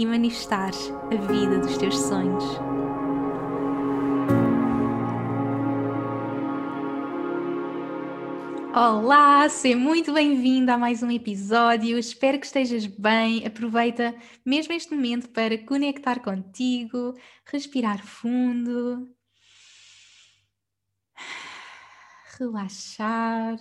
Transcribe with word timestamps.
e 0.00 0.06
manifestares 0.06 0.90
a 1.12 1.14
vida 1.30 1.58
dos 1.58 1.76
teus 1.76 1.94
sonhos. 1.94 2.42
Olá, 8.74 9.46
seja 9.50 9.76
muito 9.76 10.10
bem-vindo 10.14 10.72
a 10.72 10.78
mais 10.78 11.02
um 11.02 11.10
episódio. 11.10 11.98
Espero 11.98 12.40
que 12.40 12.46
estejas 12.46 12.86
bem. 12.86 13.46
Aproveita 13.46 14.14
mesmo 14.42 14.72
este 14.72 14.94
momento 14.94 15.28
para 15.28 15.58
conectar 15.58 16.20
contigo, 16.20 17.12
respirar 17.44 18.02
fundo, 18.02 19.06
relaxar 22.38 23.58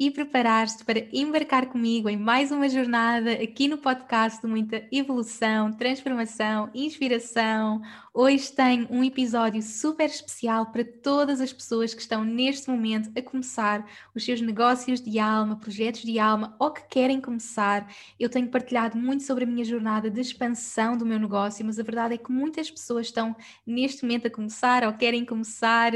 e 0.00 0.10
preparar-te 0.10 0.82
para 0.82 1.06
embarcar 1.12 1.66
comigo 1.66 2.08
em 2.08 2.16
mais 2.16 2.50
uma 2.50 2.70
jornada 2.70 3.32
aqui 3.32 3.68
no 3.68 3.76
podcast 3.76 4.40
de 4.40 4.46
muita 4.46 4.82
evolução, 4.90 5.70
transformação, 5.74 6.70
inspiração. 6.74 7.82
Hoje 8.12 8.52
tenho 8.52 8.88
um 8.90 9.04
episódio 9.04 9.62
super 9.62 10.06
especial 10.06 10.66
para 10.72 10.84
todas 10.84 11.40
as 11.40 11.52
pessoas 11.52 11.94
que 11.94 12.00
estão 12.00 12.24
neste 12.24 12.68
momento 12.68 13.08
a 13.16 13.22
começar 13.22 13.88
os 14.12 14.24
seus 14.24 14.40
negócios 14.40 15.00
de 15.00 15.20
alma, 15.20 15.56
projetos 15.56 16.02
de 16.02 16.18
alma 16.18 16.56
ou 16.58 16.72
que 16.72 16.82
querem 16.88 17.20
começar. 17.20 17.88
Eu 18.18 18.28
tenho 18.28 18.48
partilhado 18.48 18.98
muito 18.98 19.22
sobre 19.22 19.44
a 19.44 19.46
minha 19.46 19.64
jornada 19.64 20.10
de 20.10 20.20
expansão 20.20 20.96
do 20.96 21.06
meu 21.06 21.20
negócio, 21.20 21.64
mas 21.64 21.78
a 21.78 21.84
verdade 21.84 22.14
é 22.14 22.18
que 22.18 22.32
muitas 22.32 22.68
pessoas 22.68 23.06
estão 23.06 23.34
neste 23.64 24.02
momento 24.02 24.26
a 24.26 24.30
começar 24.30 24.82
ou 24.84 24.92
querem 24.92 25.24
começar 25.24 25.92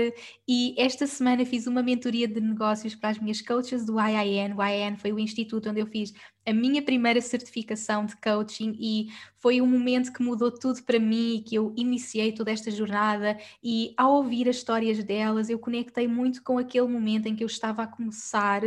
e 0.46 0.72
esta 0.78 1.08
semana 1.08 1.44
fiz 1.44 1.66
uma 1.66 1.82
mentoria 1.82 2.28
de 2.28 2.40
negócios 2.40 2.94
para 2.94 3.10
as 3.10 3.18
minhas 3.18 3.40
coaches 3.42 3.84
do 3.84 3.98
IIN. 3.98 4.54
O 4.56 4.64
IIN 4.64 4.96
foi 4.96 5.12
o 5.12 5.18
instituto 5.18 5.68
onde 5.68 5.80
eu 5.80 5.86
fiz 5.86 6.12
a 6.47 6.53
minha 6.53 6.83
primeira 6.83 7.20
certificação 7.20 8.05
de 8.05 8.17
coaching 8.17 8.77
e 8.78 9.09
foi 9.39 9.61
um 9.61 9.67
momento 9.67 10.12
que 10.12 10.23
mudou 10.23 10.50
tudo 10.50 10.83
para 10.83 10.98
mim, 10.98 11.42
que 11.47 11.55
eu 11.55 11.73
iniciei 11.77 12.33
toda 12.33 12.50
esta 12.50 12.70
jornada 12.70 13.39
e 13.62 13.95
ao 13.97 14.14
ouvir 14.14 14.48
as 14.48 14.56
histórias 14.56 15.03
delas, 15.03 15.48
eu 15.48 15.59
conectei 15.59 16.06
muito 16.06 16.42
com 16.42 16.59
aquele 16.59 16.89
momento 16.89 17.27
em 17.27 17.34
que 17.34 17.42
eu 17.42 17.48
estava 17.48 17.83
a 17.83 17.87
começar 17.87 18.62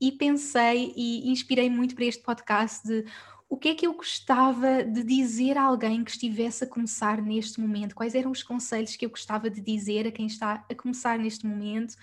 e 0.00 0.12
pensei 0.12 0.92
e 0.96 1.30
inspirei 1.30 1.68
muito 1.68 1.94
para 1.94 2.04
este 2.04 2.22
podcast 2.22 2.86
de 2.86 3.04
o 3.48 3.56
que 3.56 3.68
é 3.68 3.74
que 3.74 3.86
eu 3.86 3.94
gostava 3.94 4.84
de 4.84 5.02
dizer 5.02 5.56
a 5.56 5.62
alguém 5.62 6.04
que 6.04 6.10
estivesse 6.10 6.64
a 6.64 6.66
começar 6.66 7.22
neste 7.22 7.58
momento? 7.58 7.94
Quais 7.94 8.14
eram 8.14 8.30
os 8.30 8.42
conselhos 8.42 8.94
que 8.94 9.06
eu 9.06 9.10
gostava 9.10 9.48
de 9.48 9.60
dizer 9.60 10.06
a 10.06 10.12
quem 10.12 10.26
está 10.26 10.66
a 10.70 10.74
começar 10.74 11.18
neste 11.18 11.46
momento? 11.46 11.96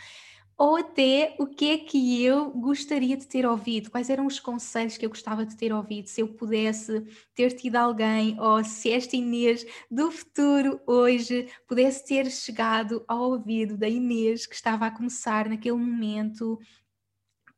Ou 0.57 0.77
até 0.77 1.35
o 1.37 1.45
que 1.45 1.71
é 1.71 1.77
que 1.77 2.23
eu 2.23 2.49
gostaria 2.51 3.17
de 3.17 3.27
ter 3.27 3.45
ouvido, 3.45 3.91
quais 3.91 4.09
eram 4.09 4.25
os 4.25 4.39
conselhos 4.39 4.97
que 4.97 5.05
eu 5.05 5.09
gostava 5.09 5.45
de 5.45 5.55
ter 5.55 5.73
ouvido, 5.73 6.07
se 6.07 6.21
eu 6.21 6.29
pudesse 6.29 7.01
ter 7.33 7.51
tido 7.53 7.75
alguém, 7.75 8.39
ou 8.39 8.63
se 8.63 8.91
esta 8.91 9.15
Inês 9.15 9.65
do 9.91 10.11
futuro 10.11 10.79
hoje 10.87 11.49
pudesse 11.67 12.05
ter 12.05 12.29
chegado 12.31 13.03
ao 13.07 13.31
ouvido 13.31 13.77
da 13.77 13.89
Inês 13.89 14.45
que 14.45 14.55
estava 14.55 14.85
a 14.85 14.91
começar 14.91 15.49
naquele 15.49 15.77
momento 15.77 16.59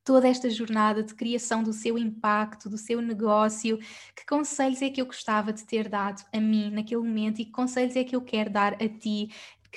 toda 0.07 0.25
esta 0.25 0.49
jornada 0.49 1.03
de 1.03 1.13
criação 1.13 1.61
do 1.61 1.73
seu 1.73 1.97
impacto, 1.97 2.69
do 2.69 2.77
seu 2.77 3.01
negócio, 3.01 3.77
que 4.15 4.25
conselhos 4.25 4.81
é 4.81 4.89
que 4.89 5.01
eu 5.01 5.05
gostava 5.05 5.51
de 5.51 5.65
ter 5.65 5.89
dado 5.89 6.23
a 6.31 6.39
mim 6.39 6.71
naquele 6.71 7.01
momento 7.01 7.41
e 7.41 7.45
que 7.45 7.51
conselhos 7.51 7.93
é 7.93 8.05
que 8.05 8.15
eu 8.15 8.21
quero 8.21 8.49
dar 8.49 8.75
a 8.75 8.87
ti 8.87 9.27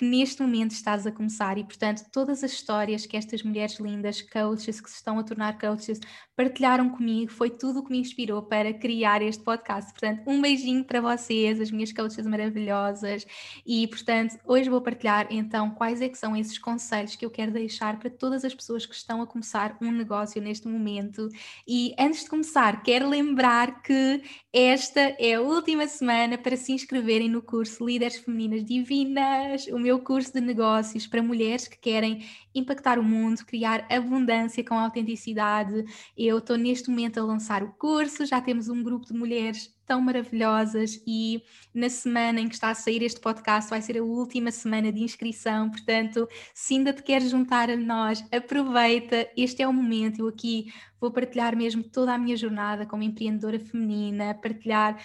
que 0.00 0.05
neste 0.06 0.41
momento 0.41 0.71
estás 0.71 1.06
a 1.06 1.12
começar 1.12 1.59
e, 1.59 1.62
portanto, 1.62 2.06
todas 2.11 2.43
as 2.43 2.53
histórias 2.53 3.05
que 3.05 3.19
estas 3.19 3.43
mulheres 3.43 3.78
lindas, 3.78 4.22
coaches, 4.22 4.81
que 4.81 4.88
se 4.88 4.97
estão 4.97 5.19
a 5.19 5.22
tornar 5.22 5.59
coaches, 5.59 6.00
partilharam 6.34 6.88
comigo, 6.88 7.31
foi 7.31 7.50
tudo 7.50 7.81
o 7.81 7.84
que 7.84 7.91
me 7.91 7.99
inspirou 7.99 8.43
para 8.43 8.72
criar 8.72 9.21
este 9.21 9.44
podcast. 9.44 9.93
Portanto, 9.93 10.22
um 10.27 10.41
beijinho 10.41 10.83
para 10.84 11.03
vocês, 11.03 11.60
as 11.60 11.71
minhas 11.71 11.93
coaches 11.93 12.27
maravilhosas. 12.27 13.27
E, 13.66 13.87
portanto, 13.89 14.39
hoje 14.47 14.71
vou 14.71 14.81
partilhar 14.81 15.27
então 15.28 15.69
quais 15.72 16.00
é 16.00 16.09
que 16.09 16.16
são 16.16 16.34
esses 16.34 16.59
conselhos 16.59 17.15
que 17.15 17.27
eu 17.27 17.31
quero 17.31 17.53
deixar 17.53 17.99
para 17.99 18.09
todas 18.09 18.43
as 18.43 18.55
pessoas 18.55 18.87
que 18.87 18.94
estão 18.94 19.21
a 19.21 19.27
começar 19.27 19.77
um 19.83 19.93
negócio 19.93 20.41
neste 20.41 20.66
momento. 20.66 21.28
E 21.69 21.94
antes 21.99 22.22
de 22.25 22.31
começar, 22.31 22.83
quero 22.83 23.06
lembrar 23.06 23.83
que 23.83 24.22
esta 24.50 25.15
é 25.19 25.34
a 25.34 25.43
última 25.43 25.87
semana 25.87 26.39
para 26.39 26.56
se 26.56 26.72
inscreverem 26.72 27.28
no 27.28 27.43
curso 27.43 27.84
Líderes 27.84 28.16
Femininas 28.16 28.65
Divinas, 28.65 29.66
o 29.66 29.78
meu 29.78 29.90
curso 29.99 30.33
de 30.33 30.41
negócios 30.41 31.06
para 31.06 31.23
mulheres 31.23 31.67
que 31.67 31.77
querem 31.77 32.25
impactar 32.55 32.99
o 32.99 33.03
mundo, 33.03 33.45
criar 33.45 33.87
abundância 33.91 34.65
com 34.65 34.78
autenticidade. 34.78 35.84
Eu 36.17 36.39
estou 36.39 36.56
neste 36.56 36.89
momento 36.89 37.19
a 37.19 37.25
lançar 37.25 37.62
o 37.62 37.73
curso, 37.73 38.25
já 38.25 38.41
temos 38.41 38.69
um 38.69 38.83
grupo 38.83 39.06
de 39.06 39.15
mulheres 39.15 39.75
tão 39.91 40.01
maravilhosas 40.01 41.03
e 41.05 41.43
na 41.75 41.89
semana 41.89 42.41
em 42.41 42.49
que 42.49 42.55
está 42.55 42.71
a 42.71 42.75
sair 42.77 43.03
este 43.03 43.19
podcast 43.21 43.69
vai 43.69 43.83
ser 43.83 43.99
a 43.99 44.05
última 44.05 44.53
semana 44.53 44.93
de 44.93 45.03
inscrição, 45.03 45.69
portanto, 45.69 46.28
se 46.55 46.75
ainda 46.75 46.93
te 46.93 47.03
queres 47.03 47.28
juntar 47.28 47.69
a 47.69 47.77
nós, 47.77 48.25
aproveita, 48.31 49.28
este 49.37 49.62
é 49.62 49.67
o 49.67 49.72
momento, 49.72 50.21
eu 50.21 50.28
aqui 50.28 50.72
vou 51.01 51.11
partilhar 51.11 51.57
mesmo 51.57 51.83
toda 51.83 52.15
a 52.15 52.19
minha 52.19 52.37
jornada 52.37 52.87
como 52.87 53.03
empreendedora 53.03 53.59
feminina, 53.59 54.33
partilhar 54.33 54.97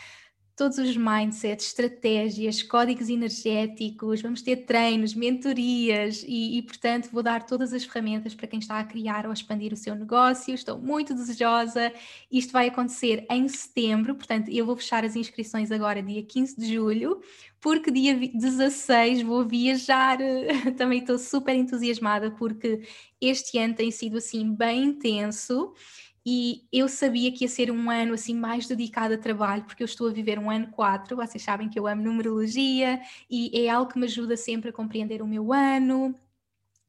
todos 0.55 0.77
os 0.77 0.95
mindsets, 0.95 1.67
estratégias, 1.67 2.63
códigos 2.63 3.09
energéticos, 3.09 4.21
vamos 4.21 4.41
ter 4.41 4.65
treinos, 4.65 5.13
mentorias 5.13 6.23
e, 6.25 6.57
e, 6.57 6.61
portanto, 6.61 7.09
vou 7.11 7.21
dar 7.21 7.45
todas 7.45 7.73
as 7.73 7.83
ferramentas 7.83 8.33
para 8.33 8.47
quem 8.47 8.59
está 8.59 8.79
a 8.79 8.83
criar 8.85 9.25
ou 9.25 9.31
a 9.31 9.33
expandir 9.33 9.73
o 9.73 9.77
seu 9.77 9.93
negócio. 9.95 10.55
Estou 10.55 10.79
muito 10.79 11.13
desejosa. 11.13 11.91
Isto 12.31 12.53
vai 12.53 12.67
acontecer 12.67 13.25
em 13.29 13.47
setembro, 13.49 14.15
portanto, 14.15 14.49
eu 14.49 14.65
vou 14.65 14.77
fechar 14.77 15.03
as 15.03 15.15
inscrições 15.17 15.71
agora, 15.71 16.01
dia 16.01 16.23
15 16.23 16.55
de 16.57 16.73
julho, 16.73 17.19
porque 17.59 17.91
dia 17.91 18.15
16 18.15 19.23
vou 19.23 19.45
viajar. 19.45 20.17
Também 20.77 20.99
estou 20.99 21.17
super 21.17 21.53
entusiasmada 21.53 22.31
porque 22.31 22.81
este 23.19 23.57
ano 23.57 23.73
tem 23.73 23.91
sido 23.91 24.17
assim 24.17 24.53
bem 24.53 24.85
intenso 24.85 25.73
e 26.25 26.63
eu 26.71 26.87
sabia 26.87 27.31
que 27.31 27.43
ia 27.43 27.47
ser 27.47 27.69
um 27.71 27.89
ano 27.89 28.13
assim 28.13 28.33
mais 28.35 28.67
dedicado 28.67 29.13
a 29.13 29.17
trabalho, 29.17 29.63
porque 29.65 29.83
eu 29.83 29.85
estou 29.85 30.09
a 30.09 30.11
viver 30.13 30.39
um 30.39 30.49
ano 30.49 30.67
4, 30.71 31.15
vocês 31.15 31.43
sabem 31.43 31.69
que 31.69 31.77
eu 31.79 31.87
amo 31.87 32.01
numerologia 32.01 32.99
e 33.29 33.51
é 33.65 33.69
algo 33.69 33.91
que 33.91 33.99
me 33.99 34.05
ajuda 34.05 34.35
sempre 34.35 34.69
a 34.69 34.73
compreender 34.73 35.21
o 35.21 35.27
meu 35.27 35.53
ano, 35.53 36.15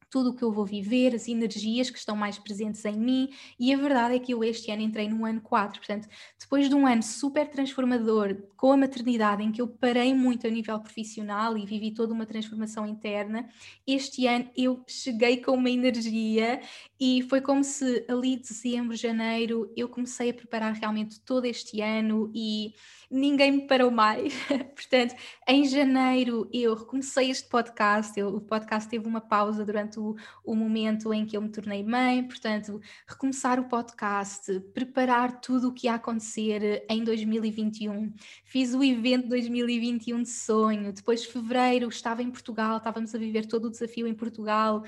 tudo 0.09 0.29
o 0.29 0.35
que 0.35 0.43
eu 0.43 0.51
vou 0.51 0.65
viver, 0.65 1.13
as 1.13 1.27
energias 1.27 1.89
que 1.89 1.97
estão 1.97 2.15
mais 2.15 2.37
presentes 2.37 2.83
em 2.85 2.97
mim, 2.97 3.29
e 3.59 3.73
a 3.73 3.77
verdade 3.77 4.15
é 4.15 4.19
que 4.19 4.33
eu 4.33 4.43
este 4.43 4.71
ano 4.71 4.81
entrei 4.81 5.09
no 5.09 5.25
ano 5.25 5.41
4, 5.41 5.79
portanto, 5.79 6.07
depois 6.39 6.69
de 6.69 6.75
um 6.75 6.87
ano 6.87 7.03
super 7.03 7.47
transformador 7.49 8.35
com 8.55 8.71
a 8.71 8.77
maternidade, 8.77 9.43
em 9.43 9.51
que 9.51 9.61
eu 9.61 9.67
parei 9.67 10.13
muito 10.13 10.47
a 10.47 10.49
nível 10.49 10.79
profissional 10.79 11.57
e 11.57 11.65
vivi 11.65 11.91
toda 11.91 12.13
uma 12.13 12.25
transformação 12.25 12.87
interna, 12.87 13.47
este 13.85 14.25
ano 14.27 14.49
eu 14.55 14.83
cheguei 14.87 15.37
com 15.37 15.51
uma 15.51 15.69
energia 15.69 16.61
e 16.99 17.21
foi 17.23 17.41
como 17.41 17.63
se 17.63 18.05
ali 18.07 18.37
dezembro, 18.37 18.95
janeiro, 18.95 19.71
eu 19.75 19.87
comecei 19.87 20.29
a 20.29 20.33
preparar 20.33 20.73
realmente 20.73 21.19
todo 21.19 21.45
este 21.45 21.81
ano 21.81 22.31
e 22.33 22.73
ninguém 23.09 23.51
me 23.51 23.67
parou 23.67 23.91
mais. 23.91 24.33
Portanto, 24.75 25.15
em 25.47 25.65
janeiro 25.65 26.49
eu 26.51 26.75
recomecei 26.75 27.29
este 27.29 27.47
podcast, 27.47 28.19
eu, 28.19 28.29
o 28.29 28.41
podcast 28.41 28.89
teve 28.89 29.07
uma 29.07 29.21
pausa 29.21 29.65
durante 29.65 29.96
o, 29.97 30.15
o 30.43 30.55
momento 30.55 31.13
em 31.13 31.25
que 31.25 31.35
eu 31.35 31.41
me 31.41 31.49
tornei 31.49 31.83
mãe, 31.83 32.23
portanto, 32.23 32.79
recomeçar 33.07 33.59
o 33.59 33.65
podcast, 33.65 34.59
preparar 34.73 35.39
tudo 35.41 35.69
o 35.69 35.73
que 35.73 35.87
ia 35.87 35.95
acontecer 35.95 36.85
em 36.89 37.03
2021. 37.03 38.13
Fiz 38.43 38.73
o 38.73 38.83
evento 38.83 39.27
2021 39.27 40.23
de 40.23 40.29
sonho, 40.29 40.93
depois 40.93 41.21
de 41.21 41.27
fevereiro 41.27 41.87
estava 41.89 42.23
em 42.23 42.31
Portugal, 42.31 42.77
estávamos 42.77 43.13
a 43.13 43.17
viver 43.17 43.45
todo 43.45 43.65
o 43.65 43.69
desafio 43.69 44.07
em 44.07 44.13
Portugal 44.13 44.83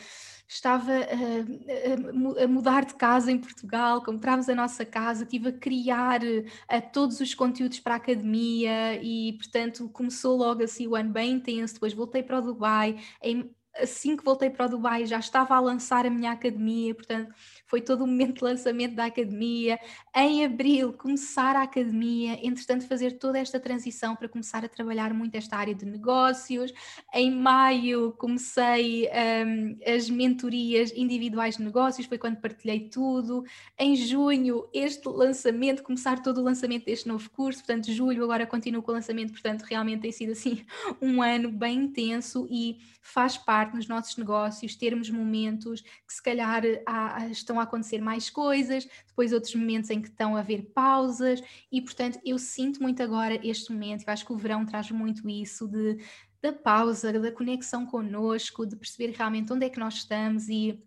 estava 0.50 0.91
a, 0.91 2.44
a, 2.44 2.47
mudar 2.47 2.83
de 2.83 2.95
casa 2.95 3.31
em 3.31 3.38
Portugal, 3.38 4.03
comprámos 4.03 4.50
a 4.50 4.56
nossa 4.56 4.83
casa, 4.83 5.23
estive 5.23 5.50
a 5.50 5.53
criar 5.53 6.21
a, 6.67 6.75
eh, 6.75 6.81
todos 6.81 7.19
os 7.19 7.35
conteúdos 7.35 7.79
para 7.79 7.94
a 7.94 7.97
academia 7.97 9.00
e, 9.01 9.33
portanto, 9.33 9.88
começou 9.89 10.35
logo 10.35 10.63
assim 10.63 10.88
o 10.88 10.95
ano 10.95 11.11
bem 11.11 11.33
intenso. 11.33 11.75
Depois 11.75 11.94
voltei 11.94 12.23
para 12.23 12.39
o 12.39 12.41
Dubai. 12.41 12.97
Em 13.21 13.51
assim 13.75 14.18
que 14.18 14.24
voltei 14.24 14.50
para 14.50 14.66
o 14.66 14.69
Dubai, 14.69 15.06
já 15.06 15.19
estava 15.19 15.56
a 15.56 15.60
lançar 15.60 16.06
a 16.06 16.10
minha 16.10 16.31
academia, 16.31 16.94
portanto, 16.95 17.33
foi 17.69 17.81
todo 17.81 18.04
o 18.04 18.07
momento 18.07 18.39
de 18.39 18.44
lançamento 18.44 18.95
da 18.95 19.06
academia. 19.06 19.80
Em 20.16 20.44
abril, 20.44 20.92
começar 20.92 21.56
a 21.56 21.62
academia, 21.62 22.39
entretanto, 22.44 22.88
fazer 22.88 23.19
toda 23.19 23.38
esta 23.38 23.60
transição 23.60 24.16
para 24.16 24.27
começar 24.27 24.66
a 24.66 24.68
trabalhar 24.68 25.13
muito 25.13 25.36
esta 25.36 25.56
área 25.56 25.75
de 25.75 25.86
negócios. 25.86 26.74
Em 27.13 27.31
maio, 27.31 28.12
comecei 28.13 29.07
um, 29.07 29.77
as 29.86 30.10
mentorias 30.10 30.92
individuais 30.95 31.57
de 31.57 31.63
negócios, 31.63 32.07
foi 32.07 32.18
quando 32.18 32.38
partilhei 32.38 32.89
tudo. 32.89 33.45
Em 33.77 33.95
junho, 33.95 34.68
este 34.74 35.07
lançamento, 35.07 35.83
começar 35.83 36.24
todo 36.24 36.39
o 36.39 36.44
lançamento 36.44 36.86
deste 36.86 37.07
novo 37.07 37.30
curso, 37.30 37.60
portanto, 37.60 37.92
julho 37.92 38.24
agora 38.24 38.48
continuo 38.48 38.81
com 38.81 38.92
o 38.92 38.95
lançamento, 38.95 39.31
portanto, 39.31 39.62
realmente 39.62 40.01
tem 40.01 40.12
sido 40.12 40.31
assim 40.31 40.66
um 41.00 41.21
ano 41.21 41.51
bem 41.51 41.83
intenso 41.83 42.48
e 42.50 42.80
faz 43.01 43.38
parte 43.38 43.75
nos 43.75 43.88
nossos 43.88 44.18
negócios 44.18 44.75
termos 44.75 45.10
momentos 45.10 45.81
que 45.81 46.13
se 46.13 46.21
calhar 46.21 46.63
há, 46.86 47.27
estão 47.27 47.58
a 47.59 47.63
acontecer 47.63 48.01
mais 48.01 48.29
coisas, 48.29 48.88
depois 49.07 49.33
outros 49.33 49.53
momentos 49.56 49.89
em 49.89 50.01
que 50.01 50.07
estão 50.07 50.35
a 50.35 50.39
haver 50.39 50.71
pausas 50.73 51.41
e 51.71 51.81
portanto 51.81 52.19
eu 52.25 52.38
sinto 52.38 52.81
muito 52.81 53.01
agora 53.03 53.39
este 53.45 53.71
momento, 53.71 54.03
eu 54.06 54.13
acho 54.13 54.25
que 54.25 54.33
o 54.33 54.38
verão 54.38 54.65
traz 54.65 54.89
muito 54.91 55.27
isso 55.29 55.67
de 55.67 55.97
da 56.41 56.53
pausa, 56.53 57.11
da 57.19 57.31
conexão 57.31 57.85
connosco, 57.85 58.65
de 58.65 58.75
perceber 58.75 59.11
realmente 59.11 59.51
onde 59.51 59.65
é 59.65 59.69
que 59.69 59.79
nós 59.79 59.95
estamos 59.95 60.47
e 60.47 60.81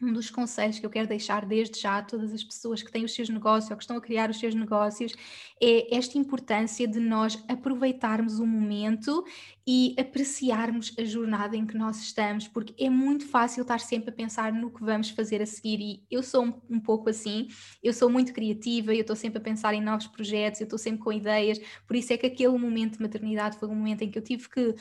um 0.00 0.12
dos 0.12 0.30
conselhos 0.30 0.78
que 0.78 0.86
eu 0.86 0.90
quero 0.90 1.08
deixar 1.08 1.44
desde 1.44 1.80
já 1.80 1.98
a 1.98 2.02
todas 2.02 2.32
as 2.32 2.44
pessoas 2.44 2.82
que 2.82 2.92
têm 2.92 3.04
os 3.04 3.12
seus 3.12 3.28
negócios 3.28 3.70
ou 3.70 3.76
que 3.76 3.82
estão 3.82 3.96
a 3.96 4.00
criar 4.00 4.30
os 4.30 4.38
seus 4.38 4.54
negócios 4.54 5.12
é 5.60 5.96
esta 5.96 6.16
importância 6.16 6.86
de 6.86 7.00
nós 7.00 7.42
aproveitarmos 7.48 8.38
o 8.38 8.46
momento 8.46 9.24
e 9.66 9.94
apreciarmos 9.98 10.94
a 10.98 11.04
jornada 11.04 11.56
em 11.56 11.66
que 11.66 11.76
nós 11.76 11.98
estamos, 11.98 12.46
porque 12.46 12.72
é 12.82 12.88
muito 12.88 13.26
fácil 13.26 13.62
estar 13.62 13.80
sempre 13.80 14.10
a 14.10 14.12
pensar 14.12 14.52
no 14.52 14.70
que 14.70 14.82
vamos 14.82 15.10
fazer 15.10 15.42
a 15.42 15.46
seguir 15.46 15.80
e 15.80 16.06
eu 16.10 16.22
sou 16.22 16.44
um, 16.44 16.54
um 16.70 16.80
pouco 16.80 17.10
assim, 17.10 17.48
eu 17.82 17.92
sou 17.92 18.08
muito 18.08 18.32
criativa, 18.32 18.94
eu 18.94 19.00
estou 19.00 19.16
sempre 19.16 19.38
a 19.38 19.42
pensar 19.42 19.74
em 19.74 19.82
novos 19.82 20.06
projetos, 20.06 20.60
eu 20.60 20.64
estou 20.64 20.78
sempre 20.78 21.00
com 21.00 21.12
ideias, 21.12 21.58
por 21.86 21.96
isso 21.96 22.12
é 22.12 22.16
que 22.16 22.26
aquele 22.26 22.56
momento 22.56 22.96
de 22.96 23.02
maternidade 23.02 23.58
foi 23.58 23.68
um 23.68 23.74
momento 23.74 24.02
em 24.02 24.10
que 24.10 24.18
eu 24.18 24.22
tive 24.22 24.48
que 24.48 24.74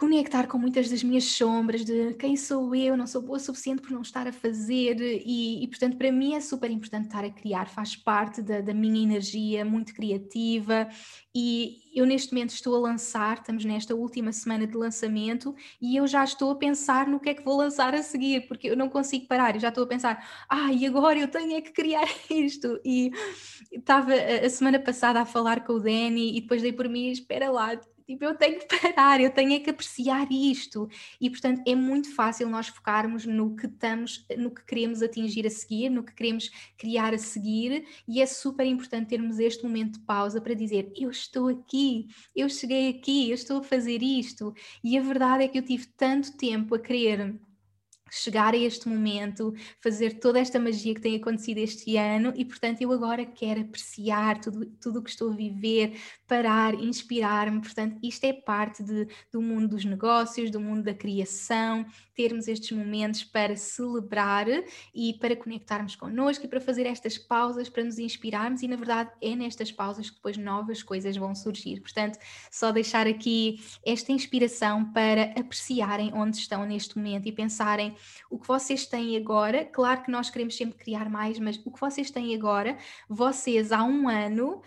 conectar 0.00 0.46
com 0.46 0.56
muitas 0.56 0.88
das 0.88 1.02
minhas 1.02 1.24
sombras 1.24 1.84
de 1.84 2.14
quem 2.14 2.34
sou 2.34 2.74
eu, 2.74 2.96
não 2.96 3.06
sou 3.06 3.20
boa 3.20 3.36
o 3.36 3.38
suficiente 3.38 3.82
por 3.82 3.90
não 3.90 4.00
estar 4.00 4.26
a 4.26 4.32
fazer 4.32 4.96
e, 4.98 5.62
e, 5.62 5.68
portanto 5.68 5.98
para 5.98 6.10
mim 6.10 6.34
é 6.34 6.40
super 6.40 6.70
importante 6.70 7.08
estar 7.08 7.22
a 7.22 7.28
criar, 7.28 7.68
faz 7.68 7.94
parte 7.96 8.40
da, 8.40 8.62
da, 8.62 8.72
minha 8.72 9.02
energia 9.02 9.62
muito 9.62 9.92
criativa 9.92 10.88
e 11.34 11.80
eu 11.94 12.06
neste 12.06 12.32
momento 12.32 12.48
estou 12.54 12.74
a 12.76 12.78
lançar, 12.78 13.36
estamos 13.36 13.62
nesta 13.62 13.94
última 13.94 14.32
semana 14.32 14.66
de 14.66 14.74
lançamento 14.74 15.54
e 15.82 15.96
eu 15.96 16.06
já 16.06 16.24
estou 16.24 16.50
a 16.50 16.56
pensar 16.56 17.06
no 17.06 17.20
que 17.20 17.28
é 17.28 17.34
que 17.34 17.44
vou 17.44 17.58
lançar 17.58 17.94
a 17.94 18.02
seguir, 18.02 18.48
porque 18.48 18.70
eu 18.70 18.76
não 18.78 18.88
consigo 18.88 19.26
parar, 19.26 19.54
eu 19.54 19.60
já 19.60 19.68
estou 19.68 19.84
a 19.84 19.86
pensar, 19.86 20.26
ah, 20.48 20.72
e 20.72 20.86
agora 20.86 21.18
eu 21.18 21.28
tenho 21.28 21.54
é 21.54 21.60
que 21.60 21.72
criar 21.72 22.08
isto. 22.30 22.80
E 22.82 23.10
estava 23.70 24.14
a 24.14 24.48
semana 24.48 24.78
passada 24.78 25.20
a 25.20 25.26
falar 25.26 25.62
com 25.62 25.74
o 25.74 25.78
Danny 25.78 26.38
e 26.38 26.40
depois 26.40 26.62
dei 26.62 26.72
por 26.72 26.88
mim, 26.88 27.10
espera 27.10 27.50
lá, 27.50 27.78
Tipo, 28.10 28.24
eu 28.24 28.34
tenho 28.34 28.58
que 28.58 28.66
parar, 28.66 29.20
eu 29.20 29.30
tenho 29.30 29.52
é 29.52 29.60
que 29.60 29.70
apreciar 29.70 30.26
isto. 30.32 30.88
E, 31.20 31.30
portanto, 31.30 31.62
é 31.64 31.76
muito 31.76 32.12
fácil 32.12 32.48
nós 32.48 32.66
focarmos 32.66 33.24
no 33.24 33.54
que 33.54 33.66
estamos, 33.66 34.26
no 34.36 34.50
que 34.50 34.64
queremos 34.64 35.00
atingir 35.00 35.46
a 35.46 35.50
seguir, 35.50 35.90
no 35.90 36.02
que 36.02 36.12
queremos 36.12 36.50
criar 36.76 37.14
a 37.14 37.18
seguir, 37.18 37.86
e 38.08 38.20
é 38.20 38.26
super 38.26 38.66
importante 38.66 39.10
termos 39.10 39.38
este 39.38 39.62
momento 39.62 40.00
de 40.00 40.04
pausa 40.04 40.40
para 40.40 40.54
dizer: 40.54 40.92
eu 40.96 41.08
estou 41.08 41.46
aqui, 41.46 42.08
eu 42.34 42.48
cheguei 42.48 42.88
aqui, 42.88 43.30
eu 43.30 43.34
estou 43.34 43.58
a 43.58 43.62
fazer 43.62 44.02
isto. 44.02 44.52
E 44.82 44.98
a 44.98 45.02
verdade 45.02 45.44
é 45.44 45.48
que 45.48 45.58
eu 45.58 45.62
tive 45.62 45.86
tanto 45.96 46.36
tempo 46.36 46.74
a 46.74 46.80
querer 46.80 47.38
chegar 48.10 48.54
a 48.54 48.56
este 48.56 48.88
momento, 48.88 49.54
fazer 49.80 50.18
toda 50.18 50.38
esta 50.38 50.58
magia 50.58 50.94
que 50.94 51.00
tem 51.00 51.16
acontecido 51.16 51.58
este 51.58 51.96
ano 51.96 52.32
e, 52.36 52.44
portanto, 52.44 52.82
eu 52.82 52.92
agora 52.92 53.24
quero 53.24 53.60
apreciar 53.60 54.40
tudo, 54.40 54.66
tudo 54.80 54.98
o 54.98 55.02
que 55.02 55.10
estou 55.10 55.30
a 55.30 55.36
viver, 55.36 55.98
parar, 56.30 56.74
inspirar-me. 56.74 57.60
Portanto, 57.60 57.98
isto 58.00 58.24
é 58.24 58.32
parte 58.32 58.84
de, 58.84 59.08
do 59.32 59.42
mundo 59.42 59.70
dos 59.70 59.84
negócios, 59.84 60.48
do 60.48 60.60
mundo 60.60 60.84
da 60.84 60.94
criação, 60.94 61.84
termos 62.14 62.46
estes 62.46 62.70
momentos 62.70 63.24
para 63.24 63.56
celebrar 63.56 64.46
e 64.94 65.14
para 65.14 65.34
conectarmos 65.34 65.96
connosco 65.96 66.44
e 66.44 66.48
para 66.48 66.60
fazer 66.60 66.86
estas 66.86 67.18
pausas, 67.18 67.68
para 67.68 67.82
nos 67.82 67.98
inspirarmos 67.98 68.62
e, 68.62 68.68
na 68.68 68.76
verdade, 68.76 69.10
é 69.20 69.34
nestas 69.34 69.72
pausas 69.72 70.08
que 70.08 70.16
depois 70.16 70.36
novas 70.36 70.84
coisas 70.84 71.16
vão 71.16 71.34
surgir. 71.34 71.80
Portanto, 71.80 72.16
só 72.48 72.70
deixar 72.70 73.08
aqui 73.08 73.60
esta 73.84 74.12
inspiração 74.12 74.92
para 74.92 75.34
apreciarem 75.36 76.12
onde 76.14 76.36
estão 76.36 76.64
neste 76.64 76.96
momento 76.96 77.26
e 77.26 77.32
pensarem 77.32 77.96
o 78.30 78.38
que 78.38 78.46
vocês 78.46 78.86
têm 78.86 79.16
agora, 79.16 79.64
claro 79.64 80.04
que 80.04 80.12
nós 80.12 80.30
queremos 80.30 80.56
sempre 80.56 80.78
criar 80.78 81.10
mais, 81.10 81.40
mas 81.40 81.60
o 81.64 81.72
que 81.72 81.80
vocês 81.80 82.08
têm 82.08 82.36
agora, 82.36 82.78
vocês 83.08 83.72
há 83.72 83.82
um 83.82 84.08
ano 84.08 84.62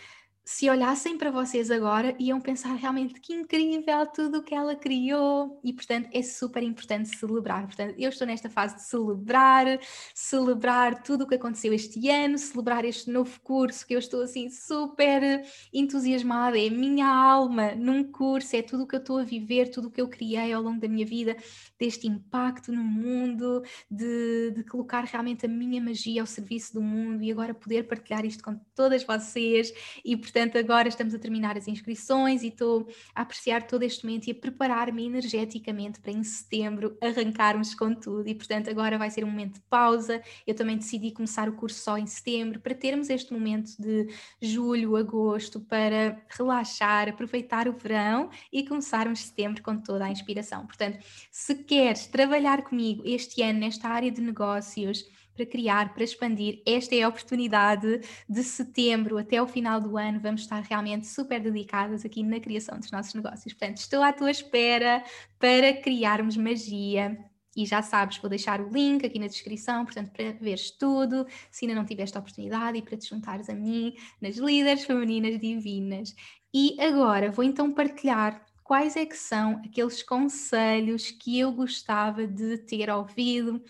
se 0.45 0.69
olhassem 0.69 1.17
para 1.17 1.31
vocês 1.31 1.71
agora, 1.71 2.13
iam 2.19 2.41
pensar 2.41 2.75
realmente 2.75 3.19
que 3.21 3.33
incrível 3.33 4.05
tudo 4.07 4.39
o 4.39 4.43
que 4.43 4.53
ela 4.53 4.75
criou 4.75 5.59
e, 5.63 5.71
portanto, 5.71 6.09
é 6.11 6.21
super 6.21 6.61
importante 6.61 7.15
celebrar. 7.17 7.65
Portanto, 7.65 7.95
eu 7.97 8.09
estou 8.09 8.27
nesta 8.27 8.49
fase 8.49 8.75
de 8.75 8.83
celebrar, 8.83 9.79
celebrar 10.13 11.01
tudo 11.01 11.23
o 11.23 11.27
que 11.27 11.35
aconteceu 11.35 11.73
este 11.73 12.09
ano, 12.09 12.37
celebrar 12.37 12.83
este 12.83 13.09
novo 13.09 13.39
curso 13.41 13.87
que 13.87 13.95
eu 13.95 13.99
estou 13.99 14.21
assim 14.21 14.49
super 14.49 15.45
entusiasmada. 15.73 16.59
É 16.59 16.69
minha 16.69 17.07
alma 17.07 17.73
num 17.75 18.03
curso, 18.03 18.53
é 18.57 18.61
tudo 18.61 18.83
o 18.83 18.87
que 18.87 18.95
eu 18.95 18.99
estou 18.99 19.19
a 19.19 19.23
viver, 19.23 19.69
tudo 19.69 19.87
o 19.87 19.91
que 19.91 20.01
eu 20.01 20.09
criei 20.09 20.51
ao 20.51 20.61
longo 20.61 20.81
da 20.81 20.89
minha 20.89 21.05
vida, 21.05 21.37
deste 21.79 22.05
impacto 22.05 22.69
no 22.69 22.83
mundo, 22.83 23.63
de, 23.89 24.51
de 24.51 24.63
colocar 24.65 25.05
realmente 25.05 25.45
a 25.45 25.49
minha 25.49 25.81
magia 25.81 26.21
ao 26.21 26.27
serviço 26.27 26.73
do 26.73 26.81
mundo 26.81 27.23
e 27.23 27.31
agora 27.31 27.53
poder 27.53 27.83
partilhar 27.83 28.25
isto 28.25 28.43
com 28.43 28.59
todas 28.75 29.05
vocês 29.05 29.71
e, 30.03 30.17
portanto, 30.17 30.32
portanto, 30.33 30.57
agora 30.57 30.87
estamos 30.87 31.13
a 31.13 31.19
terminar 31.19 31.55
as 31.55 31.67
inscrições 31.67 32.41
e 32.41 32.47
estou 32.47 32.87
a 33.13 33.21
apreciar 33.21 33.67
todo 33.67 33.83
este 33.83 34.03
momento 34.03 34.25
e 34.27 34.31
a 34.31 34.35
preparar-me 34.35 35.05
energeticamente 35.05 35.99
para 35.99 36.11
em 36.11 36.23
setembro 36.23 36.97
arrancarmos 36.99 37.75
com 37.75 37.93
tudo. 37.93 38.27
E, 38.27 38.33
portanto, 38.33 38.67
agora 38.67 38.97
vai 38.97 39.11
ser 39.11 39.23
um 39.23 39.29
momento 39.29 39.55
de 39.55 39.61
pausa. 39.69 40.23
Eu 40.47 40.55
também 40.55 40.75
decidi 40.75 41.11
começar 41.11 41.47
o 41.47 41.53
curso 41.53 41.79
só 41.79 41.99
em 41.99 42.07
setembro 42.07 42.59
para 42.59 42.73
termos 42.73 43.11
este 43.11 43.31
momento 43.31 43.71
de 43.79 44.07
julho, 44.41 44.95
agosto 44.95 45.59
para 45.59 46.19
relaxar, 46.29 47.09
aproveitar 47.09 47.67
o 47.67 47.73
verão 47.73 48.31
e 48.51 48.65
começarmos 48.65 49.19
setembro 49.19 49.61
com 49.61 49.77
toda 49.77 50.05
a 50.05 50.11
inspiração. 50.11 50.65
Portanto, 50.65 50.97
se 51.31 51.53
queres 51.53 52.07
trabalhar 52.07 52.63
comigo 52.63 53.03
este 53.05 53.43
ano 53.43 53.59
nesta 53.59 53.87
área 53.87 54.09
de 54.09 54.21
negócios, 54.21 55.05
para 55.35 55.45
criar, 55.45 55.93
para 55.93 56.03
expandir. 56.03 56.61
Esta 56.65 56.95
é 56.95 57.03
a 57.03 57.07
oportunidade 57.07 58.01
de 58.27 58.43
setembro 58.43 59.17
até 59.17 59.41
o 59.41 59.47
final 59.47 59.81
do 59.81 59.97
ano. 59.97 60.19
Vamos 60.19 60.41
estar 60.41 60.61
realmente 60.61 61.07
super 61.07 61.39
dedicadas 61.39 62.05
aqui 62.05 62.23
na 62.23 62.39
criação 62.39 62.79
dos 62.79 62.91
nossos 62.91 63.13
negócios. 63.13 63.53
Portanto, 63.53 63.77
estou 63.77 64.01
à 64.01 64.13
tua 64.13 64.31
espera 64.31 65.03
para 65.39 65.73
criarmos 65.73 66.37
magia. 66.37 67.17
E 67.55 67.65
já 67.65 67.83
sabes, 67.83 68.17
vou 68.17 68.29
deixar 68.29 68.59
o 68.61 68.69
link 68.69 69.05
aqui 69.05 69.19
na 69.19 69.27
descrição, 69.27 69.85
portanto, 69.85 70.11
para 70.11 70.31
veres 70.31 70.71
tudo, 70.71 71.27
se 71.51 71.65
ainda 71.65 71.75
não 71.75 71.85
tiveste 71.85 72.17
a 72.17 72.19
oportunidade, 72.19 72.79
e 72.79 72.81
para 72.81 72.97
te 72.97 73.07
juntares 73.07 73.47
a 73.47 73.53
mim 73.53 73.93
nas 74.19 74.37
líderes 74.37 74.85
femininas 74.85 75.39
divinas. 75.39 76.15
E 76.51 76.75
agora 76.81 77.31
vou 77.31 77.43
então 77.43 77.71
partilhar 77.71 78.43
quais 78.63 78.95
é 78.95 79.05
que 79.05 79.17
são 79.17 79.61
aqueles 79.63 80.01
conselhos 80.01 81.11
que 81.11 81.39
eu 81.39 81.51
gostava 81.51 82.25
de 82.25 82.57
ter 82.57 82.89
ouvido 82.89 83.61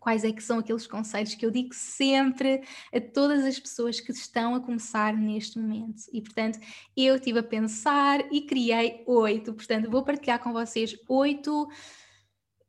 quais 0.00 0.24
é 0.24 0.32
que 0.32 0.42
são 0.42 0.58
aqueles 0.58 0.86
conselhos 0.86 1.34
que 1.34 1.46
eu 1.46 1.50
digo 1.50 1.74
sempre 1.74 2.62
a 2.92 3.00
todas 3.00 3.44
as 3.44 3.60
pessoas 3.60 4.00
que 4.00 4.10
estão 4.10 4.54
a 4.54 4.60
começar 4.60 5.14
neste 5.14 5.58
momento. 5.58 6.02
E, 6.12 6.20
portanto, 6.22 6.58
eu 6.96 7.14
estive 7.14 7.38
a 7.38 7.42
pensar 7.42 8.20
e 8.32 8.40
criei 8.40 9.04
oito. 9.06 9.52
Portanto, 9.52 9.90
vou 9.90 10.02
partilhar 10.02 10.42
com 10.42 10.52
vocês 10.52 10.96
oito 11.08 11.68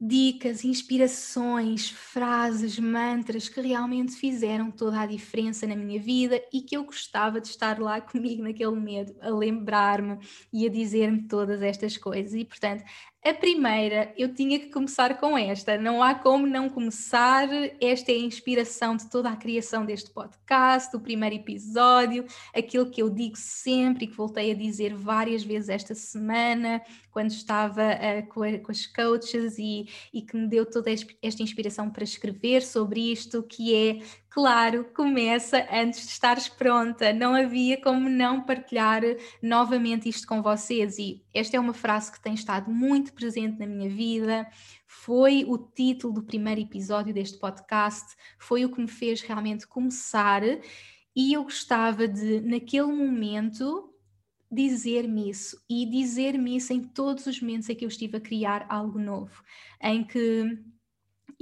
dicas, 0.03 0.65
inspirações, 0.65 1.91
frases, 1.91 2.79
mantras 2.79 3.47
que 3.47 3.61
realmente 3.61 4.13
fizeram 4.13 4.71
toda 4.71 4.99
a 4.99 5.05
diferença 5.05 5.67
na 5.67 5.75
minha 5.75 6.01
vida 6.01 6.41
e 6.51 6.61
que 6.61 6.75
eu 6.75 6.83
gostava 6.83 7.39
de 7.39 7.47
estar 7.49 7.79
lá 7.79 8.01
comigo 8.01 8.41
naquele 8.41 8.71
momento, 8.71 9.13
a 9.21 9.29
lembrar-me 9.29 10.17
e 10.51 10.65
a 10.65 10.71
dizer-me 10.71 11.27
todas 11.27 11.61
estas 11.61 11.97
coisas. 11.97 12.33
E, 12.33 12.43
portanto, 12.43 12.83
a 13.23 13.35
primeira, 13.35 14.11
eu 14.17 14.33
tinha 14.33 14.59
que 14.59 14.71
começar 14.71 15.19
com 15.19 15.37
esta. 15.37 15.77
Não 15.77 16.01
há 16.01 16.15
como 16.15 16.47
não 16.47 16.67
começar. 16.67 17.47
Esta 17.79 18.11
é 18.11 18.15
a 18.15 18.19
inspiração 18.19 18.95
de 18.95 19.07
toda 19.11 19.29
a 19.29 19.35
criação 19.35 19.85
deste 19.85 20.09
podcast, 20.09 20.91
do 20.91 20.99
primeiro 20.99 21.35
episódio, 21.35 22.25
aquilo 22.51 22.89
que 22.89 22.99
eu 22.99 23.11
digo 23.11 23.37
sempre 23.37 24.05
e 24.05 24.07
que 24.07 24.17
voltei 24.17 24.51
a 24.51 24.55
dizer 24.55 24.95
várias 24.95 25.43
vezes 25.43 25.69
esta 25.69 25.93
semana, 25.93 26.81
quando 27.11 27.29
estava 27.29 27.83
uh, 27.83 28.27
com, 28.27 28.41
a, 28.41 28.57
com, 28.57 28.71
as 28.71 28.87
coaches 28.87 29.55
e, 29.59 29.87
e 30.11 30.23
que 30.23 30.35
me 30.35 30.47
deu 30.47 30.65
toda 30.65 30.89
esta 30.89 31.43
inspiração 31.43 31.91
para 31.91 32.03
escrever 32.03 32.63
sobre 32.63 33.11
isto, 33.11 33.43
que 33.43 33.75
é 33.75 33.99
Claro, 34.31 34.85
começa 34.95 35.67
antes 35.69 36.05
de 36.05 36.11
estares 36.13 36.47
pronta. 36.47 37.11
Não 37.11 37.35
havia 37.35 37.79
como 37.81 38.07
não 38.07 38.41
partilhar 38.41 39.01
novamente 39.43 40.07
isto 40.07 40.25
com 40.25 40.41
vocês. 40.41 40.97
E 40.97 41.21
esta 41.33 41.57
é 41.57 41.59
uma 41.59 41.73
frase 41.73 42.09
que 42.09 42.21
tem 42.21 42.33
estado 42.33 42.71
muito 42.71 43.11
presente 43.11 43.59
na 43.59 43.67
minha 43.67 43.89
vida. 43.89 44.47
Foi 44.87 45.43
o 45.45 45.57
título 45.57 46.13
do 46.13 46.23
primeiro 46.23 46.61
episódio 46.61 47.13
deste 47.13 47.37
podcast. 47.39 48.15
Foi 48.39 48.63
o 48.63 48.71
que 48.71 48.79
me 48.79 48.87
fez 48.87 49.19
realmente 49.19 49.67
começar. 49.67 50.43
E 51.13 51.33
eu 51.33 51.43
gostava 51.43 52.07
de, 52.07 52.39
naquele 52.39 52.87
momento, 52.87 53.93
dizer-me 54.49 55.29
isso 55.29 55.61
e 55.69 55.85
dizer-me 55.85 56.55
isso 56.55 56.71
em 56.71 56.81
todos 56.81 57.25
os 57.25 57.41
momentos 57.41 57.69
em 57.69 57.75
que 57.75 57.83
eu 57.83 57.89
estive 57.89 58.15
a 58.15 58.21
criar 58.21 58.65
algo 58.69 58.97
novo, 58.97 59.43
em 59.81 60.05
que 60.05 60.57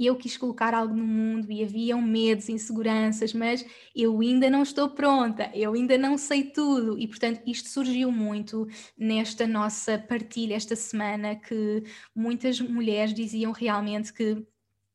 eu 0.06 0.16
quis 0.16 0.36
colocar 0.36 0.74
algo 0.74 0.94
no 0.94 1.04
mundo 1.04 1.50
e 1.50 1.62
haviam 1.62 2.00
medos, 2.00 2.48
inseguranças, 2.48 3.32
mas 3.32 3.64
eu 3.94 4.18
ainda 4.20 4.48
não 4.50 4.62
estou 4.62 4.88
pronta, 4.90 5.50
eu 5.54 5.74
ainda 5.74 5.98
não 5.98 6.16
sei 6.16 6.44
tudo 6.44 6.98
e 6.98 7.06
portanto 7.06 7.42
isto 7.46 7.68
surgiu 7.68 8.10
muito 8.10 8.66
nesta 8.96 9.46
nossa 9.46 9.98
partilha 9.98 10.54
esta 10.54 10.76
semana 10.76 11.36
que 11.36 11.84
muitas 12.14 12.60
mulheres 12.60 13.14
diziam 13.14 13.52
realmente 13.52 14.12
que 14.12 14.46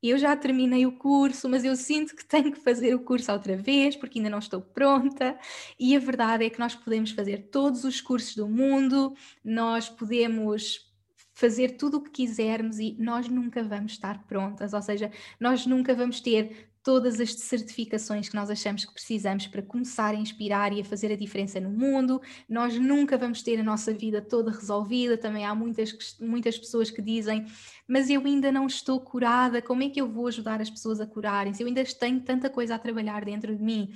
eu 0.10 0.18
já 0.18 0.36
terminei 0.36 0.86
o 0.86 0.92
curso, 0.92 1.50
mas 1.50 1.64
eu 1.66 1.76
sinto 1.76 2.16
que 2.16 2.24
tenho 2.24 2.52
que 2.52 2.60
fazer 2.60 2.94
o 2.94 3.00
curso 3.00 3.32
outra 3.32 3.58
vez 3.58 3.96
porque 3.96 4.20
ainda 4.20 4.30
não 4.30 4.40
estou 4.40 4.62
pronta. 4.62 5.38
E 5.80 5.96
a 5.96 6.00
verdade 6.00 6.46
é 6.46 6.50
que 6.50 6.60
nós 6.60 6.76
podemos 6.76 7.12
fazer 7.12 7.50
todos 7.50 7.84
os 7.84 8.02
cursos 8.02 8.36
do 8.36 8.48
mundo, 8.48 9.16
nós 9.44 9.90
podemos 9.90 10.95
fazer 11.36 11.72
tudo 11.78 11.98
o 11.98 12.02
que 12.02 12.10
quisermos 12.10 12.80
e 12.80 12.96
nós 12.98 13.28
nunca 13.28 13.62
vamos 13.62 13.92
estar 13.92 14.24
prontas, 14.26 14.74
ou 14.74 14.82
seja, 14.82 15.12
nós 15.40 15.68
nunca 15.68 15.94
vamos 15.94 16.22
ter 16.22 16.72
todas 16.82 17.20
as 17.20 17.34
certificações 17.34 18.30
que 18.30 18.36
nós 18.36 18.48
achamos 18.48 18.86
que 18.86 18.94
precisamos 18.94 19.48
para 19.48 19.64
começar 19.64 20.14
a 20.14 20.18
inspirar 20.18 20.72
e 20.72 20.80
a 20.80 20.86
fazer 20.86 21.12
a 21.12 21.16
diferença 21.16 21.60
no 21.60 21.72
mundo. 21.72 22.22
Nós 22.48 22.78
nunca 22.78 23.18
vamos 23.18 23.42
ter 23.42 23.60
a 23.60 23.64
nossa 23.64 23.92
vida 23.92 24.22
toda 24.22 24.52
resolvida. 24.52 25.18
Também 25.18 25.44
há 25.44 25.56
muitas, 25.56 26.16
muitas 26.22 26.60
pessoas 26.60 26.92
que 26.92 27.02
dizem: 27.02 27.44
Mas 27.88 28.08
eu 28.12 28.24
ainda 28.24 28.52
não 28.52 28.68
estou 28.68 29.00
curada, 29.02 29.64
como 29.64 29.82
é 29.82 29.90
que 29.90 30.00
eu 30.00 30.08
vou 30.08 30.28
ajudar 30.28 30.62
as 30.62 30.70
pessoas 30.70 31.02
a 31.02 31.08
curarem-se? 31.08 31.64
Eu 31.64 31.68
ainda 31.68 31.84
tenho 31.84 32.22
tanta 32.22 32.52
coisa 32.52 32.76
a 32.76 32.80
trabalhar 32.80 33.26
dentro 33.26 33.56
de 33.56 33.64
mim. 33.64 33.92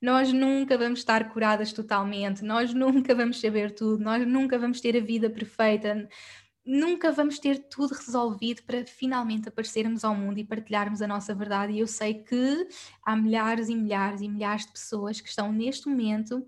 Nós 0.00 0.32
nunca 0.32 0.76
vamos 0.76 0.98
estar 0.98 1.32
curadas 1.32 1.72
totalmente, 1.72 2.42
nós 2.42 2.74
nunca 2.74 3.14
vamos 3.14 3.40
saber 3.40 3.70
tudo, 3.70 4.02
nós 4.02 4.26
nunca 4.26 4.58
vamos 4.58 4.80
ter 4.80 4.96
a 4.96 5.00
vida 5.00 5.30
perfeita 5.30 6.08
nunca 6.64 7.12
vamos 7.12 7.38
ter 7.38 7.58
tudo 7.68 7.94
resolvido 7.94 8.62
para 8.62 8.84
finalmente 8.86 9.48
aparecermos 9.48 10.04
ao 10.04 10.14
mundo 10.14 10.38
e 10.38 10.44
partilharmos 10.44 11.02
a 11.02 11.06
nossa 11.06 11.34
verdade. 11.34 11.72
E 11.72 11.80
eu 11.80 11.86
sei 11.86 12.14
que 12.22 12.68
há 13.04 13.16
milhares 13.16 13.68
e 13.68 13.74
milhares 13.76 14.20
e 14.20 14.28
milhares 14.28 14.66
de 14.66 14.72
pessoas 14.72 15.20
que 15.20 15.28
estão 15.28 15.52
neste 15.52 15.88
momento 15.88 16.46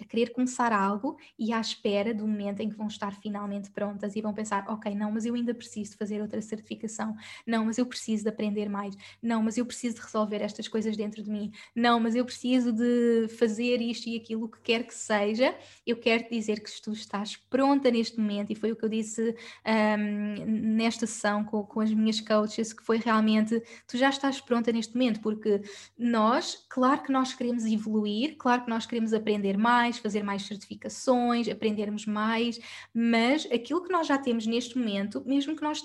a 0.00 0.04
querer 0.04 0.30
começar 0.32 0.72
algo 0.72 1.18
e 1.38 1.52
à 1.52 1.60
espera 1.60 2.14
do 2.14 2.26
momento 2.26 2.60
em 2.60 2.68
que 2.68 2.76
vão 2.76 2.86
estar 2.86 3.14
finalmente 3.20 3.70
prontas 3.70 4.16
e 4.16 4.22
vão 4.22 4.32
pensar, 4.32 4.64
ok, 4.68 4.94
não, 4.94 5.12
mas 5.12 5.26
eu 5.26 5.34
ainda 5.34 5.54
preciso 5.54 5.96
fazer 5.96 6.20
outra 6.20 6.40
certificação, 6.40 7.14
não, 7.46 7.66
mas 7.66 7.78
eu 7.78 7.86
preciso 7.86 8.24
de 8.24 8.28
aprender 8.28 8.68
mais, 8.68 8.94
não, 9.22 9.42
mas 9.42 9.58
eu 9.58 9.66
preciso 9.66 9.96
de 9.96 10.02
resolver 10.02 10.42
estas 10.42 10.68
coisas 10.68 10.96
dentro 10.96 11.22
de 11.22 11.30
mim, 11.30 11.50
não, 11.74 12.00
mas 12.00 12.14
eu 12.14 12.24
preciso 12.24 12.72
de 12.72 13.28
fazer 13.38 13.80
isto 13.80 14.08
e 14.08 14.16
aquilo, 14.16 14.48
que 14.48 14.60
quer 14.60 14.84
que 14.84 14.94
seja, 14.94 15.54
eu 15.86 15.96
quero 15.96 16.24
te 16.24 16.30
dizer 16.30 16.60
que 16.60 16.70
tu 16.82 16.92
estás 16.92 17.36
pronta 17.36 17.90
neste 17.90 18.18
momento 18.18 18.50
e 18.50 18.54
foi 18.54 18.72
o 18.72 18.76
que 18.76 18.84
eu 18.84 18.88
disse 18.88 19.34
um, 19.66 20.44
nesta 20.76 21.06
sessão 21.06 21.44
com, 21.44 21.62
com 21.64 21.80
as 21.80 21.92
minhas 21.92 22.20
coaches, 22.20 22.72
que 22.72 22.82
foi 22.84 22.98
realmente, 22.98 23.62
tu 23.86 23.96
já 23.96 24.08
estás 24.08 24.40
pronta 24.40 24.72
neste 24.72 24.94
momento, 24.94 25.20
porque 25.20 25.60
nós, 25.98 26.64
claro 26.68 27.02
que 27.02 27.12
nós 27.12 27.34
queremos 27.34 27.64
evoluir, 27.64 28.36
claro 28.38 28.64
que 28.64 28.70
nós 28.70 28.86
queremos 28.86 29.12
aprender 29.12 29.56
mais, 29.56 29.89
mais, 29.90 29.98
fazer 29.98 30.22
mais 30.22 30.42
certificações, 30.42 31.48
aprendermos 31.48 32.06
mais, 32.06 32.60
mas 32.94 33.46
aquilo 33.46 33.82
que 33.82 33.92
nós 33.92 34.06
já 34.06 34.16
temos 34.16 34.46
neste 34.46 34.78
momento, 34.78 35.22
mesmo 35.26 35.56
que 35.56 35.62
nós 35.62 35.82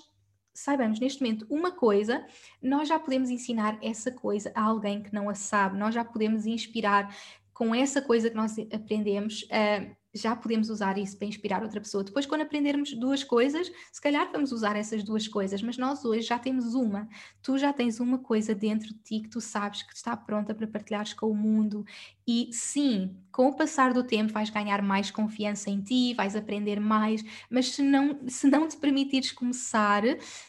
saibamos 0.54 1.00
neste 1.00 1.22
momento 1.22 1.46
uma 1.50 1.72
coisa, 1.72 2.26
nós 2.62 2.88
já 2.88 3.00
podemos 3.00 3.30
ensinar 3.30 3.78
essa 3.82 4.12
coisa 4.12 4.52
a 4.56 4.62
alguém 4.62 5.02
que 5.02 5.14
não 5.14 5.30
a 5.30 5.34
sabe, 5.34 5.78
nós 5.78 5.94
já 5.94 6.06
podemos 6.06 6.46
inspirar 6.46 7.14
com 7.54 7.74
essa 7.74 8.02
coisa 8.02 8.30
que 8.30 8.36
nós 8.36 8.56
aprendemos. 8.72 9.44
Uh, 9.44 9.96
já 10.16 10.36
podemos 10.36 10.70
usar 10.70 10.98
isso 10.98 11.18
para 11.18 11.28
inspirar 11.28 11.62
outra 11.62 11.82
pessoa. 11.82 12.04
Depois, 12.04 12.26
quando 12.26 12.42
aprendermos 12.42 12.94
duas 12.94 13.24
coisas, 13.24 13.72
se 13.92 14.02
calhar 14.02 14.32
vamos 14.32 14.52
usar 14.52 14.76
essas 14.76 15.04
duas 15.04 15.28
coisas, 15.28 15.62
mas 15.62 15.78
nós 15.78 16.06
hoje 16.06 16.22
já 16.22 16.40
temos 16.40 16.74
uma. 16.74 17.08
Tu 17.42 17.58
já 17.58 17.74
tens 17.74 18.00
uma 18.00 18.18
coisa 18.18 18.56
dentro 18.56 18.88
de 18.88 19.00
ti 19.00 19.20
que 19.20 19.30
tu 19.30 19.42
sabes 19.42 19.84
que 19.84 19.94
está 19.94 20.16
pronta 20.16 20.56
para 20.56 20.68
partilhares 20.68 21.14
com 21.14 21.30
o 21.30 21.36
mundo 21.36 21.86
e 22.28 22.50
sim, 22.52 23.16
com 23.32 23.50
o 23.50 23.56
passar 23.56 23.94
do 23.94 24.04
tempo 24.04 24.34
vais 24.34 24.50
ganhar 24.50 24.82
mais 24.82 25.12
confiança 25.12 25.70
em 25.70 25.80
ti, 25.82 26.14
vais 26.16 26.36
aprender 26.36 26.80
mais, 26.80 27.24
mas 27.50 27.74
se 27.74 27.84
não, 27.84 28.20
se 28.28 28.50
não 28.50 28.68
te 28.68 28.78
permitires 28.78 29.32
começar, 29.32 30.02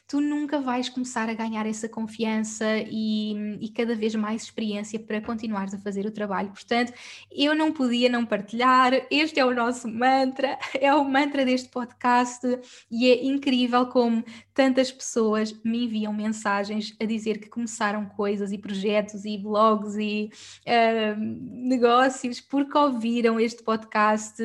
tu 0.08 0.20
nunca 0.20 0.58
vais 0.58 0.88
começar 0.88 1.28
a 1.28 1.34
ganhar 1.34 1.66
essa 1.66 1.86
confiança 1.86 2.64
e, 2.88 3.58
e 3.60 3.68
cada 3.70 3.94
vez 3.94 4.14
mais 4.14 4.44
experiência 4.44 4.98
para 4.98 5.20
continuares 5.20 5.74
a 5.74 5.78
fazer 5.78 6.06
o 6.06 6.10
trabalho. 6.10 6.50
Portanto, 6.50 6.94
eu 7.30 7.54
não 7.54 7.72
podia 7.72 8.08
não 8.08 8.24
partilhar, 8.24 8.92
este 9.10 9.38
é 9.38 9.44
o 9.44 9.50
nosso 9.56 9.88
mantra, 9.88 10.58
é 10.80 10.92
o 10.94 11.04
mantra 11.04 11.44
deste 11.44 11.68
podcast 11.68 12.46
e 12.90 13.10
é 13.10 13.24
incrível 13.24 13.86
como 13.86 14.24
tantas 14.54 14.92
pessoas 14.92 15.52
me 15.64 15.84
enviam 15.84 16.12
mensagens 16.12 16.94
a 17.00 17.04
dizer 17.04 17.38
que 17.38 17.48
começaram 17.48 18.06
coisas 18.06 18.52
e 18.52 18.58
projetos 18.58 19.24
e 19.24 19.36
blogs 19.38 19.96
e. 19.96 20.30
Uh, 20.66 21.46
negócios 21.66 22.40
porque 22.40 22.76
ouviram 22.76 23.40
este 23.40 23.62
podcast 23.62 24.36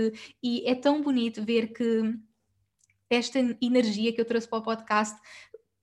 e 0.41 0.67
é 0.67 0.75
tão 0.75 1.01
bonito 1.01 1.43
ver 1.43 1.67
que 1.67 2.15
esta 3.09 3.39
energia 3.61 4.13
que 4.13 4.21
eu 4.21 4.25
trouxe 4.25 4.47
para 4.47 4.59
o 4.59 4.63
podcast 4.63 5.19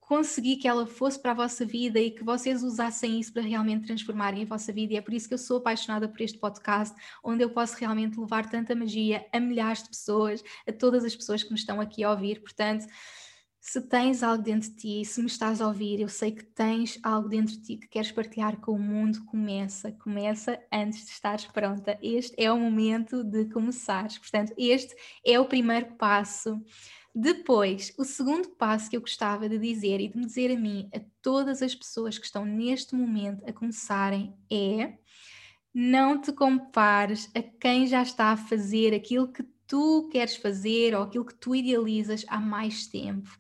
consegui 0.09 0.57
que 0.57 0.67
ela 0.67 0.87
fosse 0.87 1.21
para 1.21 1.33
a 1.33 1.35
vossa 1.35 1.67
vida 1.67 2.01
e 2.01 2.11
que 2.11 2.25
vocês 2.25 2.63
usassem 2.63 3.21
isso 3.21 3.31
para 3.31 3.43
realmente 3.43 3.87
transformarem 3.87 4.43
a 4.43 4.47
vossa 4.47 4.73
vida. 4.73 4.95
E 4.95 4.97
é 4.97 5.03
por 5.03 5.13
isso 5.13 5.29
que 5.29 5.35
eu 5.35 5.39
sou 5.39 5.59
apaixonada 5.59 6.09
por 6.09 6.23
este 6.23 6.39
podcast, 6.39 6.97
onde 7.23 7.45
eu 7.45 7.51
posso 7.51 7.77
realmente 7.77 8.19
levar 8.19 8.49
tanta 8.49 8.75
magia 8.75 9.27
a 9.31 9.39
milhares 9.39 9.83
de 9.83 9.91
pessoas, 9.91 10.43
a 10.67 10.73
todas 10.73 11.05
as 11.05 11.15
pessoas 11.15 11.43
que 11.43 11.51
me 11.51 11.59
estão 11.59 11.79
aqui 11.79 12.03
a 12.03 12.11
ouvir. 12.11 12.41
Portanto, 12.41 12.87
se 13.61 13.83
tens 13.83 14.23
algo 14.23 14.43
dentro 14.43 14.71
de 14.71 14.77
ti, 14.77 15.05
se 15.05 15.21
me 15.21 15.27
estás 15.27 15.61
a 15.61 15.67
ouvir, 15.67 16.01
eu 16.01 16.09
sei 16.09 16.33
que 16.33 16.43
tens 16.43 16.99
algo 17.03 17.29
dentro 17.29 17.55
de 17.57 17.63
ti 17.63 17.77
que 17.77 17.89
queres 17.89 18.11
partilhar 18.11 18.57
com 18.63 18.73
o 18.73 18.79
mundo, 18.79 19.23
começa, 19.27 19.93
começa 19.93 20.59
antes 20.73 21.05
de 21.05 21.11
estares 21.11 21.45
pronta. 21.45 21.99
Este 22.01 22.35
é 22.43 22.51
o 22.51 22.59
momento 22.59 23.23
de 23.23 23.45
começares. 23.51 24.17
Portanto, 24.17 24.55
este 24.57 24.97
é 25.23 25.39
o 25.39 25.45
primeiro 25.45 25.85
passo. 25.97 26.59
Depois, 27.21 27.93
o 27.99 28.05
segundo 28.05 28.51
passo 28.51 28.89
que 28.89 28.97
eu 28.97 29.01
gostava 29.01 29.49
de 29.49 29.59
dizer 29.59 30.01
e 30.01 30.07
de 30.07 30.17
me 30.17 30.25
dizer 30.25 30.53
a 30.53 30.57
mim, 30.57 30.89
a 30.95 31.01
todas 31.21 31.63
as 31.63 31.75
pessoas 31.75 32.17
que 32.17 32.25
estão 32.25 32.45
neste 32.45 32.95
momento 32.95 33.45
a 33.45 33.53
começarem, 33.53 34.33
é 34.49 34.93
não 35.75 36.21
te 36.21 36.33
compares 36.33 37.29
a 37.35 37.43
quem 37.43 37.89
já 37.89 38.03
está 38.03 38.27
a 38.27 38.37
fazer 38.37 38.95
aquilo 38.95 39.33
que 39.33 39.43
tu 39.67 40.09
queres 40.13 40.37
fazer 40.37 40.95
ou 40.95 41.03
aquilo 41.03 41.25
que 41.25 41.35
tu 41.35 41.57
idealizas 41.57 42.25
há 42.29 42.39
mais 42.39 42.87
tempo. 42.87 43.37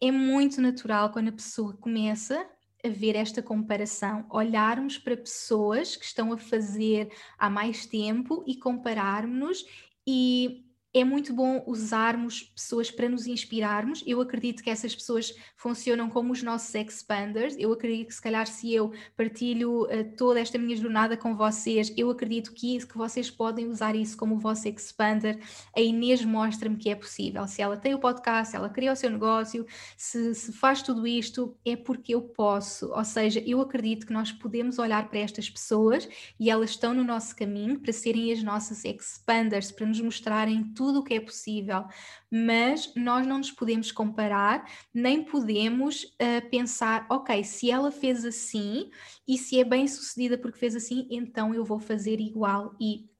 É 0.00 0.12
muito 0.12 0.60
natural 0.60 1.10
quando 1.10 1.30
a 1.30 1.32
pessoa 1.32 1.76
começa 1.76 2.48
a 2.84 2.88
ver 2.88 3.16
esta 3.16 3.42
comparação, 3.42 4.26
olharmos 4.30 4.96
para 4.96 5.16
pessoas 5.16 5.96
que 5.96 6.04
estão 6.04 6.32
a 6.32 6.38
fazer 6.38 7.12
há 7.36 7.50
mais 7.50 7.84
tempo 7.84 8.44
e 8.46 8.54
compararmos-nos 8.56 9.64
e 10.06 10.67
é 10.94 11.04
muito 11.04 11.34
bom 11.34 11.62
usarmos 11.66 12.42
pessoas 12.42 12.90
para 12.90 13.08
nos 13.08 13.26
inspirarmos. 13.26 14.02
Eu 14.06 14.20
acredito 14.20 14.62
que 14.62 14.70
essas 14.70 14.94
pessoas 14.94 15.34
funcionam 15.54 16.08
como 16.08 16.32
os 16.32 16.42
nossos 16.42 16.74
expanders. 16.74 17.54
Eu 17.58 17.72
acredito 17.72 18.08
que, 18.08 18.14
se 18.14 18.22
calhar, 18.22 18.46
se 18.46 18.72
eu 18.72 18.92
partilho 19.16 19.82
uh, 19.82 20.16
toda 20.16 20.40
esta 20.40 20.56
minha 20.56 20.76
jornada 20.76 21.16
com 21.16 21.36
vocês, 21.36 21.92
eu 21.96 22.10
acredito 22.10 22.52
que, 22.54 22.78
que 22.86 22.96
vocês 22.96 23.30
podem 23.30 23.68
usar 23.68 23.94
isso 23.94 24.16
como 24.16 24.36
o 24.36 24.38
vosso 24.38 24.66
expander. 24.66 25.38
A 25.76 25.80
Inês 25.80 26.24
mostra-me 26.24 26.76
que 26.76 26.88
é 26.88 26.94
possível. 26.94 27.46
Se 27.46 27.60
ela 27.60 27.76
tem 27.76 27.94
o 27.94 27.98
podcast, 27.98 28.50
se 28.50 28.56
ela 28.56 28.70
cria 28.70 28.92
o 28.92 28.96
seu 28.96 29.10
negócio, 29.10 29.66
se, 29.96 30.34
se 30.34 30.52
faz 30.52 30.80
tudo 30.80 31.06
isto, 31.06 31.54
é 31.66 31.76
porque 31.76 32.14
eu 32.14 32.22
posso. 32.22 32.90
Ou 32.92 33.04
seja, 33.04 33.42
eu 33.46 33.60
acredito 33.60 34.06
que 34.06 34.12
nós 34.12 34.32
podemos 34.32 34.78
olhar 34.78 35.08
para 35.08 35.18
estas 35.18 35.50
pessoas 35.50 36.08
e 36.40 36.48
elas 36.50 36.70
estão 36.70 36.94
no 36.94 37.04
nosso 37.04 37.36
caminho 37.36 37.78
para 37.78 37.92
serem 37.92 38.32
as 38.32 38.42
nossas 38.42 38.84
expanders, 38.84 39.70
para 39.70 39.86
nos 39.86 40.00
mostrarem 40.00 40.64
tudo 40.78 41.00
o 41.00 41.02
que 41.02 41.14
é 41.14 41.20
possível, 41.20 41.84
mas 42.30 42.94
nós 42.94 43.26
não 43.26 43.38
nos 43.38 43.50
podemos 43.50 43.90
comparar, 43.90 44.64
nem 44.94 45.24
podemos 45.24 46.04
uh, 46.04 46.48
pensar, 46.50 47.04
ok, 47.10 47.42
se 47.42 47.68
ela 47.68 47.90
fez 47.90 48.24
assim 48.24 48.88
e 49.26 49.36
se 49.36 49.58
é 49.58 49.64
bem 49.64 49.88
sucedida 49.88 50.38
porque 50.38 50.56
fez 50.56 50.76
assim, 50.76 51.08
então 51.10 51.52
eu 51.52 51.64
vou 51.64 51.80
fazer 51.80 52.20
igual. 52.20 52.76
E 52.80 53.10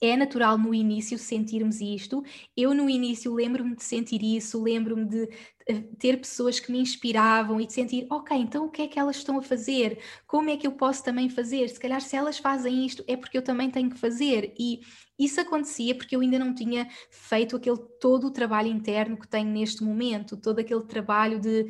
é 0.00 0.16
natural 0.16 0.58
no 0.58 0.74
início 0.74 1.18
sentirmos 1.18 1.80
isto. 1.80 2.22
Eu, 2.56 2.74
no 2.74 2.88
início, 2.88 3.32
lembro-me 3.34 3.74
de 3.74 3.82
sentir 3.82 4.22
isso, 4.22 4.62
lembro-me 4.62 5.06
de 5.06 5.28
ter 5.98 6.18
pessoas 6.18 6.60
que 6.60 6.70
me 6.70 6.78
inspiravam 6.78 7.60
e 7.60 7.66
de 7.66 7.72
sentir, 7.72 8.06
ok, 8.10 8.36
então 8.36 8.66
o 8.66 8.70
que 8.70 8.82
é 8.82 8.86
que 8.86 8.98
elas 8.98 9.16
estão 9.16 9.38
a 9.38 9.42
fazer? 9.42 9.98
Como 10.26 10.48
é 10.48 10.56
que 10.56 10.66
eu 10.66 10.72
posso 10.72 11.02
também 11.02 11.28
fazer? 11.28 11.68
Se 11.68 11.80
calhar, 11.80 12.00
se 12.00 12.14
elas 12.14 12.38
fazem 12.38 12.86
isto, 12.86 13.02
é 13.08 13.16
porque 13.16 13.36
eu 13.36 13.42
também 13.42 13.70
tenho 13.70 13.90
que 13.90 13.98
fazer. 13.98 14.54
E 14.58 14.80
isso 15.18 15.40
acontecia 15.40 15.94
porque 15.94 16.14
eu 16.14 16.20
ainda 16.20 16.38
não 16.38 16.54
tinha 16.54 16.88
feito 17.10 17.56
aquele 17.56 17.78
todo 18.00 18.28
o 18.28 18.30
trabalho 18.30 18.68
interno 18.68 19.18
que 19.18 19.26
tenho 19.26 19.50
neste 19.50 19.82
momento, 19.82 20.36
todo 20.36 20.60
aquele 20.60 20.84
trabalho 20.84 21.40
de 21.40 21.66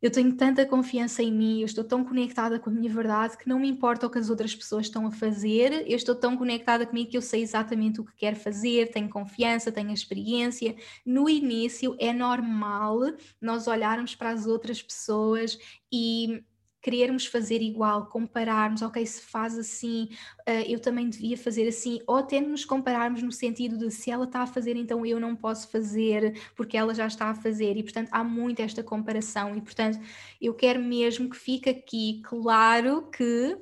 eu 0.00 0.10
tenho 0.10 0.34
tanta 0.36 0.64
confiança 0.64 1.22
em 1.22 1.32
mim, 1.32 1.60
eu 1.60 1.66
estou 1.66 1.82
tão 1.82 2.04
conectada 2.04 2.58
com 2.58 2.70
a 2.70 2.72
minha 2.72 2.92
verdade 2.92 3.36
que 3.36 3.48
não 3.48 3.58
me 3.58 3.68
importa 3.68 4.06
o 4.06 4.10
que 4.10 4.18
as 4.18 4.30
outras 4.30 4.54
pessoas 4.54 4.86
estão 4.86 5.06
a 5.06 5.10
fazer, 5.10 5.84
eu 5.90 5.96
estou 5.96 6.14
tão 6.14 6.36
conectada 6.36 6.86
comigo 6.86 7.10
que 7.10 7.16
eu 7.16 7.22
sei 7.22 7.42
exatamente 7.42 8.00
o 8.00 8.04
que 8.04 8.14
quero 8.16 8.36
fazer, 8.36 8.90
tenho 8.90 9.08
confiança, 9.08 9.72
tenho 9.72 9.92
experiência. 9.92 10.76
No 11.04 11.28
início 11.28 11.96
é 11.98 12.12
normal 12.12 13.00
nós 13.40 13.66
olharmos 13.66 14.14
para 14.14 14.30
as 14.30 14.46
outras 14.46 14.80
pessoas 14.80 15.58
e 15.92 16.44
querermos 16.80 17.26
fazer 17.26 17.60
igual, 17.60 18.06
compararmos, 18.06 18.82
ok, 18.82 19.04
se 19.04 19.20
faz 19.22 19.58
assim, 19.58 20.08
uh, 20.48 20.64
eu 20.66 20.78
também 20.80 21.08
devia 21.08 21.36
fazer 21.36 21.66
assim, 21.68 22.00
ou 22.06 22.16
até 22.16 22.40
nos 22.40 22.64
compararmos 22.64 23.22
no 23.22 23.32
sentido 23.32 23.76
de 23.76 23.90
se 23.90 24.10
ela 24.10 24.24
está 24.24 24.42
a 24.42 24.46
fazer, 24.46 24.76
então 24.76 25.04
eu 25.04 25.18
não 25.18 25.34
posso 25.34 25.68
fazer 25.70 26.40
porque 26.56 26.76
ela 26.76 26.94
já 26.94 27.06
está 27.06 27.26
a 27.30 27.34
fazer, 27.34 27.76
e 27.76 27.82
portanto 27.82 28.08
há 28.12 28.22
muito 28.22 28.60
esta 28.60 28.82
comparação, 28.82 29.56
e 29.56 29.60
portanto 29.60 29.98
eu 30.40 30.54
quero 30.54 30.80
mesmo 30.80 31.28
que 31.28 31.36
fique 31.36 31.68
aqui 31.68 32.20
claro 32.22 33.10
que 33.10 33.56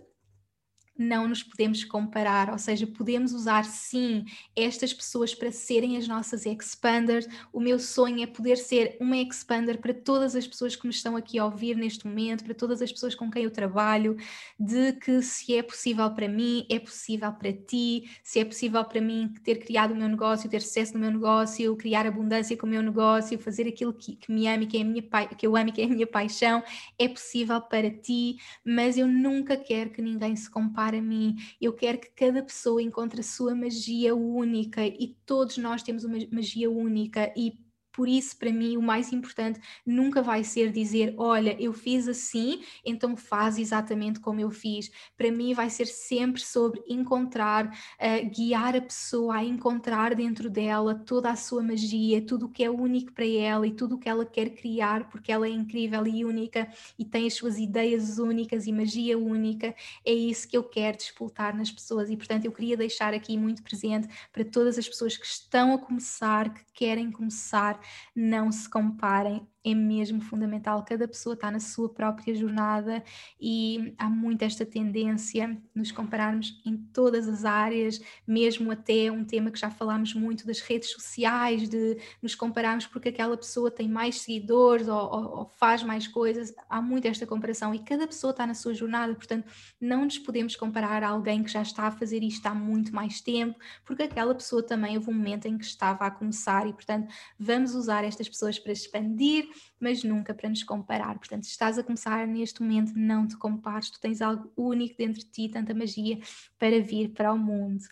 não 0.98 1.28
nos 1.28 1.42
podemos 1.42 1.84
comparar, 1.84 2.50
ou 2.50 2.58
seja, 2.58 2.86
podemos 2.86 3.32
usar 3.32 3.64
sim 3.64 4.24
estas 4.54 4.92
pessoas 4.92 5.34
para 5.34 5.50
serem 5.52 5.96
as 5.96 6.08
nossas 6.08 6.46
expanders. 6.46 7.26
O 7.52 7.60
meu 7.60 7.78
sonho 7.78 8.22
é 8.22 8.26
poder 8.26 8.56
ser 8.56 8.96
uma 9.00 9.16
expander 9.16 9.78
para 9.78 9.92
todas 9.92 10.34
as 10.34 10.46
pessoas 10.46 10.74
que 10.74 10.86
me 10.86 10.92
estão 10.92 11.16
aqui 11.16 11.38
a 11.38 11.44
ouvir 11.44 11.76
neste 11.76 12.06
momento, 12.06 12.44
para 12.44 12.54
todas 12.54 12.80
as 12.80 12.90
pessoas 12.90 13.14
com 13.14 13.30
quem 13.30 13.44
eu 13.44 13.50
trabalho, 13.50 14.16
de 14.58 14.92
que 14.94 15.22
se 15.22 15.54
é 15.54 15.62
possível 15.62 16.10
para 16.10 16.28
mim, 16.28 16.66
é 16.70 16.78
possível 16.78 17.32
para 17.32 17.52
ti, 17.52 18.10
se 18.22 18.38
é 18.38 18.44
possível 18.44 18.84
para 18.84 19.00
mim 19.00 19.32
ter 19.44 19.56
criado 19.56 19.92
o 19.92 19.96
meu 19.96 20.08
negócio, 20.08 20.48
ter 20.48 20.62
sucesso 20.62 20.94
no 20.94 21.00
meu 21.00 21.10
negócio, 21.10 21.76
criar 21.76 22.06
abundância 22.06 22.56
com 22.56 22.66
o 22.66 22.70
meu 22.70 22.82
negócio, 22.82 23.38
fazer 23.38 23.68
aquilo 23.68 23.92
que, 23.92 24.16
que 24.16 24.32
me 24.32 24.48
ame, 24.48 24.66
que 24.66 24.78
é 24.78 24.84
minha 24.84 25.02
que 25.36 25.46
eu 25.46 25.56
amo 25.56 25.68
e 25.68 25.72
que 25.72 25.82
é 25.82 25.84
a 25.84 25.88
minha 25.88 26.06
paixão, 26.06 26.62
é 26.98 27.08
possível 27.08 27.60
para 27.60 27.90
ti, 27.90 28.36
mas 28.64 28.96
eu 28.96 29.06
nunca 29.06 29.56
quero 29.56 29.90
que 29.90 30.02
ninguém 30.02 30.34
se 30.36 30.48
compare 30.50 30.85
para 30.86 31.02
mim. 31.02 31.34
Eu 31.60 31.72
quero 31.72 31.98
que 31.98 32.10
cada 32.10 32.42
pessoa 32.44 32.80
encontre 32.80 33.20
a 33.20 33.24
sua 33.24 33.56
magia 33.56 34.14
única 34.14 34.86
e 34.86 35.16
todos 35.26 35.58
nós 35.58 35.82
temos 35.82 36.04
uma 36.04 36.16
magia 36.30 36.70
única 36.70 37.32
e 37.36 37.58
por 37.96 38.06
isso, 38.06 38.36
para 38.36 38.52
mim, 38.52 38.76
o 38.76 38.82
mais 38.82 39.10
importante 39.10 39.58
nunca 39.84 40.20
vai 40.20 40.44
ser 40.44 40.70
dizer: 40.70 41.14
Olha, 41.16 41.56
eu 41.58 41.72
fiz 41.72 42.06
assim, 42.06 42.62
então 42.84 43.16
faz 43.16 43.56
exatamente 43.58 44.20
como 44.20 44.38
eu 44.38 44.50
fiz. 44.50 44.90
Para 45.16 45.32
mim, 45.32 45.54
vai 45.54 45.70
ser 45.70 45.86
sempre 45.86 46.42
sobre 46.42 46.82
encontrar, 46.86 47.66
uh, 47.66 48.30
guiar 48.30 48.76
a 48.76 48.82
pessoa 48.82 49.36
a 49.36 49.44
encontrar 49.44 50.14
dentro 50.14 50.50
dela 50.50 50.94
toda 50.94 51.30
a 51.30 51.36
sua 51.36 51.62
magia, 51.62 52.20
tudo 52.20 52.44
o 52.46 52.48
que 52.50 52.62
é 52.62 52.70
único 52.70 53.12
para 53.12 53.26
ela 53.26 53.66
e 53.66 53.72
tudo 53.72 53.94
o 53.94 53.98
que 53.98 54.10
ela 54.10 54.26
quer 54.26 54.50
criar, 54.50 55.08
porque 55.08 55.32
ela 55.32 55.46
é 55.46 55.50
incrível 55.50 56.06
e 56.06 56.22
única 56.22 56.68
e 56.98 57.04
tem 57.04 57.26
as 57.26 57.32
suas 57.32 57.56
ideias 57.56 58.18
únicas 58.18 58.66
e 58.66 58.72
magia 58.72 59.16
única. 59.16 59.74
É 60.04 60.12
isso 60.12 60.46
que 60.46 60.56
eu 60.56 60.64
quero 60.64 60.98
despoltar 60.98 61.56
nas 61.56 61.70
pessoas 61.70 62.10
e, 62.10 62.16
portanto, 62.16 62.44
eu 62.44 62.52
queria 62.52 62.76
deixar 62.76 63.14
aqui 63.14 63.38
muito 63.38 63.62
presente 63.62 64.06
para 64.30 64.44
todas 64.44 64.76
as 64.76 64.86
pessoas 64.86 65.16
que 65.16 65.24
estão 65.24 65.72
a 65.72 65.78
começar, 65.78 66.52
que 66.52 66.62
querem 66.74 67.10
começar 67.10 67.80
não 68.14 68.50
se 68.52 68.68
comparem 68.68 69.46
é 69.66 69.74
mesmo 69.74 70.20
fundamental. 70.20 70.84
Cada 70.84 71.08
pessoa 71.08 71.34
está 71.34 71.50
na 71.50 71.58
sua 71.58 71.88
própria 71.88 72.32
jornada 72.32 73.02
e 73.40 73.92
há 73.98 74.08
muito 74.08 74.42
esta 74.42 74.64
tendência 74.64 75.60
nos 75.74 75.90
compararmos 75.90 76.62
em 76.64 76.76
todas 76.76 77.28
as 77.28 77.44
áreas, 77.44 78.00
mesmo 78.24 78.70
até 78.70 79.10
um 79.10 79.24
tema 79.24 79.50
que 79.50 79.58
já 79.58 79.68
falámos 79.68 80.14
muito 80.14 80.46
das 80.46 80.60
redes 80.60 80.90
sociais, 80.92 81.68
de 81.68 81.98
nos 82.22 82.36
compararmos 82.36 82.86
porque 82.86 83.08
aquela 83.08 83.36
pessoa 83.36 83.68
tem 83.68 83.88
mais 83.88 84.20
seguidores 84.20 84.86
ou, 84.86 85.00
ou, 85.00 85.38
ou 85.38 85.46
faz 85.46 85.82
mais 85.82 86.06
coisas. 86.06 86.54
Há 86.70 86.80
muito 86.80 87.08
esta 87.08 87.26
comparação 87.26 87.74
e 87.74 87.80
cada 87.80 88.06
pessoa 88.06 88.30
está 88.30 88.46
na 88.46 88.54
sua 88.54 88.72
jornada, 88.72 89.16
portanto, 89.16 89.50
não 89.80 90.04
nos 90.04 90.16
podemos 90.16 90.54
comparar 90.54 91.02
a 91.02 91.08
alguém 91.08 91.42
que 91.42 91.50
já 91.50 91.62
está 91.62 91.88
a 91.88 91.90
fazer 91.90 92.22
isto 92.22 92.46
há 92.46 92.54
muito 92.54 92.94
mais 92.94 93.20
tempo, 93.20 93.58
porque 93.84 94.04
aquela 94.04 94.32
pessoa 94.32 94.62
também 94.62 94.96
houve 94.96 95.10
um 95.10 95.14
momento 95.14 95.46
em 95.46 95.58
que 95.58 95.64
estava 95.64 96.06
a 96.06 96.10
começar 96.10 96.68
e, 96.68 96.72
portanto, 96.72 97.12
vamos 97.36 97.74
usar 97.74 98.04
estas 98.04 98.28
pessoas 98.28 98.60
para 98.60 98.70
expandir 98.70 99.55
mas 99.80 100.02
nunca 100.02 100.34
para 100.34 100.48
nos 100.48 100.62
comparar. 100.62 101.18
Portanto, 101.18 101.44
se 101.44 101.50
estás 101.50 101.78
a 101.78 101.82
começar 101.82 102.26
neste 102.26 102.62
momento, 102.62 102.92
não 102.96 103.26
te 103.26 103.36
compares, 103.36 103.90
tu 103.90 104.00
tens 104.00 104.20
algo 104.22 104.50
único 104.56 104.96
dentro 104.96 105.20
de 105.20 105.30
ti, 105.30 105.48
tanta 105.48 105.74
magia 105.74 106.18
para 106.58 106.80
vir 106.80 107.10
para 107.10 107.32
o 107.32 107.38
mundo. 107.38 107.84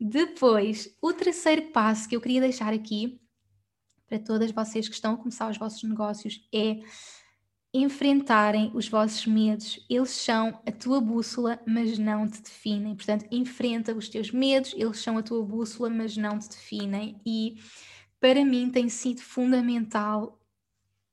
Depois, 0.00 0.94
o 1.00 1.12
terceiro 1.12 1.70
passo 1.72 2.08
que 2.08 2.16
eu 2.16 2.20
queria 2.20 2.40
deixar 2.40 2.72
aqui 2.72 3.20
para 4.06 4.18
todas 4.18 4.50
vocês 4.52 4.88
que 4.88 4.94
estão 4.94 5.14
a 5.14 5.16
começar 5.16 5.50
os 5.50 5.58
vossos 5.58 5.82
negócios 5.82 6.48
é 6.54 6.80
enfrentarem 7.72 8.70
os 8.74 8.88
vossos 8.88 9.26
medos. 9.26 9.84
Eles 9.88 10.10
são 10.10 10.60
a 10.66 10.72
tua 10.72 11.00
bússola, 11.00 11.60
mas 11.66 11.98
não 11.98 12.28
te 12.28 12.40
definem. 12.40 12.94
Portanto, 12.94 13.26
enfrenta 13.30 13.94
os 13.94 14.08
teus 14.08 14.30
medos, 14.30 14.72
eles 14.76 14.98
são 14.98 15.18
a 15.18 15.22
tua 15.22 15.44
bússola, 15.44 15.90
mas 15.90 16.16
não 16.16 16.38
te 16.38 16.48
definem. 16.48 17.20
E 17.24 17.56
para 18.20 18.44
mim 18.44 18.70
tem 18.70 18.88
sido 18.88 19.20
fundamental 19.20 20.40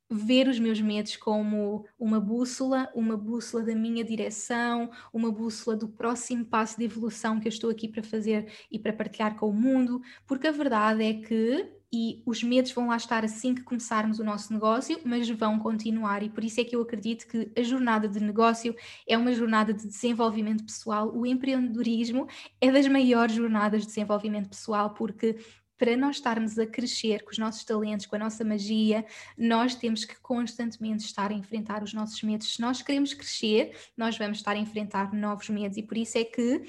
ver 0.10 0.48
os 0.48 0.60
meus 0.60 0.80
medos 0.80 1.16
como 1.18 1.86
uma 1.98 2.20
bússola, 2.20 2.90
uma 2.94 3.18
bússola 3.18 3.64
da 3.64 3.76
minha 3.76 4.04
direção, 4.04 4.90
uma 5.12 5.32
bússola 5.32 5.76
do 5.76 5.88
próximo 5.88 6.46
passo 6.46 6.78
de 6.78 6.86
evolução 6.86 7.40
que 7.40 7.48
eu 7.48 7.52
estou 7.52 7.70
aqui 7.70 7.88
para 7.88 8.04
fazer 8.04 8.52
e 8.72 8.78
para 8.78 8.94
partilhar 8.94 9.36
com 9.36 9.50
o 9.50 9.54
mundo, 9.54 10.02
porque 10.28 10.48
a 10.48 10.52
verdade 10.52 11.04
é 11.04 11.14
que 11.14 11.84
e 11.96 12.24
os 12.26 12.42
medos 12.42 12.72
vão 12.72 12.88
lá 12.88 12.98
estar 12.98 13.24
assim 13.24 13.54
que 13.54 13.62
começarmos 13.62 14.18
o 14.18 14.24
nosso 14.24 14.52
negócio, 14.52 15.00
mas 15.06 15.30
vão 15.30 15.60
continuar, 15.60 16.24
e 16.24 16.30
por 16.30 16.44
isso 16.44 16.60
é 16.60 16.64
que 16.64 16.76
eu 16.76 16.82
acredito 16.82 17.28
que 17.28 17.52
a 17.56 17.62
jornada 17.62 18.08
de 18.08 18.20
negócio 18.20 18.76
é 19.08 19.16
uma 19.16 19.32
jornada 19.32 19.72
de 19.72 19.86
desenvolvimento 19.88 20.64
pessoal. 20.64 21.16
O 21.16 21.24
empreendedorismo 21.24 22.26
é 22.60 22.72
das 22.72 22.88
maiores 22.88 23.36
jornadas 23.36 23.82
de 23.82 23.88
desenvolvimento 23.90 24.50
pessoal, 24.50 24.96
porque 24.96 25.38
para 25.78 25.98
nós 25.98 26.18
estarmos 26.18 26.58
a 26.58 26.66
crescer 26.66 27.24
com 27.24 27.32
os 27.32 27.38
nossos 27.38 27.64
talentos, 27.64 28.06
com 28.06 28.16
a 28.16 28.20
nossa 28.20 28.44
magia, 28.44 29.06
nós 29.38 29.76
temos 29.76 30.06
que 30.06 30.20
constantemente 30.22 31.06
estar 31.06 31.32
a 31.32 31.34
enfrentar 31.34 31.84
os 31.84 31.94
nossos 31.94 32.22
medos. 32.24 32.54
Se 32.54 32.62
nós 32.62 32.82
queremos 32.82 33.14
crescer, 33.14 33.76
nós 33.98 34.18
vamos 34.18 34.38
estar 34.38 34.52
a 34.52 34.60
enfrentar 34.60 35.14
novos 35.14 35.50
medos 35.50 35.78
e 35.78 35.84
por 35.84 35.98
isso 35.98 36.18
é 36.18 36.24
que 36.24 36.64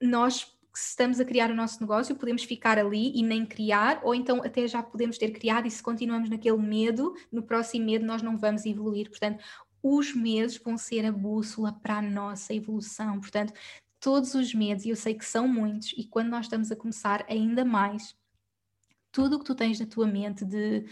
nós 0.00 0.56
se 0.74 0.90
estamos 0.90 1.18
a 1.18 1.24
criar 1.24 1.50
o 1.50 1.54
nosso 1.54 1.80
negócio, 1.80 2.14
podemos 2.14 2.44
ficar 2.44 2.78
ali 2.78 3.12
e 3.14 3.22
nem 3.22 3.44
criar, 3.44 4.00
ou 4.04 4.14
então 4.14 4.42
até 4.42 4.66
já 4.68 4.82
podemos 4.82 5.18
ter 5.18 5.30
criado 5.32 5.66
e 5.66 5.70
se 5.70 5.82
continuamos 5.82 6.30
naquele 6.30 6.58
medo, 6.58 7.14
no 7.30 7.42
próximo 7.42 7.86
medo 7.86 8.06
nós 8.06 8.22
não 8.22 8.38
vamos 8.38 8.64
evoluir. 8.64 9.10
Portanto, 9.10 9.42
os 9.82 10.14
medos 10.14 10.58
vão 10.58 10.78
ser 10.78 11.04
a 11.04 11.12
bússola 11.12 11.72
para 11.72 11.98
a 11.98 12.02
nossa 12.02 12.54
evolução. 12.54 13.18
Portanto, 13.20 13.52
todos 13.98 14.34
os 14.34 14.54
medos, 14.54 14.84
e 14.84 14.90
eu 14.90 14.96
sei 14.96 15.14
que 15.14 15.24
são 15.24 15.48
muitos, 15.48 15.92
e 15.96 16.04
quando 16.04 16.28
nós 16.28 16.46
estamos 16.46 16.70
a 16.70 16.76
começar 16.76 17.24
ainda 17.28 17.64
mais, 17.64 18.14
tudo 19.12 19.36
o 19.36 19.38
que 19.38 19.44
tu 19.44 19.54
tens 19.54 19.78
na 19.80 19.86
tua 19.86 20.06
mente 20.06 20.44
de 20.44 20.84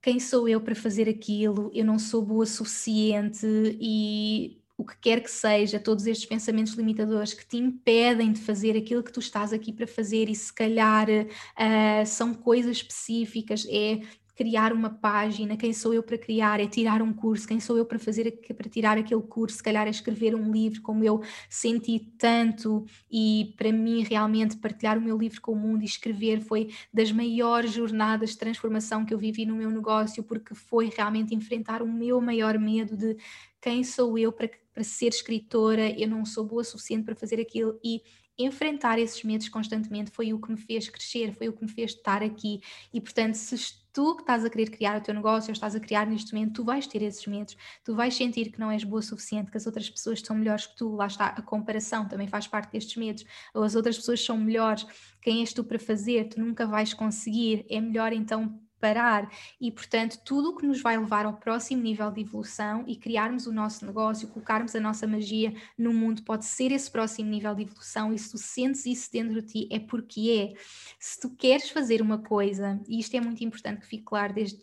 quem 0.00 0.18
sou 0.18 0.48
eu 0.48 0.60
para 0.60 0.74
fazer 0.74 1.08
aquilo, 1.08 1.70
eu 1.72 1.84
não 1.84 1.98
sou 1.98 2.22
boa 2.22 2.44
suficiente 2.44 3.46
e 3.80 4.60
o 4.76 4.84
que 4.84 4.96
quer 4.98 5.22
que 5.22 5.30
seja, 5.30 5.78
todos 5.78 6.06
estes 6.06 6.26
pensamentos 6.26 6.72
limitadores 6.72 7.32
que 7.32 7.46
te 7.46 7.56
impedem 7.56 8.32
de 8.32 8.40
fazer 8.40 8.76
aquilo 8.76 9.02
que 9.02 9.12
tu 9.12 9.20
estás 9.20 9.52
aqui 9.52 9.72
para 9.72 9.86
fazer 9.86 10.28
e 10.28 10.34
se 10.34 10.52
calhar 10.52 11.06
uh, 11.08 12.06
são 12.06 12.34
coisas 12.34 12.78
específicas, 12.78 13.64
é 13.68 14.00
criar 14.42 14.72
uma 14.72 14.90
página, 14.90 15.56
quem 15.56 15.72
sou 15.72 15.94
eu 15.94 16.02
para 16.02 16.18
criar, 16.18 16.58
é 16.58 16.66
tirar 16.66 17.00
um 17.00 17.12
curso, 17.12 17.46
quem 17.46 17.60
sou 17.60 17.78
eu 17.78 17.86
para 17.86 17.96
fazer 17.96 18.28
para 18.56 18.68
tirar 18.68 18.98
aquele 18.98 19.22
curso, 19.22 19.58
se 19.58 19.62
calhar 19.62 19.86
é 19.86 19.90
escrever 19.90 20.34
um 20.34 20.50
livro 20.50 20.82
como 20.82 21.04
eu 21.04 21.22
senti 21.48 22.12
tanto 22.18 22.84
e 23.08 23.54
para 23.56 23.70
mim 23.70 24.02
realmente 24.02 24.56
partilhar 24.56 24.98
o 24.98 25.00
meu 25.00 25.16
livro 25.16 25.40
com 25.40 25.52
o 25.52 25.56
mundo 25.56 25.82
e 25.82 25.84
escrever 25.84 26.40
foi 26.40 26.70
das 26.92 27.12
maiores 27.12 27.72
jornadas 27.72 28.30
de 28.30 28.38
transformação 28.38 29.04
que 29.04 29.14
eu 29.14 29.18
vivi 29.18 29.46
no 29.46 29.54
meu 29.54 29.70
negócio 29.70 30.24
porque 30.24 30.56
foi 30.56 30.90
realmente 30.96 31.36
enfrentar 31.36 31.80
o 31.80 31.86
meu 31.86 32.20
maior 32.20 32.58
medo 32.58 32.96
de 32.96 33.16
quem 33.60 33.84
sou 33.84 34.18
eu 34.18 34.32
para, 34.32 34.50
para 34.74 34.82
ser 34.82 35.10
escritora, 35.10 35.88
eu 35.96 36.08
não 36.08 36.24
sou 36.24 36.44
boa 36.44 36.62
o 36.62 36.64
suficiente 36.64 37.04
para 37.04 37.14
fazer 37.14 37.40
aquilo 37.40 37.78
e 37.84 38.02
enfrentar 38.38 38.98
esses 38.98 39.22
medos 39.22 39.48
constantemente 39.48 40.10
foi 40.10 40.32
o 40.32 40.40
que 40.40 40.50
me 40.50 40.58
fez 40.58 40.88
crescer, 40.88 41.32
foi 41.34 41.48
o 41.48 41.52
que 41.52 41.62
me 41.62 41.70
fez 41.70 41.92
estar 41.92 42.22
aqui. 42.22 42.60
E 42.92 43.00
portanto, 43.00 43.34
se 43.34 43.82
tu 43.92 44.16
que 44.16 44.22
estás 44.22 44.44
a 44.44 44.50
querer 44.50 44.70
criar 44.70 44.98
o 44.98 45.02
teu 45.02 45.14
negócio, 45.14 45.50
ou 45.50 45.52
estás 45.52 45.74
a 45.74 45.80
criar 45.80 46.06
neste 46.06 46.34
momento, 46.34 46.54
tu 46.54 46.64
vais 46.64 46.86
ter 46.86 47.02
esses 47.02 47.26
medos, 47.26 47.56
tu 47.84 47.94
vais 47.94 48.14
sentir 48.14 48.50
que 48.50 48.58
não 48.58 48.70
és 48.70 48.84
boa 48.84 49.00
o 49.00 49.02
suficiente, 49.02 49.50
que 49.50 49.56
as 49.56 49.66
outras 49.66 49.88
pessoas 49.90 50.20
são 50.20 50.36
melhores 50.36 50.66
que 50.66 50.76
tu, 50.76 50.94
lá 50.94 51.06
está, 51.06 51.26
a 51.26 51.42
comparação 51.42 52.08
também 52.08 52.26
faz 52.26 52.46
parte 52.46 52.72
destes 52.72 52.96
medos, 52.96 53.24
ou 53.54 53.62
as 53.62 53.74
outras 53.74 53.96
pessoas 53.96 54.24
são 54.24 54.38
melhores, 54.38 54.86
quem 55.20 55.40
és 55.40 55.52
tu 55.52 55.62
para 55.62 55.78
fazer, 55.78 56.28
tu 56.28 56.40
nunca 56.40 56.66
vais 56.66 56.94
conseguir, 56.94 57.66
é 57.68 57.80
melhor 57.80 58.12
então 58.12 58.61
parar 58.82 59.30
e, 59.60 59.70
portanto, 59.70 60.18
tudo 60.24 60.50
o 60.50 60.56
que 60.56 60.66
nos 60.66 60.82
vai 60.82 60.98
levar 60.98 61.24
ao 61.24 61.34
próximo 61.34 61.80
nível 61.80 62.10
de 62.10 62.22
evolução 62.22 62.82
e 62.88 62.96
criarmos 62.96 63.46
o 63.46 63.52
nosso 63.52 63.86
negócio, 63.86 64.26
colocarmos 64.26 64.74
a 64.74 64.80
nossa 64.80 65.06
magia 65.06 65.54
no 65.78 65.94
mundo, 65.94 66.24
pode 66.24 66.44
ser 66.44 66.72
esse 66.72 66.90
próximo 66.90 67.30
nível 67.30 67.54
de 67.54 67.62
evolução. 67.62 68.12
E 68.12 68.18
se 68.18 68.32
tu 68.32 68.38
sentes 68.38 68.84
isso 68.84 69.08
dentro 69.12 69.40
de 69.40 69.46
ti, 69.46 69.68
é 69.70 69.78
porque 69.78 70.52
é. 70.56 70.60
Se 70.98 71.20
tu 71.20 71.30
queres 71.30 71.70
fazer 71.70 72.02
uma 72.02 72.18
coisa, 72.18 72.80
e 72.88 72.98
isto 72.98 73.16
é 73.16 73.20
muito 73.20 73.44
importante 73.44 73.82
que 73.82 73.86
fique 73.86 74.02
claro 74.02 74.34
desde, 74.34 74.58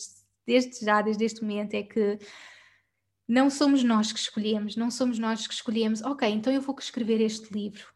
desde 0.46 0.86
já, 0.86 1.02
desde 1.02 1.24
este 1.24 1.42
momento, 1.42 1.74
é 1.76 1.84
que 1.84 2.20
não 3.26 3.50
somos 3.50 3.84
nós 3.86 4.12
que 4.12 4.20
escolhemos, 4.20 4.76
não 4.76 4.92
somos 4.92 5.18
nós 5.18 5.48
que 5.48 5.54
escolhemos, 5.54 6.02
ok, 6.02 6.28
então 6.28 6.52
eu 6.52 6.62
vou 6.62 6.76
escrever 6.78 7.22
este 7.22 7.54
livro. 7.54 7.88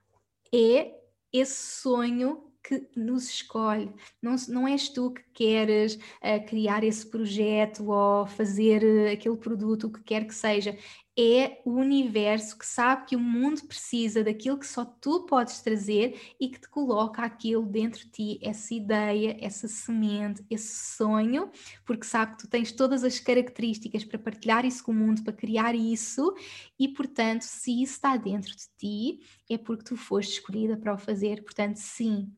É 0.53 0.93
esse 1.33 1.81
sonho 1.81 2.52
que 2.63 2.87
nos 2.95 3.29
escolhe. 3.29 3.91
Não, 4.21 4.35
não 4.47 4.67
és 4.67 4.89
tu 4.89 5.11
que 5.11 5.23
queres 5.33 5.95
uh, 5.95 6.45
criar 6.47 6.83
esse 6.83 7.05
projeto 7.05 7.91
ou 7.91 8.25
fazer 8.25 8.83
uh, 8.83 9.11
aquele 9.11 9.37
produto, 9.37 9.87
o 9.87 9.91
que 9.91 10.01
quer 10.01 10.25
que 10.25 10.33
seja 10.33 10.77
é 11.17 11.61
o 11.63 11.73
universo 11.73 12.57
que 12.57 12.65
sabe 12.65 13.05
que 13.05 13.15
o 13.15 13.19
mundo 13.19 13.63
precisa 13.65 14.23
daquilo 14.23 14.57
que 14.57 14.65
só 14.65 14.83
tu 14.83 15.25
podes 15.25 15.61
trazer 15.61 16.19
e 16.39 16.49
que 16.49 16.59
te 16.59 16.67
coloca 16.67 17.21
aquilo 17.21 17.65
dentro 17.67 17.99
de 18.05 18.09
ti, 18.09 18.39
essa 18.41 18.73
ideia, 18.73 19.37
essa 19.39 19.67
semente, 19.67 20.43
esse 20.49 20.95
sonho, 20.95 21.51
porque 21.85 22.05
sabe 22.05 22.31
que 22.31 22.39
tu 22.39 22.47
tens 22.47 22.71
todas 22.71 23.03
as 23.03 23.19
características 23.19 24.03
para 24.03 24.17
partilhar 24.17 24.65
isso 24.65 24.83
com 24.83 24.91
o 24.91 24.95
mundo, 24.95 25.23
para 25.23 25.33
criar 25.33 25.75
isso, 25.75 26.33
e 26.79 26.87
portanto, 26.87 27.43
se 27.43 27.83
isso 27.83 27.93
está 27.93 28.17
dentro 28.17 28.51
de 28.51 28.67
ti, 28.77 29.19
é 29.47 29.57
porque 29.57 29.83
tu 29.83 29.95
foste 29.95 30.33
escolhida 30.33 30.75
para 30.77 30.95
o 30.95 30.97
fazer. 30.97 31.43
Portanto, 31.43 31.77
sim, 31.77 32.31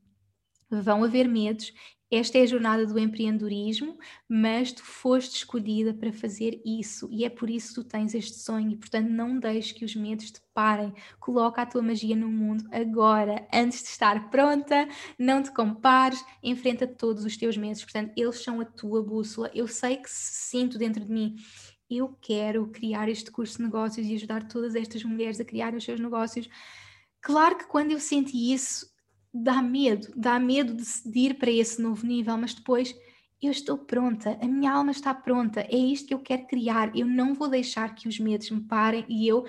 vão 0.70 1.04
haver 1.04 1.28
medos 1.28 1.72
esta 2.12 2.38
é 2.38 2.44
a 2.44 2.46
jornada 2.46 2.86
do 2.86 3.00
empreendedorismo, 3.00 3.98
mas 4.30 4.72
tu 4.72 4.84
foste 4.84 5.38
escolhida 5.38 5.92
para 5.92 6.14
fazer 6.14 6.62
isso 6.64 7.10
e 7.12 7.26
é 7.26 7.30
por 7.30 7.50
isso 7.50 7.70
que 7.70 7.82
tu 7.82 7.84
tens 7.84 8.14
este 8.14 8.38
sonho 8.38 8.72
e, 8.72 8.78
portanto, 8.78 9.10
não 9.10 9.40
deixes 9.40 9.72
que 9.72 9.84
os 9.84 9.96
medos 9.96 10.30
te 10.30 10.40
parem. 10.54 10.94
Coloca 11.20 11.64
a 11.64 11.66
tua 11.66 11.82
magia 11.82 12.16
no 12.16 12.30
mundo 12.30 12.64
agora, 12.72 13.48
antes 13.52 13.82
de 13.82 13.90
estar 13.90 14.30
pronta, 14.30 14.88
não 15.18 15.42
te 15.42 15.52
compares, 15.52 16.24
enfrenta 16.44 16.86
todos 16.86 17.26
os 17.26 17.36
teus 17.36 17.58
medos. 17.58 17.84
Portanto, 17.84 18.14
eles 18.16 18.42
são 18.44 18.62
a 18.62 18.66
tua 18.66 19.02
bússola. 19.02 19.50
Eu 19.54 19.68
sei 19.68 19.98
que 19.98 20.10
sinto 20.10 20.78
dentro 20.78 21.04
de 21.04 21.12
mim 21.12 21.36
eu 21.90 22.18
quero 22.20 22.68
criar 22.68 23.10
este 23.10 23.30
curso 23.30 23.58
de 23.58 23.64
negócios 23.64 24.08
e 24.08 24.16
ajudar 24.16 24.48
todas 24.48 24.74
estas 24.74 25.04
mulheres 25.04 25.40
a 25.40 25.46
criar 25.46 25.74
os 25.76 25.84
seus 25.84 26.00
negócios. 26.00 26.50
Claro 27.22 27.58
que 27.58 27.68
quando 27.68 27.92
eu 27.92 28.00
senti 28.00 28.54
isso, 28.54 28.88
dá 29.36 29.62
medo, 29.62 30.08
dá 30.16 30.40
medo 30.40 30.74
de, 30.74 31.20
ir 31.20 31.34
para 31.34 31.52
esse 31.52 31.82
novo 31.82 32.06
nível, 32.06 32.38
mas 32.38 32.54
depois 32.54 32.96
eu 33.42 33.52
estou 33.52 33.78
pronta, 33.78 34.40
a 34.42 34.48
minha 34.48 34.72
alma 34.72 34.92
está 34.92 35.14
pronta, 35.14 35.60
é 35.62 35.76
isto 35.76 36.08
que 36.08 36.14
eu 36.14 36.20
quero 36.20 36.48
criar. 36.48 36.96
Eu 36.96 37.06
não 37.06 37.34
vou 37.34 37.50
deixar 37.50 37.94
que 37.94 38.08
os 38.08 38.18
medos 38.18 38.50
me 38.50 38.62
parem 38.62 39.06
e 39.10 39.28
eu 39.28 39.46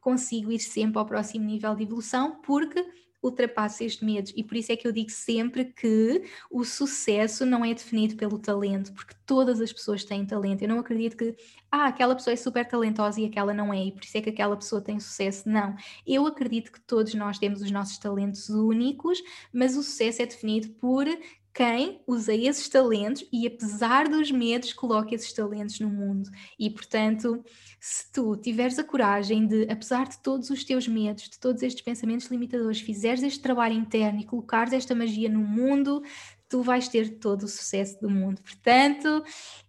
consigo 0.00 0.50
ir 0.50 0.58
sempre 0.58 0.98
ao 0.98 1.06
próximo 1.06 1.44
nível 1.44 1.74
de 1.76 1.84
evolução, 1.84 2.40
porque 2.42 2.84
ultrapasse 3.22 3.84
estes 3.84 4.02
medos. 4.02 4.32
E 4.36 4.44
por 4.44 4.56
isso 4.56 4.72
é 4.72 4.76
que 4.76 4.86
eu 4.86 4.92
digo 4.92 5.10
sempre 5.10 5.66
que 5.66 6.22
o 6.50 6.64
sucesso 6.64 7.44
não 7.44 7.64
é 7.64 7.74
definido 7.74 8.16
pelo 8.16 8.38
talento, 8.38 8.92
porque 8.92 9.14
todas 9.26 9.60
as 9.60 9.72
pessoas 9.72 10.04
têm 10.04 10.24
talento. 10.24 10.62
Eu 10.62 10.68
não 10.68 10.78
acredito 10.78 11.16
que, 11.16 11.34
ah, 11.70 11.86
aquela 11.86 12.14
pessoa 12.14 12.32
é 12.32 12.36
super 12.36 12.66
talentosa 12.66 13.20
e 13.20 13.26
aquela 13.26 13.52
não 13.52 13.72
é, 13.72 13.84
e 13.84 13.92
por 13.92 14.04
isso 14.04 14.16
é 14.16 14.20
que 14.20 14.30
aquela 14.30 14.56
pessoa 14.56 14.80
tem 14.80 14.98
sucesso. 15.00 15.48
Não. 15.48 15.74
Eu 16.06 16.26
acredito 16.26 16.72
que 16.72 16.80
todos 16.80 17.14
nós 17.14 17.38
temos 17.38 17.60
os 17.60 17.70
nossos 17.70 17.98
talentos 17.98 18.48
únicos, 18.48 19.22
mas 19.52 19.76
o 19.76 19.82
sucesso 19.82 20.22
é 20.22 20.26
definido 20.26 20.68
por 20.74 21.06
quem 21.52 22.00
usa 22.06 22.34
esses 22.34 22.68
talentos 22.68 23.24
e, 23.32 23.46
apesar 23.46 24.08
dos 24.08 24.30
medos, 24.30 24.72
coloca 24.72 25.14
esses 25.14 25.32
talentos 25.32 25.80
no 25.80 25.88
mundo. 25.88 26.30
E, 26.58 26.70
portanto, 26.70 27.44
se 27.80 28.10
tu 28.12 28.36
tiveres 28.36 28.78
a 28.78 28.84
coragem 28.84 29.46
de, 29.46 29.62
apesar 29.70 30.08
de 30.08 30.18
todos 30.22 30.50
os 30.50 30.62
teus 30.64 30.86
medos, 30.86 31.24
de 31.24 31.38
todos 31.38 31.62
estes 31.62 31.82
pensamentos 31.82 32.28
limitadores, 32.28 32.80
fizeres 32.80 33.22
este 33.22 33.40
trabalho 33.40 33.74
interno 33.74 34.20
e 34.20 34.24
colocares 34.24 34.72
esta 34.72 34.94
magia 34.94 35.28
no 35.28 35.40
mundo, 35.40 36.02
tu 36.48 36.62
vais 36.62 36.88
ter 36.88 37.18
todo 37.18 37.42
o 37.42 37.48
sucesso 37.48 38.00
do 38.00 38.08
mundo. 38.08 38.40
Portanto, 38.40 39.22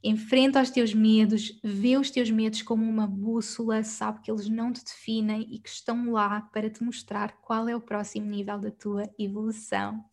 enfrenta 0.03 0.61
os 0.61 0.69
teus 0.69 0.93
medos, 0.93 1.59
vê 1.63 1.97
os 1.97 2.09
teus 2.09 2.31
medos 2.31 2.61
como 2.61 2.83
uma 2.83 3.05
bússola, 3.05 3.83
sabe 3.83 4.21
que 4.21 4.31
eles 4.31 4.47
não 4.47 4.71
te 4.71 4.83
definem 4.83 5.45
e 5.49 5.59
que 5.59 5.69
estão 5.69 6.11
lá 6.11 6.41
para 6.53 6.69
te 6.69 6.83
mostrar 6.83 7.33
qual 7.41 7.67
é 7.67 7.75
o 7.75 7.81
próximo 7.81 8.27
nível 8.27 8.57
da 8.59 8.71
tua 8.71 9.09
evolução. 9.17 10.03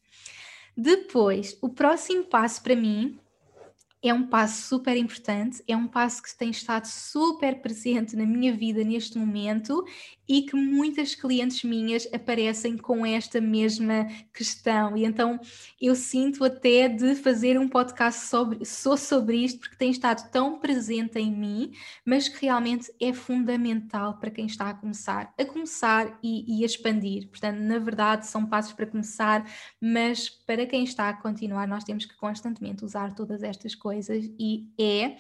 Depois, 0.76 1.56
o 1.62 1.68
próximo 1.68 2.24
passo 2.24 2.62
para 2.62 2.76
mim 2.76 3.18
é 4.08 4.14
um 4.14 4.26
passo 4.26 4.62
super 4.62 4.96
importante, 4.96 5.62
é 5.66 5.76
um 5.76 5.86
passo 5.86 6.22
que 6.22 6.36
tem 6.36 6.50
estado 6.50 6.86
super 6.86 7.60
presente 7.60 8.14
na 8.14 8.24
minha 8.24 8.52
vida 8.54 8.84
neste 8.84 9.18
momento 9.18 9.84
e 10.28 10.42
que 10.42 10.56
muitas 10.56 11.14
clientes 11.14 11.62
minhas 11.62 12.08
aparecem 12.12 12.76
com 12.76 13.06
esta 13.06 13.40
mesma 13.40 14.06
questão. 14.32 14.96
E 14.96 15.04
então 15.04 15.38
eu 15.80 15.94
sinto 15.94 16.44
até 16.44 16.88
de 16.88 17.14
fazer 17.14 17.58
um 17.58 17.68
podcast 17.68 18.26
sobre, 18.26 18.64
só 18.64 18.96
sobre 18.96 19.36
isto, 19.38 19.60
porque 19.60 19.76
tem 19.76 19.90
estado 19.90 20.30
tão 20.30 20.58
presente 20.58 21.18
em 21.18 21.32
mim, 21.32 21.72
mas 22.04 22.28
que 22.28 22.44
realmente 22.44 22.92
é 23.00 23.12
fundamental 23.12 24.18
para 24.18 24.30
quem 24.30 24.46
está 24.46 24.70
a 24.70 24.74
começar, 24.74 25.32
a 25.38 25.44
começar 25.44 26.18
e, 26.22 26.58
e 26.58 26.62
a 26.62 26.66
expandir. 26.66 27.28
Portanto, 27.28 27.58
na 27.58 27.78
verdade, 27.78 28.26
são 28.26 28.46
passos 28.46 28.72
para 28.72 28.86
começar, 28.86 29.48
mas 29.80 30.28
para 30.28 30.66
quem 30.66 30.84
está 30.84 31.08
a 31.08 31.14
continuar, 31.14 31.68
nós 31.68 31.84
temos 31.84 32.04
que 32.04 32.16
constantemente 32.16 32.84
usar 32.84 33.14
todas 33.14 33.42
estas 33.42 33.74
coisas 33.74 33.95
e 34.38 34.68
é 34.78 35.16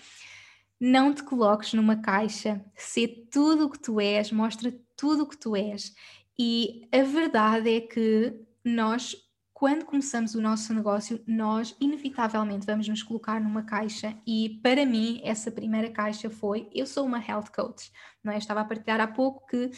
não 0.80 1.14
te 1.14 1.22
coloques 1.22 1.72
numa 1.72 1.96
caixa, 1.96 2.64
ser 2.74 3.28
tudo 3.30 3.66
o 3.66 3.70
que 3.70 3.78
tu 3.78 4.00
és, 4.00 4.30
mostra 4.30 4.72
tudo 4.96 5.22
o 5.22 5.26
que 5.26 5.36
tu 5.36 5.56
és. 5.56 5.94
E 6.38 6.86
a 6.92 7.02
verdade 7.02 7.76
é 7.76 7.80
que 7.80 8.38
nós, 8.62 9.16
quando 9.54 9.86
começamos 9.86 10.34
o 10.34 10.40
nosso 10.40 10.74
negócio, 10.74 11.22
nós 11.26 11.74
inevitavelmente 11.80 12.66
vamos 12.66 12.86
nos 12.88 13.02
colocar 13.02 13.40
numa 13.40 13.62
caixa. 13.62 14.14
E 14.26 14.60
para 14.62 14.84
mim, 14.84 15.20
essa 15.24 15.50
primeira 15.50 15.90
caixa 15.90 16.28
foi: 16.28 16.68
eu 16.74 16.86
sou 16.86 17.06
uma 17.06 17.24
health 17.24 17.50
coach. 17.54 17.90
Não 18.22 18.32
é? 18.32 18.38
Estava 18.38 18.60
a 18.60 18.64
partilhar 18.64 19.00
há 19.00 19.06
pouco 19.06 19.46
que 19.46 19.70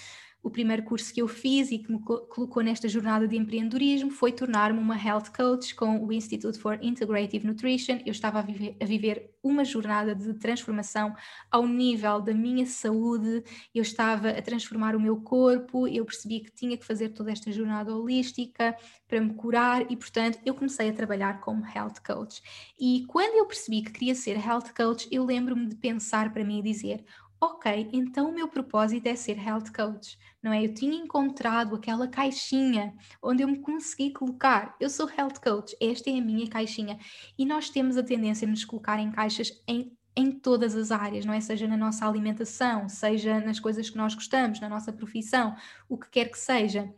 o 0.49 0.51
primeiro 0.51 0.83
curso 0.83 1.13
que 1.13 1.21
eu 1.21 1.29
fiz 1.29 1.71
e 1.71 1.79
que 1.79 1.93
me 1.93 2.01
colocou 2.01 2.63
nesta 2.63 2.89
jornada 2.89 3.29
de 3.29 3.37
empreendedorismo 3.37 4.11
foi 4.11 4.33
tornar-me 4.33 4.79
uma 4.79 4.97
health 4.97 5.31
coach 5.37 5.75
com 5.75 6.05
o 6.05 6.11
Institute 6.11 6.59
for 6.59 6.79
Integrative 6.83 7.47
Nutrition. 7.47 8.01
Eu 8.05 8.13
estava 8.13 8.39
a 8.39 8.43
viver, 8.43 8.75
a 8.81 8.85
viver, 8.87 9.31
uma 9.43 9.65
jornada 9.65 10.15
de 10.15 10.35
transformação 10.35 11.15
ao 11.51 11.67
nível 11.67 12.21
da 12.21 12.35
minha 12.35 12.67
saúde, 12.67 13.45
eu 13.75 13.83
estava 13.83 14.31
a 14.31 14.43
transformar 14.43 14.97
o 14.97 15.01
meu 15.01 15.21
corpo, 15.21 15.87
eu 15.87 16.05
percebi 16.05 16.41
que 16.41 16.51
tinha 16.51 16.77
que 16.77 16.85
fazer 16.85 17.11
toda 17.11 17.31
esta 17.31 17.53
jornada 17.53 17.95
holística 17.95 18.77
para 19.07 19.21
me 19.21 19.35
curar 19.35 19.91
e, 19.91 19.97
portanto, 19.97 20.39
eu 20.45 20.55
comecei 20.55 20.89
a 20.91 20.93
trabalhar 20.93 21.41
como 21.41 21.65
health 21.65 22.01
coach. 22.05 22.43
E 22.79 23.05
quando 23.07 23.37
eu 23.37 23.47
percebi 23.47 23.83
que 23.83 23.93
queria 23.93 24.15
ser 24.15 24.37
health 24.37 24.75
coach, 24.77 25.09
eu 25.11 25.25
lembro-me 25.25 25.67
de 25.67 25.77
pensar 25.77 26.33
para 26.33 26.45
mim 26.45 26.59
e 26.59 26.63
dizer: 26.63 27.05
ok, 27.41 27.89
então 27.93 28.31
o 28.31 28.35
meu 28.35 28.49
propósito 28.49 29.07
é 29.07 29.15
ser 29.15 29.39
health 29.39 29.71
coach, 29.75 30.19
não 30.43 30.53
é? 30.53 30.65
Eu 30.65 30.75
tinha 30.75 30.97
encontrado 30.97 31.77
aquela 31.77 32.09
caixinha 32.09 32.95
onde 33.23 33.43
eu 33.43 33.49
me 33.49 33.61
consegui 33.61 34.13
colocar. 34.13 34.77
Eu 34.81 34.91
sou 34.91 35.09
health 35.09 35.41
coach, 35.43 35.77
esta 35.81 36.11
é 36.11 36.19
a 36.19 36.23
minha 36.23 36.49
caixinha. 36.49 36.99
E 37.39 37.47
nós 37.47 37.71
temos 37.71 37.97
a 37.97 38.03
tendência 38.03 38.47
de 38.47 38.51
nos 38.51 38.65
colocar 38.65 38.99
em 38.99 39.11
caixas 39.11 39.53
em, 39.67 39.93
em 40.17 40.33
todas 40.33 40.75
as 40.75 40.91
áreas, 40.91 41.25
não 41.25 41.33
é? 41.33 41.41
Seja 41.41 41.69
na 41.69 41.77
nossa 41.77 42.07
alimentação, 42.07 42.89
seja 42.89 43.41
nas 43.41 43.61
coisas 43.61 43.89
que 43.89 43.97
nós 43.97 44.15
gostamos, 44.15 44.61
na 44.61 44.69
nossa 44.69 44.93
profissão, 44.93 45.55
o 45.89 45.97
que 45.97 46.11
quer 46.11 46.31
que 46.31 46.39
seja 46.39 46.93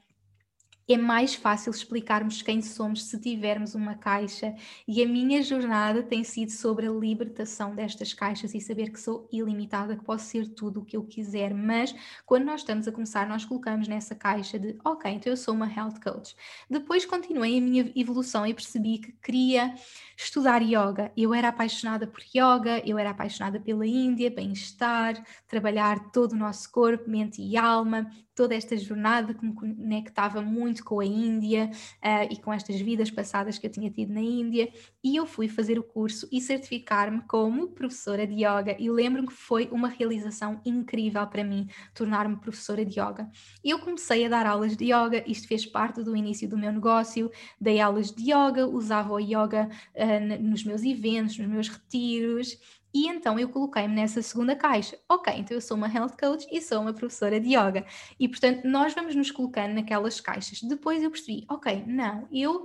é 0.93 0.97
mais 0.97 1.35
fácil 1.35 1.71
explicarmos 1.71 2.43
quem 2.43 2.61
somos 2.63 3.05
se 3.05 3.21
tivermos 3.21 3.75
uma 3.75 3.95
caixa. 3.95 4.55
E 4.89 5.03
a 5.03 5.07
minha 5.07 5.43
jornada 5.43 6.03
tem 6.03 6.25
sido 6.25 6.51
sobre 6.51 6.87
a 6.87 6.91
libertação 6.91 7.75
destas 7.75 8.13
caixas 8.13 8.55
e 8.55 8.61
saber 8.61 8.91
que 8.91 9.01
sou 9.01 9.29
ilimitada, 9.33 9.97
que 9.97 10.05
posso 10.05 10.27
ser 10.27 10.49
tudo 10.49 10.81
o 10.81 10.85
que 10.85 10.97
eu 10.97 11.05
quiser. 11.05 11.55
Mas 11.55 11.95
quando 12.27 12.45
nós 12.45 12.61
estamos 12.61 12.89
a 12.89 12.93
começar, 12.93 13.29
nós 13.29 13.45
colocamos 13.45 13.89
nessa 13.89 14.15
caixa 14.15 14.59
de 14.59 14.79
ok, 14.85 15.11
então 15.11 15.33
eu 15.33 15.37
sou 15.37 15.55
uma 15.55 15.71
health 15.71 16.01
coach. 16.03 16.35
Depois 16.69 17.05
continuei 17.05 17.59
a 17.59 17.61
minha 17.61 17.93
evolução 17.95 18.47
e 18.47 18.55
percebi 18.55 18.99
que 18.99 19.13
queria 19.13 19.75
estudar 20.17 20.63
yoga. 20.63 21.13
Eu 21.17 21.33
era 21.33 21.49
apaixonada 21.49 22.07
por 22.07 22.21
yoga, 22.35 22.83
eu 22.85 22.99
era 22.99 23.11
apaixonada 23.11 23.61
pela 23.61 23.87
Índia, 23.87 24.31
bem-estar, 24.31 25.23
trabalhar 25.47 26.11
todo 26.11 26.33
o 26.33 26.37
nosso 26.37 26.71
corpo, 26.71 27.09
mente 27.09 27.41
e 27.43 27.57
alma 27.57 28.11
toda 28.41 28.55
esta 28.55 28.75
jornada 28.75 29.35
que 29.35 29.45
me 29.45 29.53
conectava 29.53 30.41
muito 30.41 30.83
com 30.83 30.99
a 30.99 31.05
Índia 31.05 31.71
uh, 32.03 32.33
e 32.33 32.41
com 32.41 32.51
estas 32.51 32.81
vidas 32.81 33.11
passadas 33.11 33.59
que 33.59 33.67
eu 33.67 33.71
tinha 33.71 33.91
tido 33.91 34.15
na 34.15 34.23
Índia, 34.23 34.73
e 35.05 35.15
eu 35.15 35.27
fui 35.27 35.47
fazer 35.47 35.79
o 35.79 35.83
curso 35.83 36.27
e 36.33 36.41
certificar-me 36.41 37.21
como 37.29 37.69
professora 37.69 38.27
de 38.27 38.37
yoga. 38.37 38.75
E 38.79 38.91
lembro-me 38.91 39.29
que 39.29 39.35
foi 39.35 39.69
uma 39.71 39.89
realização 39.89 40.59
incrível 40.65 41.27
para 41.27 41.45
mim 41.45 41.69
tornar-me 41.93 42.35
professora 42.37 42.83
de 42.83 42.99
yoga. 42.99 43.29
Eu 43.63 43.79
comecei 43.79 44.25
a 44.25 44.29
dar 44.31 44.47
aulas 44.47 44.75
de 44.75 44.87
yoga, 44.87 45.23
isto 45.27 45.47
fez 45.47 45.67
parte 45.67 46.03
do 46.03 46.17
início 46.17 46.49
do 46.49 46.57
meu 46.57 46.73
negócio, 46.73 47.31
dei 47.61 47.79
aulas 47.79 48.11
de 48.11 48.33
yoga, 48.33 48.67
usava 48.67 49.13
o 49.13 49.21
yoga 49.21 49.69
uh, 49.95 50.43
nos 50.43 50.65
meus 50.65 50.83
eventos, 50.83 51.37
nos 51.37 51.47
meus 51.47 51.69
retiros. 51.69 52.57
E 52.93 53.07
então 53.09 53.39
eu 53.39 53.49
coloquei-me 53.49 53.95
nessa 53.95 54.21
segunda 54.23 54.57
caixa. 54.57 54.99
Ok, 55.09 55.33
então 55.37 55.57
eu 55.57 55.61
sou 55.61 55.77
uma 55.77 55.89
health 55.89 56.17
coach 56.19 56.47
e 56.51 56.61
sou 56.61 56.81
uma 56.81 56.93
professora 56.93 57.41
de 57.41 57.49
yoga. 57.49 57.87
E 58.19 58.29
portanto, 58.29 58.65
nós 58.65 58.95
vamos 58.95 59.15
nos 59.15 59.31
colocando 59.31 59.75
naquelas 59.75 60.21
caixas. 60.21 60.61
Depois 60.63 61.03
eu 61.03 61.11
percebi, 61.11 61.45
ok, 61.49 61.85
não, 61.87 62.27
eu 62.33 62.65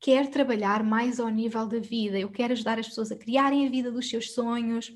quero 0.00 0.30
trabalhar 0.30 0.82
mais 0.82 1.18
ao 1.18 1.28
nível 1.28 1.66
da 1.66 1.78
vida, 1.78 2.18
eu 2.18 2.30
quero 2.30 2.52
ajudar 2.52 2.78
as 2.78 2.88
pessoas 2.88 3.10
a 3.10 3.16
criarem 3.16 3.66
a 3.66 3.70
vida 3.70 3.90
dos 3.90 4.08
seus 4.08 4.32
sonhos, 4.32 4.92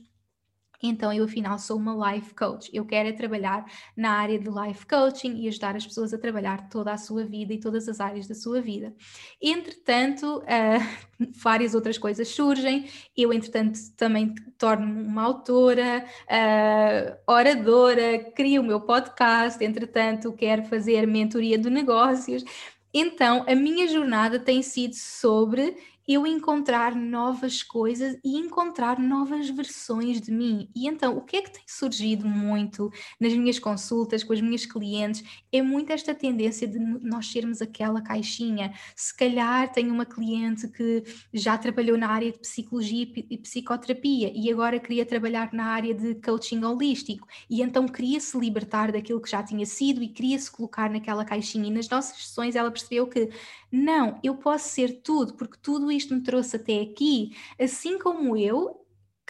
então 0.82 1.12
eu 1.12 1.24
afinal 1.24 1.58
sou 1.58 1.76
uma 1.76 2.12
life 2.12 2.34
coach. 2.34 2.70
Eu 2.72 2.84
quero 2.84 3.08
é 3.08 3.12
trabalhar 3.12 3.64
na 3.96 4.12
área 4.12 4.38
de 4.38 4.48
life 4.48 4.86
coaching 4.86 5.42
e 5.42 5.48
ajudar 5.48 5.76
as 5.76 5.86
pessoas 5.86 6.14
a 6.14 6.18
trabalhar 6.18 6.68
toda 6.68 6.92
a 6.92 6.96
sua 6.96 7.24
vida 7.24 7.52
e 7.52 7.60
todas 7.60 7.88
as 7.88 8.00
áreas 8.00 8.26
da 8.26 8.34
sua 8.34 8.60
vida. 8.60 8.94
Entretanto, 9.40 10.38
uh, 10.38 11.24
várias 11.42 11.74
outras 11.74 11.98
coisas 11.98 12.28
surgem. 12.28 12.88
Eu, 13.16 13.32
entretanto, 13.32 13.78
também 13.96 14.34
torno-me 14.56 15.02
uma 15.02 15.22
autora, 15.22 16.04
uh, 16.24 17.32
oradora, 17.32 18.18
crio 18.34 18.62
o 18.62 18.64
meu 18.64 18.80
podcast. 18.80 19.62
Entretanto, 19.62 20.32
quero 20.32 20.64
fazer 20.64 21.06
mentoria 21.06 21.58
de 21.58 21.68
negócios. 21.68 22.44
Então, 22.92 23.44
a 23.48 23.54
minha 23.54 23.86
jornada 23.86 24.38
tem 24.38 24.62
sido 24.62 24.94
sobre 24.94 25.76
eu 26.08 26.26
encontrar 26.26 26.94
novas 26.94 27.62
coisas 27.62 28.18
e 28.24 28.36
encontrar 28.36 28.98
novas 28.98 29.48
versões 29.50 30.20
de 30.20 30.32
mim. 30.32 30.68
E 30.74 30.88
então, 30.88 31.16
o 31.16 31.20
que 31.20 31.36
é 31.36 31.42
que 31.42 31.52
tem 31.52 31.62
surgido 31.66 32.26
muito 32.26 32.90
nas 33.20 33.32
minhas 33.32 33.58
consultas 33.58 34.24
com 34.24 34.32
as 34.32 34.40
minhas 34.40 34.66
clientes 34.66 35.22
é 35.52 35.62
muito 35.62 35.92
esta 35.92 36.14
tendência 36.14 36.66
de 36.66 36.78
nós 36.78 37.30
sermos 37.30 37.62
aquela 37.62 38.00
caixinha. 38.00 38.72
Se 38.96 39.16
calhar 39.16 39.70
tem 39.72 39.90
uma 39.90 40.06
cliente 40.06 40.68
que 40.68 41.04
já 41.32 41.56
trabalhou 41.56 41.96
na 41.96 42.08
área 42.08 42.32
de 42.32 42.38
psicologia 42.38 43.06
e 43.30 43.38
psicoterapia 43.38 44.32
e 44.34 44.50
agora 44.50 44.80
queria 44.80 45.06
trabalhar 45.06 45.52
na 45.52 45.66
área 45.66 45.94
de 45.94 46.14
coaching 46.16 46.64
holístico 46.64 47.26
e 47.48 47.62
então 47.62 47.86
queria 47.86 48.20
se 48.20 48.38
libertar 48.38 48.92
daquilo 48.92 49.20
que 49.20 49.30
já 49.30 49.42
tinha 49.42 49.66
sido 49.66 50.02
e 50.02 50.08
queria 50.08 50.38
se 50.38 50.50
colocar 50.50 50.90
naquela 50.90 51.24
caixinha. 51.24 51.68
E 51.68 51.70
nas 51.70 51.88
nossas 51.88 52.16
sessões 52.16 52.56
ela 52.56 52.70
percebeu 52.70 53.06
que 53.06 53.30
não, 53.70 54.18
eu 54.22 54.34
posso 54.34 54.68
ser 54.68 55.00
tudo, 55.02 55.34
porque 55.34 55.56
tudo 55.62 55.89
isto 55.90 56.14
me 56.14 56.22
trouxe 56.22 56.56
até 56.56 56.80
aqui, 56.80 57.36
assim 57.58 57.98
como 57.98 58.36
eu, 58.36 58.80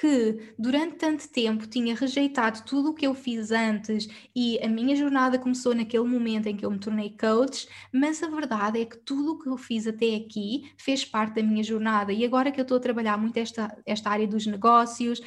que 0.01 0.55
durante 0.59 0.96
tanto 0.96 1.29
tempo 1.29 1.66
tinha 1.66 1.94
rejeitado 1.94 2.64
tudo 2.64 2.90
o 2.90 2.94
que 2.94 3.07
eu 3.07 3.14
fiz 3.14 3.51
antes 3.51 4.09
e 4.35 4.59
a 4.64 4.66
minha 4.66 4.96
jornada 4.96 5.38
começou 5.38 5.75
naquele 5.75 6.05
momento 6.05 6.46
em 6.46 6.57
que 6.57 6.64
eu 6.64 6.70
me 6.70 6.79
tornei 6.79 7.14
coach, 7.20 7.68
mas 7.92 8.23
a 8.23 8.29
verdade 8.29 8.81
é 8.81 8.87
que 8.87 8.96
tudo 8.96 9.33
o 9.33 9.38
que 9.38 9.51
eu 9.51 9.59
fiz 9.59 9.87
até 9.87 10.14
aqui 10.14 10.73
fez 10.79 11.05
parte 11.05 11.35
da 11.35 11.42
minha 11.42 11.62
jornada. 11.62 12.14
E 12.14 12.25
agora 12.25 12.51
que 12.51 12.59
eu 12.59 12.62
estou 12.62 12.79
a 12.79 12.81
trabalhar 12.81 13.18
muito 13.18 13.37
esta, 13.37 13.77
esta 13.85 14.09
área 14.09 14.27
dos 14.27 14.46
negócios, 14.46 15.20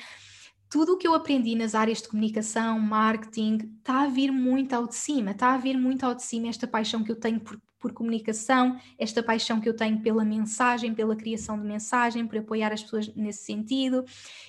tudo 0.72 0.94
o 0.94 0.98
que 0.98 1.08
eu 1.08 1.14
aprendi 1.14 1.54
nas 1.54 1.76
áreas 1.76 2.02
de 2.02 2.08
comunicação, 2.08 2.80
marketing, 2.80 3.78
está 3.78 4.06
a 4.06 4.08
vir 4.08 4.32
muito 4.32 4.74
ao 4.74 4.88
de 4.88 4.96
cima, 4.96 5.30
está 5.30 5.54
a 5.54 5.58
vir 5.58 5.78
muito 5.78 6.04
ao 6.04 6.16
de 6.16 6.24
cima 6.24 6.48
esta 6.48 6.66
paixão 6.66 7.04
que 7.04 7.12
eu 7.12 7.16
tenho 7.16 7.40
por 7.40 7.62
por 7.84 7.92
comunicação, 7.92 8.80
esta 8.98 9.22
paixão 9.22 9.60
que 9.60 9.68
eu 9.68 9.76
tenho 9.76 10.00
pela 10.00 10.24
mensagem, 10.24 10.96
pela 10.96 11.18
criação 11.18 11.60
de 11.60 11.68
mensagem, 11.68 12.26
por 12.26 12.38
apoiar 12.38 12.72
as 12.72 12.82
pessoas 12.82 13.14
nesse 13.14 13.44
sentido. 13.44 14.06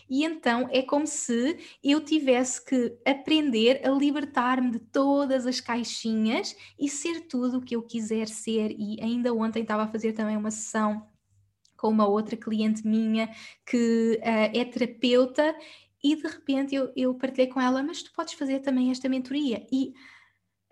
E 0.09 0.25
então 0.25 0.69
é 0.71 0.83
como 0.83 1.05
se 1.05 1.59
eu 1.83 2.01
tivesse 2.01 2.65
que 2.65 2.97
aprender 3.05 3.85
a 3.85 3.91
libertar-me 3.91 4.71
de 4.71 4.79
todas 4.79 5.49
as 5.49 5.61
caixinhas 5.61 6.55
e 6.79 6.89
ser 6.89 7.23
tudo 7.23 7.59
o 7.59 7.61
que 7.61 7.75
eu 7.75 7.83
quiser 7.83 8.29
ser. 8.29 8.71
E 8.79 9.03
ainda 9.03 9.35
ontem 9.35 9.63
estava 9.63 9.83
a 9.83 9.89
fazer 9.89 10.13
também 10.13 10.37
uma 10.37 10.53
sessão 10.53 11.05
com 11.77 11.89
uma 11.89 12.07
outra 12.07 12.37
cliente 12.37 12.87
minha 12.87 13.29
que 13.67 14.21
uh, 14.23 14.57
é 14.57 14.65
terapeuta 14.65 15.57
e 16.05 16.15
de 16.15 16.29
repente 16.29 16.73
eu, 16.73 16.93
eu 16.95 17.15
partilhei 17.15 17.49
com 17.49 17.61
ela, 17.61 17.83
mas 17.83 18.01
tu 18.01 18.13
podes 18.13 18.35
fazer 18.35 18.61
também 18.61 18.93
esta 18.93 19.09
mentoria. 19.09 19.67
E 19.73 19.93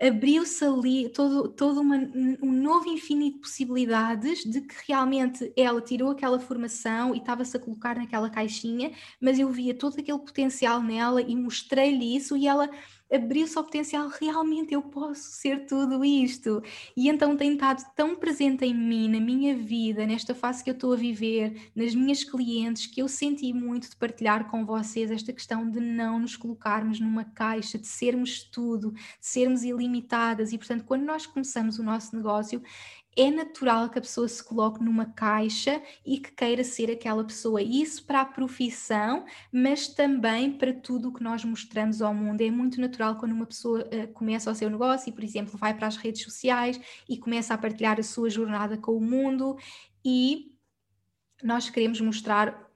abriu-se 0.02 0.64
ali 0.64 1.08
todo, 1.10 1.48
todo 1.48 1.80
uma, 1.80 1.96
um 2.42 2.50
novo 2.50 2.88
infinito 2.88 3.36
de 3.36 3.40
possibilidades 3.42 4.42
de 4.44 4.60
que 4.60 4.74
realmente 4.88 5.52
ela 5.56 5.80
tirou 5.80 6.10
aquela 6.10 6.40
formação 6.40 7.14
e 7.14 7.18
estava-se 7.18 7.56
a 7.56 7.60
colocar 7.60 7.96
naquela 7.96 8.28
caixinha, 8.28 8.90
mas 9.20 9.38
eu 9.38 9.48
via 9.48 9.72
todo 9.72 9.98
aquele 9.98 10.18
potencial 10.18 10.82
nela 10.82 11.22
e 11.22 11.36
mostrei-lhe 11.36 12.16
isso 12.16 12.36
e 12.36 12.48
ela 12.48 12.68
abriu-se 13.12 13.58
ao 13.58 13.64
potencial, 13.64 14.08
realmente 14.08 14.72
eu 14.72 14.82
posso 14.82 15.22
ser 15.22 15.66
tudo 15.66 16.04
isto. 16.04 16.62
E 16.96 17.08
então 17.08 17.36
tem 17.36 17.52
estado 17.52 17.84
tão 17.94 18.16
presente 18.16 18.64
em 18.64 18.74
mim, 18.74 19.08
na 19.08 19.20
minha 19.20 19.54
vida, 19.54 20.06
nesta 20.06 20.34
fase 20.34 20.64
que 20.64 20.70
eu 20.70 20.74
estou 20.74 20.92
a 20.92 20.96
viver, 20.96 21.70
nas 21.76 21.94
minhas 21.94 22.24
clientes, 22.24 22.86
que 22.86 23.02
eu 23.02 23.08
senti 23.08 23.52
muito 23.52 23.90
de 23.90 23.96
partilhar 23.96 24.50
com 24.50 24.64
vocês 24.64 25.10
esta 25.10 25.32
questão 25.32 25.68
de 25.70 25.80
não 25.80 26.18
nos 26.18 26.36
colocarmos 26.36 27.00
numa 27.00 27.24
caixa, 27.24 27.78
de 27.78 27.86
sermos 27.86 28.42
tudo, 28.42 28.92
de 28.92 29.00
sermos 29.20 29.62
ilimitadas. 29.62 30.52
E 30.52 30.58
portanto, 30.58 30.84
quando 30.84 31.02
nós 31.02 31.26
começamos 31.26 31.78
o 31.78 31.82
nosso 31.82 32.16
negócio, 32.16 32.62
é 33.16 33.30
natural 33.30 33.90
que 33.90 33.98
a 33.98 34.02
pessoa 34.02 34.26
se 34.26 34.42
coloque 34.42 34.82
numa 34.82 35.06
caixa 35.06 35.82
e 36.04 36.18
que 36.18 36.32
queira 36.32 36.64
ser 36.64 36.90
aquela 36.90 37.22
pessoa. 37.24 37.60
Isso 37.60 38.04
para 38.04 38.22
a 38.22 38.24
profissão, 38.24 39.24
mas 39.52 39.88
também 39.88 40.52
para 40.52 40.72
tudo 40.72 41.08
o 41.08 41.12
que 41.12 41.22
nós 41.22 41.44
mostramos 41.44 42.00
ao 42.00 42.14
mundo. 42.14 42.40
É 42.40 42.50
muito 42.50 42.80
natural 42.80 43.16
quando 43.16 43.32
uma 43.32 43.46
pessoa 43.46 43.80
uh, 43.80 44.08
começa 44.12 44.50
o 44.50 44.54
seu 44.54 44.70
negócio 44.70 45.10
e, 45.10 45.12
por 45.12 45.24
exemplo, 45.24 45.58
vai 45.58 45.74
para 45.74 45.86
as 45.86 45.96
redes 45.96 46.22
sociais 46.22 46.80
e 47.08 47.18
começa 47.18 47.52
a 47.52 47.58
partilhar 47.58 48.00
a 48.00 48.02
sua 48.02 48.30
jornada 48.30 48.78
com 48.78 48.96
o 48.96 49.00
mundo 49.00 49.56
e 50.04 50.52
nós 51.42 51.68
queremos 51.68 52.00
mostrar 52.00 52.71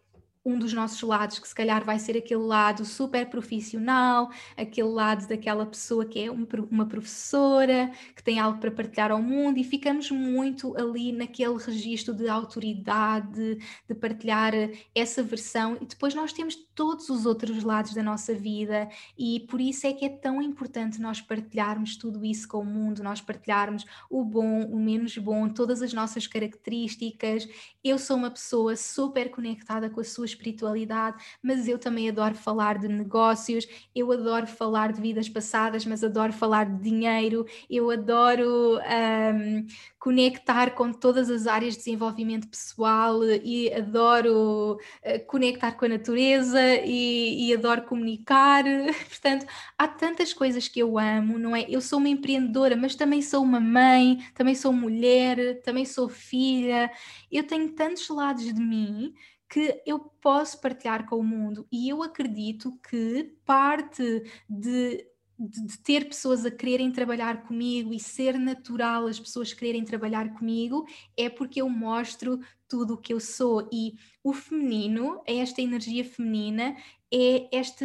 um 0.47 0.57
dos 0.57 0.73
nossos 0.73 1.03
lados, 1.03 1.41
que 1.41 1.49
se 1.49 1.55
calhar 1.55 1.85
vai 1.85 1.99
ser 1.99 2.17
aquele 2.17 2.43
lado 2.43 2.85
super 2.85 3.29
profissional, 3.29 4.31
aquele 4.57 4.89
lado 4.89 5.27
daquela 5.27 5.67
pessoa 5.67 6.05
que 6.05 6.21
é 6.21 6.31
um, 6.31 6.47
uma 6.71 6.87
professora, 6.87 7.91
que 8.15 8.23
tem 8.23 8.39
algo 8.39 8.61
para 8.61 8.71
partilhar 8.71 9.11
ao 9.11 9.21
mundo, 9.21 9.59
e 9.59 9.65
ficamos 9.65 10.09
muito 10.13 10.77
ali 10.79 11.11
naquele 11.11 11.57
registro 11.57 12.15
de 12.15 12.29
autoridade, 12.29 13.59
de 13.89 13.95
partilhar 13.97 14.53
essa 14.95 15.21
versão, 15.21 15.77
e 15.81 15.85
depois 15.85 16.15
nós 16.15 16.33
temos 16.33 16.55
todos 16.77 17.09
os 17.11 17.27
outros 17.27 17.65
lados 17.65 17.93
da 17.93 18.03
nossa 18.03 18.33
vida, 18.33 18.89
e 19.19 19.41
por 19.49 19.61
isso 19.61 19.85
é 19.85 19.93
que 19.93 20.05
é 20.05 20.09
tão 20.09 20.41
importante 20.41 21.01
nós 21.01 21.21
partilharmos 21.21 21.97
tudo 21.97 22.25
isso 22.25 22.47
com 22.47 22.61
o 22.61 22.65
mundo, 22.65 23.03
nós 23.03 23.21
partilharmos 23.21 23.85
o 24.09 24.25
bom, 24.25 24.63
o 24.67 24.79
menos 24.79 25.19
bom, 25.19 25.49
todas 25.49 25.83
as 25.83 25.93
nossas 25.93 26.29
características. 26.29 27.49
Eu 27.83 27.99
sou 27.99 28.17
uma 28.17 28.31
pessoa 28.31 28.77
super 28.77 29.31
conectada 29.31 29.91
com 29.91 30.01
as 30.01 30.11
suas 30.11 30.36
espiritualidade, 30.37 31.23
mas 31.43 31.67
eu 31.67 31.79
também 31.79 32.09
adoro 32.09 32.35
falar 32.35 32.79
de 32.79 32.89
negócios, 32.89 33.67
eu 33.95 34.13
adoro 34.13 34.47
falar 34.47 34.93
de 34.93 35.01
vidas 35.01 35.29
passadas, 35.29 35.85
mas 35.85 36.05
adoro 36.05 36.33
falar 36.33 36.67
de 36.67 36.83
dinheiro, 36.83 37.47
eu 37.69 37.91
adoro 37.91 38.79
um, 38.79 39.67
conectar 39.99 40.71
com 40.71 40.93
todas 40.93 41.29
as 41.29 41.49
áreas 41.49 41.73
de 41.73 41.79
desenvolvimento 41.79 42.47
pessoal 42.47 43.25
e 43.25 43.73
adoro 43.73 44.75
uh, 44.75 45.27
conectar 45.27 45.73
com 45.73 45.85
a 45.85 45.89
natureza 45.89 46.61
e, 46.85 47.49
e 47.49 47.55
adoro 47.55 47.83
comunicar. 47.83 48.63
Portanto, 49.09 49.47
há 49.77 49.89
tantas 49.89 50.33
coisas 50.33 50.69
que 50.69 50.79
eu 50.79 50.99
amo, 50.99 51.39
não 51.39 51.57
é? 51.57 51.67
Eu 51.69 51.81
sou 51.81 51.99
uma 51.99 52.09
empreendedora, 52.09 52.77
mas 52.77 52.95
também 52.95 53.21
sou 53.21 53.43
uma 53.43 53.59
mãe, 53.59 54.19
também 54.35 54.55
sou 54.55 54.73
mulher, 54.73 55.61
também 55.63 55.85
sou 55.85 56.09
filha. 56.09 56.91
Eu 57.31 57.45
tenho 57.45 57.73
tantos 57.73 58.09
lados 58.09 58.45
de 58.45 58.61
mim 58.61 59.13
que 59.49 59.83
eu 59.87 59.99
posso 59.99 60.61
partilhar 60.61 61.07
com 61.07 61.17
o 61.17 61.25
mundo. 61.25 61.67
E 61.71 61.89
eu 61.89 62.03
acredito 62.03 62.79
que 62.89 63.37
parte 63.45 64.23
de, 64.49 65.07
de, 65.39 65.79
ter 65.79 66.09
pessoas 66.09 66.45
a 66.45 66.51
quererem 66.51 66.91
trabalhar 66.91 67.45
comigo 67.45 67.93
e 67.95 68.01
ser 68.01 68.39
natural 68.39 69.07
as 69.07 69.21
pessoas 69.21 69.53
quererem 69.53 69.85
trabalhar 69.85 70.35
comigo 70.35 70.85
é 71.17 71.29
porque 71.29 71.61
eu 71.61 71.69
mostro 71.69 72.41
tudo 72.69 72.95
o 72.95 72.99
que 72.99 73.13
eu 73.15 73.21
sou. 73.21 73.69
E 73.73 73.95
o 74.23 74.33
feminino, 74.33 75.23
é 75.27 75.37
esta 75.37 75.63
energia 75.63 76.05
feminina, 76.05 76.77
é 77.13 77.49
esta. 77.57 77.85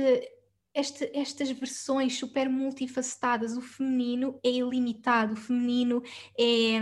Este, 0.73 1.11
estas 1.13 1.51
versões 1.51 2.17
super 2.17 2.49
multifacetadas, 2.49 3.57
o 3.57 3.61
feminino 3.61 4.39
é 4.41 4.49
ilimitado, 4.49 5.33
o 5.33 5.35
feminino 5.35 6.01
é, 6.39 6.79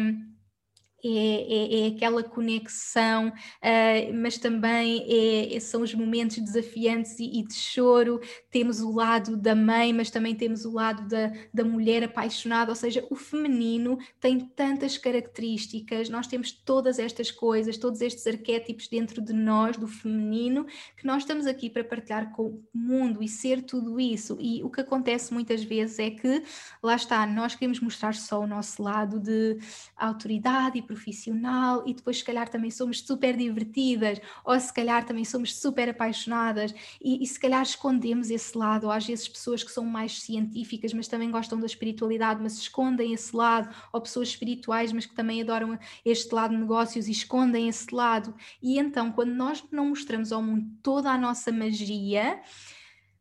é, 1.04 1.10
é, 1.10 1.82
é, 1.82 1.88
aquela 1.88 2.24
conexão, 2.24 3.30
uh, 3.30 4.14
mas 4.14 4.38
também 4.38 5.06
é, 5.08 5.56
é, 5.56 5.60
são 5.60 5.82
os 5.82 5.94
momentos 5.94 6.40
desafiantes 6.40 7.20
e, 7.20 7.40
e, 7.40 7.44
de 7.48 7.54
choro. 7.54 8.20
Temos 8.52 8.82
o 8.82 8.92
lado 8.92 9.38
da 9.38 9.56
mãe, 9.56 9.94
mas 9.94 10.10
também 10.10 10.36
temos 10.36 10.66
o 10.66 10.74
lado 10.74 11.08
da, 11.08 11.32
da 11.54 11.64
mulher 11.64 12.04
apaixonada. 12.04 12.72
Ou 12.72 12.76
seja, 12.76 13.06
o 13.10 13.16
feminino 13.16 13.98
tem 14.20 14.40
tantas 14.40 14.98
características, 14.98 16.10
nós 16.10 16.28
temos 16.28 16.52
todas 16.52 17.00
estas 17.00 17.32
coisas, 17.32 17.78
todos 17.78 18.02
estes 18.02 18.28
arquétipos 18.28 18.88
dentro 18.88 19.22
de 19.22 19.34
nós, 19.34 19.78
do 19.78 19.88
feminino, 19.88 20.66
que 20.98 21.06
nós 21.06 21.24
estamos 21.24 21.46
aqui 21.46 21.70
para 21.70 21.84
partilhar 21.84 22.34
com 22.34 22.44
o 22.44 22.64
mundo 22.74 23.24
e 23.24 23.28
ser 23.28 23.62
tudo 23.64 24.00
isso. 24.00 24.38
E 24.40 24.62
o 24.64 24.70
que 24.70 24.82
acontece 24.82 25.34
muitas 25.34 25.64
vezes 25.64 26.00
é 26.00 26.10
que, 26.10 26.44
lá 26.84 26.96
está, 26.96 27.26
nós 27.26 27.56
queremos 27.56 27.80
mostrar 27.80 28.14
só 28.16 28.42
o 28.42 28.48
nosso 28.48 28.82
lado 28.84 29.20
de 29.20 29.58
autoridade 29.96 30.78
profissional 30.89 31.84
e 31.86 31.93
depois 31.93 32.17
se 32.17 32.23
calhar 32.23 32.49
também 32.49 32.71
somos 32.71 33.02
super 33.02 33.38
divertidas 33.38 34.19
ou 34.43 34.60
se 34.60 34.73
calhar 34.73 35.06
também 35.06 35.23
somos 35.23 35.56
super 35.56 35.88
apaixonadas 35.88 36.73
e, 36.99 37.23
e 37.23 37.28
se 37.28 37.39
calhar 37.39 37.62
escondemos 37.62 38.32
esse 38.32 38.58
lado, 38.58 38.86
ou 38.86 38.91
às 38.91 39.06
vezes 39.06 39.28
pessoas 39.28 39.63
que 39.63 39.71
são 39.71 39.86
mais 39.86 40.19
científicas 40.19 40.91
mas 40.91 41.08
também 41.08 41.30
gostam 41.30 41.60
da 41.60 41.67
espiritualidade 41.67 42.41
mas 42.41 42.58
escondem 42.58 43.13
esse 43.13 43.36
lado, 43.36 43.69
ou 43.93 44.02
pessoas 44.02 44.30
espirituais 44.30 44.91
mas 44.91 45.06
que 45.06 45.13
também 45.13 45.41
adoram 45.41 45.78
este 46.04 46.34
lado 46.34 46.56
de 46.56 46.58
negócios 46.58 47.08
e 47.08 47.12
escondem 47.12 47.69
esse 47.69 47.93
lado. 47.93 48.34
E 48.62 48.80
então 48.80 49.12
quando 49.12 49.32
nós 49.32 49.63
não 49.71 49.89
mostramos 49.89 50.32
ao 50.32 50.41
mundo 50.41 50.67
toda 50.82 51.12
a 51.12 51.17
nossa 51.17 51.52
magia 51.52 52.41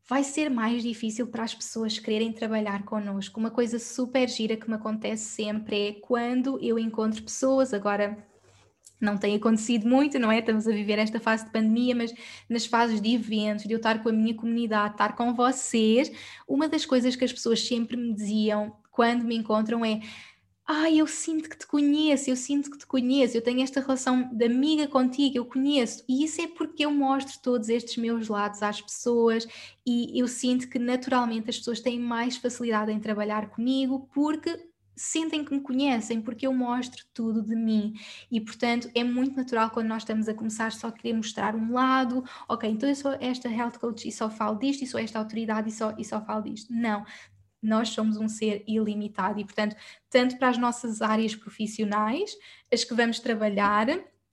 vai 0.09 0.25
ser 0.25 0.49
mais 0.49 0.83
difícil 0.83 1.27
para 1.27 1.45
as 1.45 1.55
pessoas 1.55 1.99
quererem 1.99 2.33
trabalhar 2.33 2.83
connosco. 2.85 3.39
Uma 3.39 3.51
coisa 3.51 3.79
super 3.79 4.29
gira 4.29 4.57
que 4.57 4.69
me 4.69 4.77
acontece 4.77 5.25
sempre 5.25 5.89
é 5.89 5.93
quando 5.93 6.59
eu 6.63 6.79
encontro 6.79 7.23
pessoas, 7.23 7.75
agora 7.75 8.27
não 8.99 9.19
tem 9.19 9.37
acontecido 9.37 9.87
muito, 9.87 10.19
não 10.19 10.33
é? 10.33 10.39
Estamos 10.39 10.67
a 10.67 10.73
viver 10.73 10.99
esta 10.99 11.21
fase 11.21 11.45
de 11.45 11.51
pandemia, 11.51 11.95
mas 11.95 12.13
nas 12.49 12.65
fases 12.65 13.01
de 13.01 13.15
eventos, 13.15 13.67
de 13.67 13.73
eu 13.73 13.77
estar 13.77 14.03
com 14.03 14.09
a 14.09 14.13
minha 14.13 14.35
comunidade, 14.35 14.95
estar 14.95 15.15
com 15.15 15.35
vocês, 15.35 16.11
uma 16.49 16.69
das 16.69 16.87
coisas 16.87 17.15
que 17.15 17.25
as 17.25 17.33
pessoas 17.33 17.61
sempre 17.61 17.97
me 17.97 18.15
diziam 18.15 18.77
quando 18.91 19.25
me 19.25 19.37
encontram 19.37 19.85
é 19.85 20.01
ai, 20.71 20.99
eu 20.99 21.07
sinto 21.07 21.49
que 21.49 21.57
te 21.57 21.67
conheço, 21.67 22.29
eu 22.29 22.37
sinto 22.37 22.71
que 22.71 22.77
te 22.77 22.87
conheço, 22.87 23.35
eu 23.37 23.43
tenho 23.43 23.63
esta 23.63 23.81
relação 23.81 24.29
de 24.35 24.45
amiga 24.45 24.87
contigo, 24.87 25.39
eu 25.39 25.47
conheço. 25.47 26.05
E 26.07 26.23
isso 26.25 26.43
é 26.43 26.47
porque 26.47 26.85
eu 26.85 26.91
mostro 26.91 27.39
todos 27.43 27.71
estes 27.71 27.97
meus 27.97 28.29
lados 28.29 28.63
às 28.63 28.81
pessoas 28.81 29.47
e 29.87 30.19
eu 30.21 30.29
sinto 30.29 30.69
que 30.69 30.79
naturalmente 30.79 31.49
as 31.49 31.57
pessoas 31.59 31.81
têm 31.81 31.99
mais 31.99 32.37
facilidade 32.37 32.93
em 32.93 33.01
trabalhar 33.01 33.49
comigo 33.49 34.09
porque 34.13 34.69
sentem 34.95 35.45
que 35.45 35.55
me 35.55 35.61
conhecem, 35.61 36.21
porque 36.21 36.47
eu 36.47 36.53
mostro 36.53 37.05
tudo 37.15 37.41
de 37.43 37.55
mim. 37.55 37.95
E, 38.31 38.41
portanto, 38.41 38.91
é 38.95 39.05
muito 39.05 39.37
natural 39.37 39.71
quando 39.71 39.87
nós 39.87 40.03
estamos 40.03 40.29
a 40.29 40.35
começar 40.35 40.73
só 40.73 40.91
querer 40.91 41.15
mostrar 41.15 41.55
um 41.55 41.73
lado, 41.73 42.25
ok, 42.49 42.69
então 42.69 42.89
eu 42.89 42.95
sou 42.97 43.13
esta 43.21 43.49
health 43.49 43.79
coach 43.81 44.07
e 44.09 44.13
só 44.13 44.29
falo 44.29 44.59
disto, 44.59 44.83
e 44.83 44.87
sou 44.89 44.99
esta 45.01 45.19
autoridade 45.19 45.69
e 45.69 45.73
só, 45.73 45.95
e 45.97 46.05
só 46.05 46.21
falo 46.25 46.43
disto. 46.43 46.73
Não, 46.73 47.05
nós 47.63 47.91
somos 47.91 48.17
um 48.17 48.29
ser 48.29 48.65
ilimitado 48.67 49.41
e, 49.41 49.45
portanto, 49.45 49.77
tanto 50.11 50.39
para 50.39 50.49
as 50.49 50.59
nossas 50.59 51.03
áreas 51.03 51.35
profissionais, 51.35 52.37
as 52.73 52.85
que 52.85 52.95
vamos 52.95 53.19
trabalhar, 53.21 53.87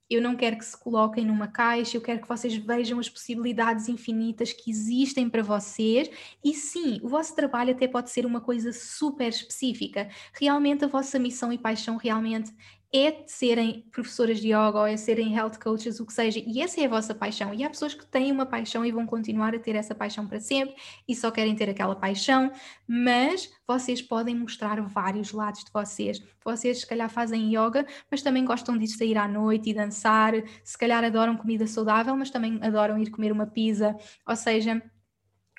eu 0.08 0.22
não 0.22 0.36
quero 0.36 0.56
que 0.56 0.64
se 0.64 0.78
coloquem 0.78 1.24
numa 1.24 1.48
caixa, 1.48 1.96
eu 1.96 2.00
quero 2.00 2.22
que 2.22 2.28
vocês 2.28 2.56
vejam 2.56 3.00
as 3.00 3.08
possibilidades 3.08 3.88
infinitas 3.88 4.52
que 4.52 4.70
existem 4.70 5.28
para 5.28 5.42
vocês. 5.42 6.08
E 6.44 6.54
sim, 6.54 7.00
o 7.02 7.08
vosso 7.08 7.34
trabalho 7.34 7.72
até 7.72 7.88
pode 7.88 8.10
ser 8.10 8.24
uma 8.24 8.40
coisa 8.40 8.72
super 8.72 9.28
específica. 9.28 10.08
Realmente 10.32 10.84
a 10.84 10.88
vossa 10.88 11.18
missão 11.18 11.52
e 11.52 11.58
paixão 11.58 11.96
realmente 11.96 12.54
é 12.94 13.24
serem 13.26 13.82
professoras 13.92 14.40
de 14.40 14.48
yoga 14.48 14.78
ou 14.78 14.86
é 14.86 14.96
serem 14.96 15.34
health 15.34 15.58
coaches, 15.62 16.00
o 16.00 16.06
que 16.06 16.12
seja, 16.12 16.42
e 16.44 16.60
essa 16.60 16.80
é 16.80 16.86
a 16.86 16.88
vossa 16.88 17.14
paixão. 17.14 17.52
E 17.52 17.64
há 17.64 17.68
pessoas 17.70 17.94
que 17.94 18.06
têm 18.06 18.32
uma 18.32 18.46
paixão 18.46 18.84
e 18.84 18.92
vão 18.92 19.06
continuar 19.06 19.54
a 19.54 19.58
ter 19.58 19.74
essa 19.74 19.94
paixão 19.94 20.26
para 20.26 20.40
sempre 20.40 20.74
e 21.08 21.14
só 21.14 21.30
querem 21.30 21.54
ter 21.54 21.68
aquela 21.68 21.96
paixão, 21.96 22.50
mas 22.86 23.50
vocês 23.66 24.00
podem 24.00 24.34
mostrar 24.34 24.80
vários 24.82 25.32
lados 25.32 25.64
de 25.64 25.70
vocês. 25.72 26.22
Vocês, 26.44 26.80
se 26.80 26.86
calhar, 26.86 27.10
fazem 27.10 27.50
yoga, 27.50 27.86
mas 28.10 28.22
também 28.22 28.44
gostam 28.44 28.76
de 28.78 28.86
sair 28.86 29.18
à 29.18 29.26
noite 29.26 29.70
e 29.70 29.74
dançar, 29.74 30.32
se 30.64 30.78
calhar 30.78 31.02
adoram 31.04 31.36
comida 31.36 31.66
saudável, 31.66 32.16
mas 32.16 32.30
também 32.30 32.58
adoram 32.62 32.98
ir 32.98 33.10
comer 33.10 33.32
uma 33.32 33.46
pizza, 33.46 33.96
ou 34.26 34.36
seja, 34.36 34.82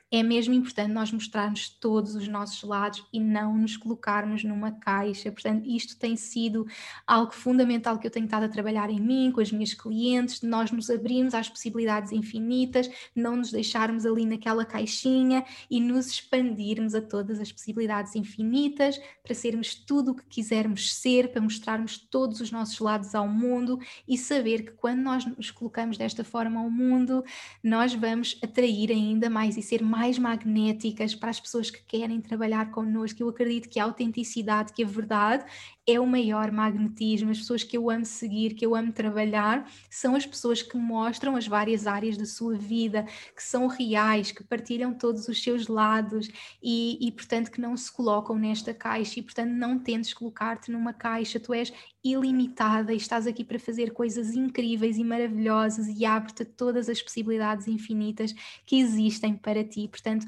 é 0.10 0.24
mesmo 0.24 0.54
importante 0.54 0.94
nós 0.94 1.12
mostrarmos 1.12 1.68
todos 1.68 2.16
os 2.16 2.28
nossos 2.30 2.64
lados 2.64 3.06
e 3.12 3.20
não 3.20 3.58
nos 3.58 3.76
colocarmos 3.76 4.42
numa 4.44 4.72
caixa. 4.72 5.32
Portanto, 5.32 5.68
isto 5.70 5.98
tem 5.98 6.16
sido 6.16 6.66
algo 7.06 7.34
fundamental 7.34 8.00
que 8.00 8.08
eu 8.08 8.12
tenho 8.12 8.26
estado 8.26 8.44
a 8.46 8.50
trabalhar 8.50 8.90
em 8.90 9.02
mim, 9.02 9.32
com 9.34 9.42
as 9.42 9.52
minhas 9.52 9.74
clientes, 9.74 10.40
de 10.40 10.48
nós 10.48 10.72
nos 10.72 10.90
abrirmos 10.90 11.34
às 11.34 11.50
possibilidades 11.50 12.14
infinitas, 12.14 12.90
não 13.14 13.36
nos 13.36 13.52
deixarmos 13.52 14.06
ali 14.06 14.26
naquela 14.26 14.64
caixinha 14.64 15.44
e 15.70 15.82
nos 15.82 16.08
expandirmos 16.08 16.96
a 16.96 17.02
todas 17.02 17.42
as 17.42 17.52
possibilidades 17.52 18.16
infinitas 18.16 18.98
para 19.22 19.36
sermos 19.36 19.76
tudo 19.76 20.12
o 20.12 20.16
que 20.16 20.26
quisermos 20.26 20.96
ser, 20.96 21.34
para 21.34 21.42
mostrarmos 21.42 21.98
todos 21.98 22.40
os 22.40 22.50
nossos 22.50 22.80
lados 22.80 23.14
ao 23.14 23.28
mundo 23.28 23.78
e 24.08 24.18
saber 24.18 24.64
que 24.64 24.72
quando 24.72 25.02
nós 25.02 25.26
nos 25.26 25.52
colocamos 25.52 25.98
desta 25.98 26.24
forma 26.24 26.62
ao 26.62 26.70
mundo, 26.70 27.26
nós 27.62 27.94
vamos 27.94 28.40
atrair 28.42 28.90
ainda 28.90 29.30
mais 29.30 29.58
e 29.58 29.62
ser 29.62 29.84
mais 29.84 29.97
mais 29.98 30.20
magnéticas 30.20 31.16
para 31.16 31.32
as 31.32 31.40
pessoas 31.40 31.72
que 31.72 31.84
querem 31.84 32.22
trabalhar 32.22 32.70
connosco. 32.70 33.20
Eu 33.22 33.30
acredito 33.30 33.68
que 33.68 33.80
a 33.80 33.84
autenticidade, 33.84 34.72
que 34.72 34.84
a 34.84 34.88
verdade 34.88 35.44
é 35.88 36.00
o 36.00 36.06
maior 36.06 36.52
magnetismo. 36.52 37.32
As 37.32 37.40
pessoas 37.40 37.64
que 37.64 37.76
eu 37.76 37.90
amo 37.90 38.06
seguir, 38.06 38.54
que 38.54 38.64
eu 38.64 38.76
amo 38.76 38.92
trabalhar, 38.92 39.68
são 39.90 40.16
as 40.16 40.24
pessoas 40.24 40.62
que 40.62 40.78
mostram 40.78 41.36
as 41.36 41.48
várias 41.48 41.88
áreas 41.88 42.16
da 42.16 42.26
sua 42.28 42.56
vida, 42.56 43.06
que 43.36 43.42
são 43.42 43.66
reais, 43.66 44.32
que 44.32 44.44
partilham 44.44 44.94
todos 44.94 45.28
os 45.28 45.42
seus 45.42 45.68
lados 45.68 46.28
e, 46.62 47.00
e 47.08 47.12
portanto, 47.12 47.50
que 47.50 47.60
não 47.60 47.76
se 47.76 47.92
colocam 47.92 48.38
nesta 48.38 48.74
caixa 48.74 49.20
e, 49.20 49.24
portanto, 49.24 49.50
não 49.50 49.80
tentes 49.80 50.14
colocar-te 50.14 50.70
numa 50.72 50.94
caixa. 50.94 51.40
Tu 51.40 51.54
és 51.56 51.74
ilimitada 52.14 52.94
e 52.94 52.98
estás 52.98 53.28
aqui 53.28 53.44
para 53.44 53.60
fazer 53.60 53.92
coisas 53.92 54.36
incríveis 54.36 54.98
e 54.98 55.04
maravilhosas 55.04 55.88
e 55.88 56.06
abre-te 56.06 56.46
todas 56.46 56.90
as 56.90 57.02
possibilidades 57.02 57.68
infinitas 57.68 58.34
que 58.66 58.80
existem 58.80 59.36
para 59.36 59.64
ti. 59.64 59.88
Portanto, 59.88 60.26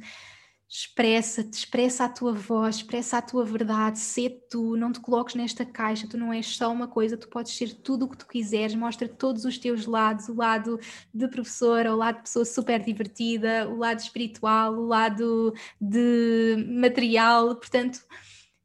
expressa-te, 0.72 1.58
expressa 1.58 2.06
a 2.06 2.10
tua 2.10 2.32
voz, 2.32 2.76
expressa 2.76 3.18
a 3.18 3.22
tua 3.24 3.44
verdade, 3.44 3.98
sê 3.98 4.30
tu, 4.30 4.78
não 4.78 4.92
te 4.92 5.00
coloques 5.00 5.34
nesta 5.34 5.66
caixa, 5.66 6.08
tu 6.08 6.16
não 6.16 6.32
és 6.32 6.46
só 6.46 6.72
uma 6.72 6.88
coisa, 6.88 7.18
tu 7.18 7.28
podes 7.28 7.54
ser 7.54 7.74
tudo 7.74 8.06
o 8.06 8.10
que 8.10 8.18
tu 8.18 8.28
quiseres, 8.28 8.76
mostra 8.76 9.10
todos 9.10 9.46
os 9.46 9.58
teus 9.58 9.88
lados, 9.88 10.30
o 10.30 10.36
lado 10.36 10.80
de 11.12 11.28
professora, 11.28 11.92
o 11.92 11.98
lado 11.98 12.18
de 12.18 12.22
pessoa 12.22 12.46
super 12.46 12.80
divertida, 12.84 13.68
o 13.68 13.78
lado 13.78 14.00
espiritual, 14.00 14.76
o 14.76 14.86
lado 14.86 15.56
de 15.82 16.64
material, 16.70 17.56
portanto 17.56 18.06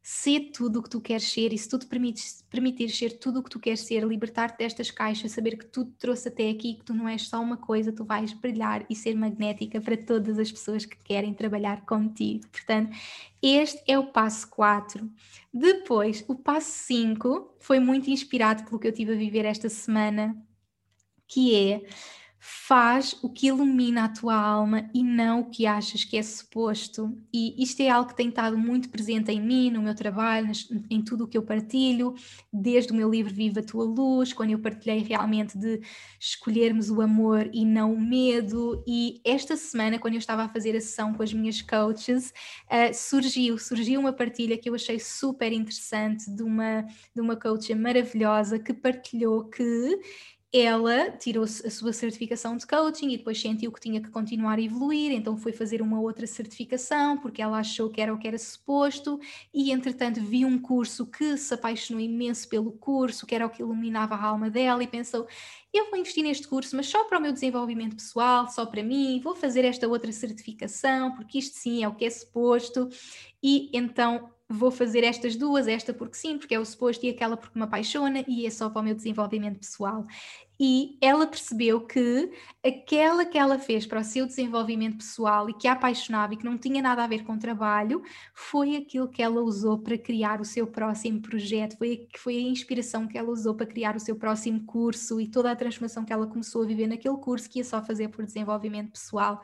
ser 0.07 0.51
tudo 0.51 0.77
o 0.77 0.83
que 0.83 0.89
tu 0.91 1.01
queres 1.01 1.23
ser 1.23 1.51
e 1.51 1.57
se 1.57 1.67
tu 1.67 1.79
te 1.79 1.87
permites, 1.87 2.45
permitires 2.51 2.95
ser 2.95 3.17
tudo 3.17 3.39
o 3.39 3.43
que 3.43 3.49
tu 3.49 3.59
queres 3.59 3.79
ser, 3.79 4.03
libertar-te 4.03 4.59
destas 4.59 4.91
caixas, 4.91 5.31
saber 5.31 5.57
que 5.57 5.65
tudo 5.65 5.89
te 5.89 5.97
trouxe 5.97 6.27
até 6.27 6.47
aqui, 6.47 6.75
que 6.75 6.85
tu 6.85 6.93
não 6.93 7.09
és 7.09 7.27
só 7.27 7.41
uma 7.41 7.57
coisa, 7.57 7.91
tu 7.91 8.05
vais 8.05 8.31
brilhar 8.31 8.85
e 8.87 8.95
ser 8.95 9.15
magnética 9.15 9.81
para 9.81 9.97
todas 9.97 10.37
as 10.37 10.51
pessoas 10.51 10.85
que 10.85 10.95
querem 10.97 11.33
trabalhar 11.33 11.87
contigo. 11.87 12.47
Portanto, 12.51 12.95
este 13.41 13.81
é 13.87 13.97
o 13.97 14.05
passo 14.05 14.47
4. 14.51 15.09
Depois, 15.51 16.23
o 16.27 16.35
passo 16.35 16.69
5 16.85 17.55
foi 17.59 17.79
muito 17.79 18.07
inspirado 18.07 18.63
pelo 18.63 18.77
que 18.77 18.87
eu 18.87 18.93
tive 18.93 19.13
a 19.13 19.17
viver 19.17 19.43
esta 19.43 19.69
semana, 19.69 20.39
que 21.27 21.55
é 21.55 21.81
faz 22.47 23.17
o 23.23 23.29
que 23.29 23.47
ilumina 23.47 24.03
a 24.03 24.07
tua 24.07 24.35
alma 24.35 24.87
e 24.93 25.01
não 25.01 25.39
o 25.39 25.49
que 25.49 25.65
achas 25.65 26.03
que 26.03 26.15
é 26.15 26.21
suposto. 26.21 27.11
E 27.33 27.55
isto 27.61 27.81
é 27.81 27.89
algo 27.89 28.09
que 28.09 28.15
tem 28.15 28.29
estado 28.29 28.55
muito 28.55 28.87
presente 28.89 29.31
em 29.31 29.41
mim, 29.41 29.71
no 29.71 29.81
meu 29.81 29.95
trabalho, 29.95 30.51
em 30.91 31.03
tudo 31.03 31.23
o 31.23 31.27
que 31.27 31.35
eu 31.35 31.41
partilho, 31.41 32.13
desde 32.53 32.91
o 32.91 32.95
meu 32.95 33.09
livro 33.09 33.33
Viva 33.33 33.61
a 33.61 33.63
Tua 33.63 33.83
Luz, 33.83 34.31
quando 34.31 34.51
eu 34.51 34.59
partilhei 34.59 34.99
realmente 34.99 35.57
de 35.57 35.81
escolhermos 36.19 36.91
o 36.91 37.01
amor 37.01 37.49
e 37.51 37.65
não 37.65 37.95
o 37.95 37.99
medo. 37.99 38.83
E 38.87 39.19
esta 39.25 39.57
semana, 39.57 39.97
quando 39.97 40.13
eu 40.13 40.19
estava 40.19 40.43
a 40.43 40.49
fazer 40.49 40.75
a 40.75 40.81
sessão 40.81 41.15
com 41.15 41.23
as 41.23 41.33
minhas 41.33 41.63
coaches, 41.63 42.31
uh, 42.65 42.93
surgiu, 42.93 43.57
surgiu 43.57 43.99
uma 43.99 44.13
partilha 44.13 44.55
que 44.55 44.69
eu 44.69 44.75
achei 44.75 44.99
super 44.99 45.51
interessante 45.51 46.29
de 46.29 46.43
uma, 46.43 46.85
de 47.15 47.21
uma 47.21 47.35
coach 47.35 47.73
maravilhosa 47.73 48.59
que 48.59 48.71
partilhou 48.71 49.45
que 49.45 49.99
ela 50.57 51.11
tirou 51.11 51.43
a 51.43 51.47
sua 51.47 51.91
certificação 51.91 52.55
de 52.55 52.65
coaching 52.65 53.11
e 53.11 53.17
depois 53.17 53.39
sentiu 53.39 53.71
que 53.71 53.79
tinha 53.79 54.01
que 54.01 54.09
continuar 54.09 54.57
a 54.57 54.61
evoluir, 54.61 55.11
então 55.11 55.35
foi 55.37 55.51
fazer 55.51 55.81
uma 55.81 55.99
outra 55.99 56.25
certificação 56.25 57.17
porque 57.17 57.41
ela 57.41 57.59
achou 57.59 57.89
que 57.89 57.99
era 57.99 58.13
o 58.13 58.17
que 58.17 58.27
era 58.27 58.37
suposto 58.37 59.19
e 59.53 59.71
entretanto 59.71 60.21
viu 60.21 60.47
um 60.47 60.57
curso 60.57 61.05
que 61.05 61.37
se 61.37 61.53
apaixonou 61.53 62.01
imenso 62.01 62.47
pelo 62.47 62.71
curso, 62.71 63.25
que 63.25 63.35
era 63.35 63.45
o 63.45 63.49
que 63.49 63.61
iluminava 63.61 64.15
a 64.15 64.23
alma 64.23 64.49
dela 64.49 64.83
e 64.83 64.87
pensou, 64.87 65.27
eu 65.73 65.89
vou 65.89 65.99
investir 65.99 66.23
neste 66.23 66.47
curso, 66.47 66.75
mas 66.75 66.87
só 66.87 67.03
para 67.03 67.19
o 67.19 67.21
meu 67.21 67.33
desenvolvimento 67.33 67.95
pessoal, 67.95 68.47
só 68.49 68.65
para 68.65 68.81
mim, 68.81 69.19
vou 69.21 69.35
fazer 69.35 69.65
esta 69.65 69.87
outra 69.87 70.11
certificação, 70.11 71.13
porque 71.15 71.39
isto 71.39 71.57
sim 71.57 71.83
é 71.83 71.87
o 71.87 71.95
que 71.95 72.05
é 72.05 72.09
suposto. 72.09 72.87
E 73.43 73.69
então 73.73 74.31
vou 74.49 74.71
fazer 74.71 75.03
estas 75.03 75.35
duas, 75.35 75.67
esta 75.67 75.93
porque 75.93 76.15
sim, 76.15 76.37
porque 76.37 76.55
é 76.55 76.59
o 76.59 76.65
suposto, 76.65 77.05
e 77.05 77.09
aquela 77.09 77.35
porque 77.37 77.57
me 77.57 77.65
apaixona, 77.65 78.23
e 78.27 78.45
é 78.45 78.49
só 78.49 78.69
para 78.69 78.81
o 78.81 78.83
meu 78.83 78.95
desenvolvimento 78.95 79.59
pessoal 79.59 80.05
e 80.59 80.97
ela 81.01 81.27
percebeu 81.27 81.81
que 81.81 82.31
aquela 82.65 83.25
que 83.25 83.37
ela 83.37 83.59
fez 83.59 83.85
para 83.85 83.99
o 83.99 84.03
seu 84.03 84.25
desenvolvimento 84.25 84.97
pessoal 84.97 85.49
e 85.49 85.53
que 85.53 85.67
a 85.67 85.73
apaixonava 85.73 86.33
e 86.33 86.37
que 86.37 86.45
não 86.45 86.57
tinha 86.57 86.81
nada 86.81 87.03
a 87.03 87.07
ver 87.07 87.23
com 87.23 87.37
trabalho, 87.37 88.01
foi 88.33 88.75
aquilo 88.75 89.09
que 89.09 89.21
ela 89.21 89.41
usou 89.41 89.79
para 89.79 89.97
criar 89.97 90.39
o 90.39 90.45
seu 90.45 90.65
próximo 90.65 91.21
projeto, 91.21 91.77
foi, 91.77 92.07
foi 92.17 92.37
a 92.37 92.41
inspiração 92.41 93.07
que 93.07 93.17
ela 93.17 93.29
usou 93.29 93.55
para 93.55 93.65
criar 93.65 93.95
o 93.95 93.99
seu 93.99 94.15
próximo 94.15 94.65
curso 94.65 95.19
e 95.19 95.27
toda 95.27 95.51
a 95.51 95.55
transformação 95.55 96.05
que 96.05 96.13
ela 96.13 96.27
começou 96.27 96.63
a 96.63 96.65
viver 96.65 96.87
naquele 96.87 97.17
curso 97.17 97.49
que 97.49 97.59
ia 97.59 97.65
só 97.65 97.83
fazer 97.83 98.09
por 98.09 98.25
desenvolvimento 98.25 98.91
pessoal. 98.91 99.41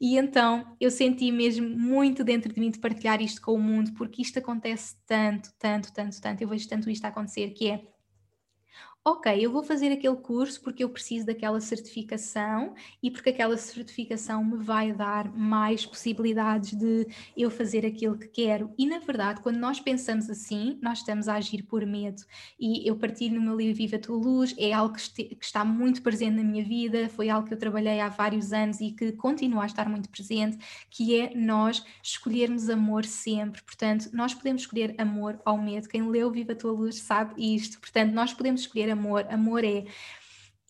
E 0.00 0.16
então 0.16 0.76
eu 0.80 0.90
senti 0.90 1.30
mesmo 1.30 1.68
muito 1.68 2.24
dentro 2.24 2.52
de 2.52 2.60
mim 2.60 2.70
de 2.70 2.78
partilhar 2.78 3.20
isto 3.20 3.40
com 3.40 3.52
o 3.54 3.58
mundo, 3.58 3.92
porque 3.94 4.22
isto 4.22 4.38
acontece 4.38 4.96
tanto, 5.06 5.50
tanto, 5.58 5.92
tanto, 5.92 6.20
tanto, 6.20 6.42
eu 6.42 6.48
vejo 6.48 6.68
tanto 6.68 6.90
isto 6.90 7.04
acontecer, 7.04 7.50
que 7.50 7.70
é 7.70 7.93
ok, 9.06 9.38
eu 9.38 9.52
vou 9.52 9.62
fazer 9.62 9.92
aquele 9.92 10.16
curso 10.16 10.62
porque 10.62 10.82
eu 10.82 10.88
preciso 10.88 11.26
daquela 11.26 11.60
certificação 11.60 12.74
e 13.02 13.10
porque 13.10 13.28
aquela 13.28 13.54
certificação 13.58 14.42
me 14.42 14.56
vai 14.56 14.94
dar 14.94 15.30
mais 15.36 15.84
possibilidades 15.84 16.72
de 16.72 17.06
eu 17.36 17.50
fazer 17.50 17.84
aquilo 17.84 18.16
que 18.16 18.28
quero. 18.28 18.72
E 18.78 18.86
na 18.86 19.00
verdade, 19.00 19.42
quando 19.42 19.58
nós 19.58 19.78
pensamos 19.78 20.30
assim, 20.30 20.78
nós 20.80 21.00
estamos 21.00 21.28
a 21.28 21.34
agir 21.34 21.64
por 21.64 21.84
medo. 21.84 22.22
E 22.58 22.88
eu 22.88 22.96
partilho 22.96 23.34
no 23.34 23.42
meu 23.42 23.56
livro 23.56 23.76
Viva 23.76 23.96
a 23.96 23.98
Tua 23.98 24.16
Luz, 24.16 24.54
é 24.56 24.72
algo 24.72 24.94
que, 24.94 25.36
está 25.38 25.66
muito 25.66 26.00
presente 26.00 26.36
na 26.36 26.42
minha 26.42 26.64
vida, 26.64 27.10
foi 27.10 27.28
algo 27.28 27.46
que 27.46 27.52
eu 27.52 27.58
trabalhei 27.58 28.00
há 28.00 28.08
vários 28.08 28.54
anos 28.54 28.80
e 28.80 28.90
que 28.90 29.12
continua 29.12 29.64
a 29.64 29.66
estar 29.66 29.86
muito 29.86 30.08
presente, 30.08 30.56
que 30.88 31.20
é 31.20 31.34
nós 31.34 31.84
escolhermos 32.02 32.70
amor 32.70 33.04
sempre. 33.04 33.62
Portanto, 33.62 34.08
nós 34.14 34.32
podemos 34.32 34.62
escolher 34.62 34.94
amor 34.96 35.38
ao 35.44 35.58
medo. 35.58 35.90
Quem 35.90 36.08
leu 36.08 36.30
Viva 36.30 36.52
a 36.52 36.56
Tua 36.56 36.72
Luz 36.72 37.00
sabe 37.00 37.34
isto. 37.54 37.78
Portanto, 37.78 38.12
nós 38.12 38.32
podemos 38.32 38.62
escolher 38.62 38.93
amor. 38.94 39.26
Amor 39.30 39.64
é 39.64 39.84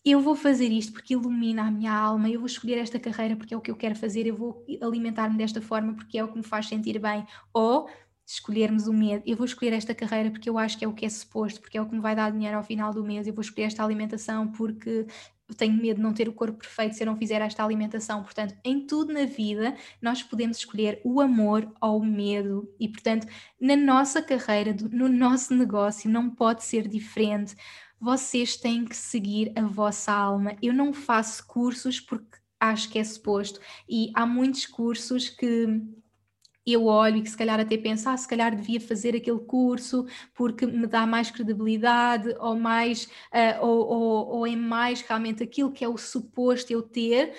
eu 0.05 0.21
vou 0.21 0.37
fazer 0.37 0.69
isto 0.69 0.93
porque 0.93 1.15
ilumina 1.15 1.63
a 1.63 1.71
minha 1.71 1.93
alma, 1.93 2.29
eu 2.29 2.39
vou 2.39 2.47
escolher 2.47 2.77
esta 2.77 3.01
carreira 3.01 3.37
porque 3.37 3.55
é 3.55 3.57
o 3.57 3.61
que 3.61 3.71
eu 3.71 3.77
quero 3.77 3.97
fazer, 3.97 4.27
eu 4.27 4.37
vou 4.37 4.63
alimentar-me 4.83 5.39
desta 5.39 5.63
forma 5.63 5.95
porque 5.95 6.19
é 6.19 6.25
o 6.25 6.29
que 6.29 6.37
me 6.37 6.45
faz 6.45 6.69
sentir 6.69 6.99
bem. 6.99 7.27
Ou 7.55 7.89
escolhermos 8.27 8.87
o 8.87 8.93
medo, 8.93 9.23
eu 9.27 9.37
vou 9.37 9.47
escolher 9.47 9.73
esta 9.73 9.95
carreira 9.95 10.31
porque 10.31 10.49
eu 10.49 10.59
acho 10.59 10.79
que 10.79 10.85
é 10.85 10.89
o 10.89 10.93
que 10.93 11.07
é 11.07 11.09
suposto, 11.09 11.61
porque 11.61 11.79
é 11.79 11.83
o 11.83 11.87
que 11.87 11.95
me 11.95 12.01
vai 12.01 12.15
dar 12.15 12.31
dinheiro 12.33 12.57
ao 12.57 12.63
final 12.63 12.93
do 12.93 13.05
mês, 13.05 13.27
eu 13.27 13.35
vou 13.35 13.43
escolher 13.43 13.67
esta 13.67 13.83
alimentação 13.83 14.51
porque 14.53 15.07
tenho 15.57 15.75
medo 15.75 15.97
de 15.97 16.03
não 16.03 16.15
ter 16.15 16.29
o 16.29 16.33
corpo 16.33 16.59
perfeito 16.59 16.95
se 16.95 17.03
eu 17.03 17.07
não 17.07 17.17
fizer 17.17 17.41
esta 17.43 17.63
alimentação. 17.63 18.23
Portanto, 18.23 18.55
em 18.65 18.87
tudo 18.87 19.13
na 19.13 19.27
vida, 19.27 19.77
nós 20.01 20.23
podemos 20.23 20.57
escolher 20.57 21.01
o 21.05 21.21
amor 21.21 21.71
ou 21.83 22.01
o 22.01 22.05
medo. 22.05 22.67
E, 22.81 22.89
portanto, 22.89 23.27
na 23.61 23.77
nossa 23.77 24.23
carreira, 24.23 24.75
no 24.91 25.07
nosso 25.09 25.55
negócio, 25.55 26.11
não 26.11 26.31
pode 26.31 26.65
ser 26.65 26.89
diferente 26.89 27.55
vocês 28.05 28.57
têm 28.57 28.85
que 28.85 28.97
seguir 28.97 29.53
a 29.57 29.63
vossa 29.63 30.13
alma. 30.13 30.57
Eu 30.63 30.75
não 30.75 30.93
faço 30.93 31.47
cursos 31.47 31.99
porque 31.99 32.39
acho 32.61 32.89
que 32.91 32.99
é 32.99 33.05
suposto, 33.05 33.61
e 33.89 34.11
há 34.15 34.25
muitos 34.25 34.67
cursos 34.67 35.29
que 35.29 35.83
eu 36.67 36.87
olho 36.87 37.19
e 37.19 37.23
que 37.23 37.29
se 37.29 37.37
calhar 37.37 37.61
até 37.61 37.77
penso, 37.77 38.09
ah, 38.09 38.17
se 38.17 38.27
calhar 38.27 38.57
devia 38.57 38.81
fazer 38.81 39.15
aquele 39.15 39.41
curso 39.41 40.07
porque 40.33 40.67
me 40.67 40.87
dá 40.87 41.07
mais 41.07 41.31
credibilidade 41.31 42.35
ou 42.39 42.57
mais 42.57 43.05
uh, 43.05 43.61
ou, 43.61 43.87
ou, 43.87 44.29
ou 44.29 44.47
é 44.47 44.57
mais 44.57 45.03
realmente 45.03 45.43
aquilo 45.43 45.73
que 45.73 45.85
é 45.85 45.89
o 45.89 45.99
suposto 45.99 46.73
eu 46.73 46.81
ter, 46.81 47.35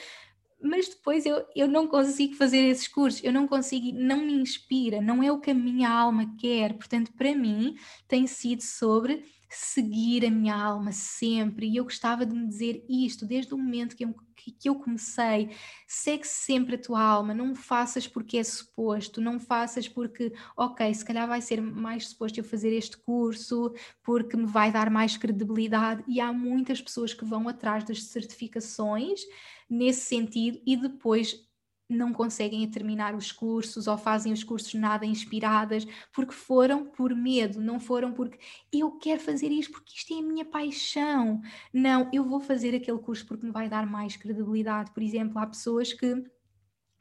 mas 0.62 0.90
depois 0.90 1.26
eu, 1.26 1.46
eu 1.56 1.68
não 1.68 1.88
consigo 1.88 2.36
fazer 2.36 2.60
esses 2.60 2.88
cursos, 2.88 3.24
eu 3.24 3.34
não 3.34 3.48
consigo, 3.48 3.92
não 3.94 4.26
me 4.26 4.34
inspira, 4.34 5.02
não 5.02 5.24
é 5.24 5.32
o 5.32 5.40
que 5.40 5.52
a 5.52 5.56
minha 5.56 5.90
alma 5.90 6.36
quer. 6.40 6.74
Portanto, 6.74 7.12
para 7.14 7.36
mim 7.36 7.76
tem 8.08 8.28
sido 8.28 8.62
sobre 8.62 9.24
seguir 9.50 10.26
a 10.26 10.32
minha 10.32 10.56
alma 10.56 10.92
sempre. 10.92 11.68
E 11.68 11.78
eu 11.78 11.84
gostava 11.84 12.26
de 12.26 12.36
me 12.36 12.48
dizer 12.48 12.84
isto 12.90 13.26
desde 13.26 13.54
o 13.54 13.58
momento 13.58 13.96
que 13.96 14.06
eu, 14.06 14.16
que 14.36 14.70
eu 14.70 14.76
comecei. 14.76 15.56
Segue 15.88 16.26
sempre 16.28 16.76
a 16.76 16.78
tua 16.78 17.02
alma, 17.02 17.34
não 17.34 17.56
faças 17.56 18.08
porque 18.08 18.38
é 18.38 18.44
suposto, 18.44 19.22
não 19.22 19.40
faças 19.40 19.88
porque, 19.88 20.34
ok, 20.58 20.94
se 20.94 21.06
calhar 21.06 21.28
vai 21.28 21.42
ser 21.42 21.62
mais 21.62 22.10
suposto 22.10 22.40
eu 22.40 22.44
fazer 22.44 22.74
este 22.74 22.98
curso, 22.98 23.74
porque 24.04 24.38
me 24.38 24.46
vai 24.46 24.72
dar 24.72 24.90
mais 24.90 25.18
credibilidade. 25.18 26.04
E 26.08 26.20
há 26.20 26.32
muitas 26.34 26.82
pessoas 26.82 27.14
que 27.14 27.26
vão 27.26 27.48
atrás 27.48 27.84
das 27.84 28.04
certificações 28.04 29.22
nesse 29.70 30.02
sentido 30.02 30.62
e 30.66 30.78
depois 30.78 31.46
não 31.90 32.12
conseguem 32.12 32.68
terminar 32.70 33.14
os 33.16 33.32
cursos 33.32 33.88
ou 33.88 33.98
fazem 33.98 34.34
os 34.34 34.44
cursos 34.44 34.74
nada 34.74 35.06
inspiradas 35.06 35.86
porque 36.12 36.34
foram 36.34 36.86
por 36.86 37.16
medo, 37.16 37.62
não 37.62 37.80
foram 37.80 38.12
porque 38.12 38.40
eu 38.72 38.92
quero 38.94 39.22
fazer 39.22 39.52
isto 39.52 39.72
porque 39.72 39.94
isto 39.96 40.14
é 40.14 40.20
a 40.20 40.24
minha 40.24 40.46
paixão. 40.46 41.42
Não, 41.74 42.10
eu 42.12 42.24
vou 42.24 42.40
fazer 42.40 42.76
aquele 42.76 43.00
curso 43.00 43.26
porque 43.26 43.46
me 43.46 43.52
vai 43.52 43.70
dar 43.70 43.86
mais 43.86 44.18
credibilidade. 44.18 44.92
Por 44.92 45.04
exemplo, 45.04 45.38
há 45.40 45.46
pessoas 45.46 45.94
que 45.94 46.24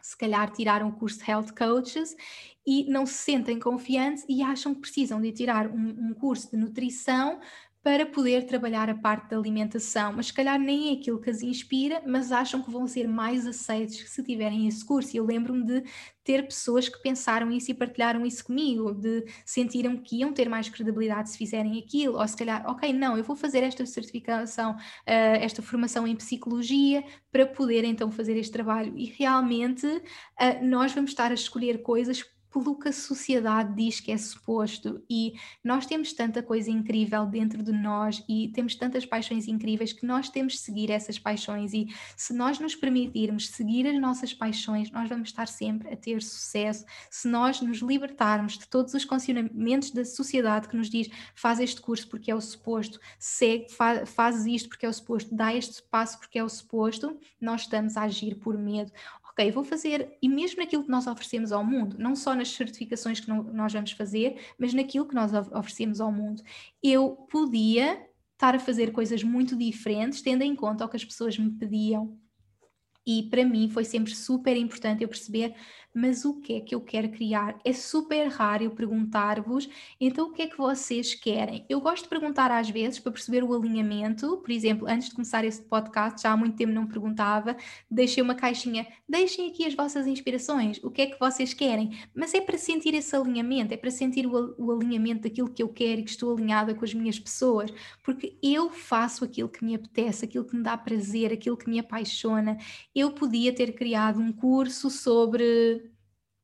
se 0.02 0.16
calhar 0.18 0.50
tiraram 0.52 0.88
o 0.88 0.92
curso 0.92 1.18
de 1.18 1.30
Health 1.30 1.54
Coaches 1.56 2.14
e 2.66 2.84
não 2.90 3.06
se 3.06 3.14
sentem 3.14 3.58
confiantes 3.58 4.22
e 4.28 4.42
acham 4.42 4.74
que 4.74 4.82
precisam 4.82 5.18
de 5.18 5.32
tirar 5.32 5.66
um, 5.66 6.10
um 6.10 6.14
curso 6.14 6.50
de 6.50 6.58
nutrição 6.58 7.40
para 7.84 8.06
poder 8.06 8.46
trabalhar 8.46 8.88
a 8.88 8.94
parte 8.94 9.28
da 9.28 9.36
alimentação, 9.36 10.14
mas 10.14 10.28
se 10.28 10.32
calhar 10.32 10.58
nem 10.58 10.88
é 10.88 10.92
aquilo 10.94 11.20
que 11.20 11.28
as 11.28 11.42
inspira, 11.42 12.02
mas 12.06 12.32
acham 12.32 12.62
que 12.62 12.70
vão 12.70 12.88
ser 12.88 13.06
mais 13.06 13.46
aceitos 13.46 14.08
se 14.08 14.22
tiverem 14.22 14.66
esse 14.66 14.82
curso. 14.82 15.14
E 15.14 15.18
eu 15.18 15.26
lembro-me 15.26 15.62
de 15.62 15.84
ter 16.24 16.44
pessoas 16.44 16.88
que 16.88 16.98
pensaram 17.02 17.50
isso 17.50 17.70
e 17.70 17.74
partilharam 17.74 18.24
isso 18.24 18.46
comigo, 18.46 18.90
de 18.94 19.26
sentiram 19.44 19.98
que 19.98 20.16
iam 20.20 20.32
ter 20.32 20.48
mais 20.48 20.66
credibilidade 20.70 21.28
se 21.28 21.36
fizerem 21.36 21.78
aquilo, 21.78 22.18
ou 22.18 22.26
se 22.26 22.34
calhar, 22.34 22.64
ok, 22.66 22.90
não, 22.90 23.18
eu 23.18 23.22
vou 23.22 23.36
fazer 23.36 23.62
esta 23.62 23.84
certificação, 23.84 24.72
uh, 24.72 24.76
esta 25.06 25.60
formação 25.60 26.06
em 26.08 26.16
psicologia 26.16 27.04
para 27.30 27.44
poder 27.46 27.84
então 27.84 28.10
fazer 28.10 28.38
este 28.38 28.50
trabalho. 28.50 28.96
E 28.96 29.04
realmente 29.04 29.86
uh, 29.86 30.02
nós 30.64 30.90
vamos 30.94 31.10
estar 31.10 31.30
a 31.30 31.34
escolher 31.34 31.82
coisas 31.82 32.24
pelo 32.54 32.78
que 32.78 32.88
a 32.88 32.92
sociedade 32.92 33.74
diz 33.74 33.98
que 33.98 34.12
é 34.12 34.16
suposto. 34.16 35.02
E 35.10 35.34
nós 35.62 35.86
temos 35.86 36.12
tanta 36.12 36.40
coisa 36.40 36.70
incrível 36.70 37.26
dentro 37.26 37.64
de 37.64 37.72
nós 37.72 38.22
e 38.28 38.48
temos 38.54 38.76
tantas 38.76 39.04
paixões 39.04 39.48
incríveis 39.48 39.92
que 39.92 40.06
nós 40.06 40.28
temos 40.28 40.52
de 40.52 40.58
seguir 40.60 40.90
essas 40.90 41.18
paixões. 41.18 41.72
E 41.72 41.88
se 42.16 42.32
nós 42.32 42.60
nos 42.60 42.76
permitirmos 42.76 43.48
seguir 43.48 43.88
as 43.88 44.00
nossas 44.00 44.32
paixões, 44.32 44.88
nós 44.92 45.08
vamos 45.08 45.30
estar 45.30 45.48
sempre 45.48 45.92
a 45.92 45.96
ter 45.96 46.22
sucesso. 46.22 46.84
Se 47.10 47.26
nós 47.26 47.60
nos 47.60 47.78
libertarmos 47.78 48.56
de 48.56 48.68
todos 48.68 48.94
os 48.94 49.04
condicionamentos 49.04 49.90
da 49.90 50.04
sociedade 50.04 50.68
que 50.68 50.76
nos 50.76 50.88
diz 50.88 51.08
faz 51.34 51.58
este 51.58 51.80
curso 51.80 52.08
porque 52.08 52.30
é 52.30 52.34
o 52.36 52.40
suposto, 52.40 53.00
segue, 53.18 53.68
faz, 53.72 54.08
faz 54.08 54.46
isto 54.46 54.68
porque 54.68 54.86
é 54.86 54.88
o 54.88 54.92
suposto, 54.92 55.34
dá 55.34 55.52
este 55.52 55.82
passo 55.82 56.20
porque 56.20 56.38
é 56.38 56.44
o 56.44 56.48
suposto, 56.48 57.18
nós 57.40 57.62
estamos 57.62 57.96
a 57.96 58.02
agir 58.02 58.36
por 58.36 58.56
medo 58.56 58.92
ok, 59.34 59.50
vou 59.50 59.64
fazer, 59.64 60.16
e 60.22 60.28
mesmo 60.28 60.60
naquilo 60.60 60.84
que 60.84 60.90
nós 60.90 61.08
oferecemos 61.08 61.50
ao 61.50 61.64
mundo, 61.64 61.96
não 61.98 62.14
só 62.14 62.34
nas 62.34 62.48
certificações 62.48 63.18
que 63.18 63.28
não, 63.28 63.42
nós 63.42 63.72
vamos 63.72 63.90
fazer, 63.90 64.40
mas 64.56 64.72
naquilo 64.72 65.06
que 65.06 65.14
nós 65.14 65.32
oferecemos 65.52 66.00
ao 66.00 66.12
mundo, 66.12 66.42
eu 66.80 67.10
podia 67.28 68.00
estar 68.34 68.54
a 68.54 68.60
fazer 68.60 68.92
coisas 68.92 69.24
muito 69.24 69.56
diferentes, 69.56 70.22
tendo 70.22 70.42
em 70.42 70.54
conta 70.54 70.84
o 70.84 70.88
que 70.88 70.96
as 70.96 71.04
pessoas 71.04 71.36
me 71.36 71.50
pediam. 71.50 72.16
E 73.06 73.24
para 73.24 73.44
mim 73.44 73.68
foi 73.68 73.84
sempre 73.84 74.14
super 74.14 74.56
importante 74.56 75.02
eu 75.02 75.08
perceber 75.08 75.54
mas 75.94 76.24
o 76.24 76.40
que 76.40 76.54
é 76.54 76.60
que 76.60 76.74
eu 76.74 76.80
quero 76.80 77.08
criar? 77.08 77.56
É 77.64 77.72
super 77.72 78.26
raro 78.26 78.64
eu 78.64 78.70
perguntar-vos, 78.72 79.68
então 80.00 80.28
o 80.28 80.32
que 80.32 80.42
é 80.42 80.46
que 80.48 80.58
vocês 80.58 81.14
querem? 81.14 81.64
Eu 81.68 81.80
gosto 81.80 82.04
de 82.04 82.08
perguntar 82.08 82.50
às 82.50 82.68
vezes 82.68 82.98
para 82.98 83.12
perceber 83.12 83.44
o 83.44 83.54
alinhamento, 83.54 84.38
por 84.38 84.50
exemplo, 84.50 84.88
antes 84.88 85.08
de 85.08 85.14
começar 85.14 85.44
este 85.44 85.62
podcast, 85.62 86.20
já 86.22 86.32
há 86.32 86.36
muito 86.36 86.56
tempo 86.56 86.72
não 86.72 86.86
perguntava, 86.86 87.56
deixei 87.88 88.22
uma 88.22 88.34
caixinha, 88.34 88.86
deixem 89.08 89.48
aqui 89.48 89.64
as 89.64 89.74
vossas 89.74 90.06
inspirações, 90.06 90.82
o 90.82 90.90
que 90.90 91.02
é 91.02 91.06
que 91.06 91.20
vocês 91.20 91.54
querem? 91.54 91.96
Mas 92.14 92.34
é 92.34 92.40
para 92.40 92.58
sentir 92.58 92.94
esse 92.94 93.14
alinhamento, 93.14 93.72
é 93.72 93.76
para 93.76 93.90
sentir 93.90 94.26
o, 94.26 94.54
o 94.58 94.72
alinhamento 94.72 95.22
daquilo 95.22 95.48
que 95.48 95.62
eu 95.62 95.68
quero 95.68 96.00
e 96.00 96.04
que 96.04 96.10
estou 96.10 96.34
alinhada 96.34 96.74
com 96.74 96.84
as 96.84 96.92
minhas 96.92 97.18
pessoas, 97.18 97.72
porque 98.02 98.36
eu 98.42 98.70
faço 98.70 99.24
aquilo 99.24 99.48
que 99.48 99.64
me 99.64 99.74
apetece, 99.74 100.24
aquilo 100.24 100.44
que 100.44 100.56
me 100.56 100.62
dá 100.62 100.76
prazer, 100.76 101.32
aquilo 101.32 101.56
que 101.56 101.70
me 101.70 101.78
apaixona. 101.78 102.58
Eu 102.94 103.12
podia 103.12 103.54
ter 103.54 103.72
criado 103.72 104.18
um 104.18 104.32
curso 104.32 104.90
sobre 104.90 105.83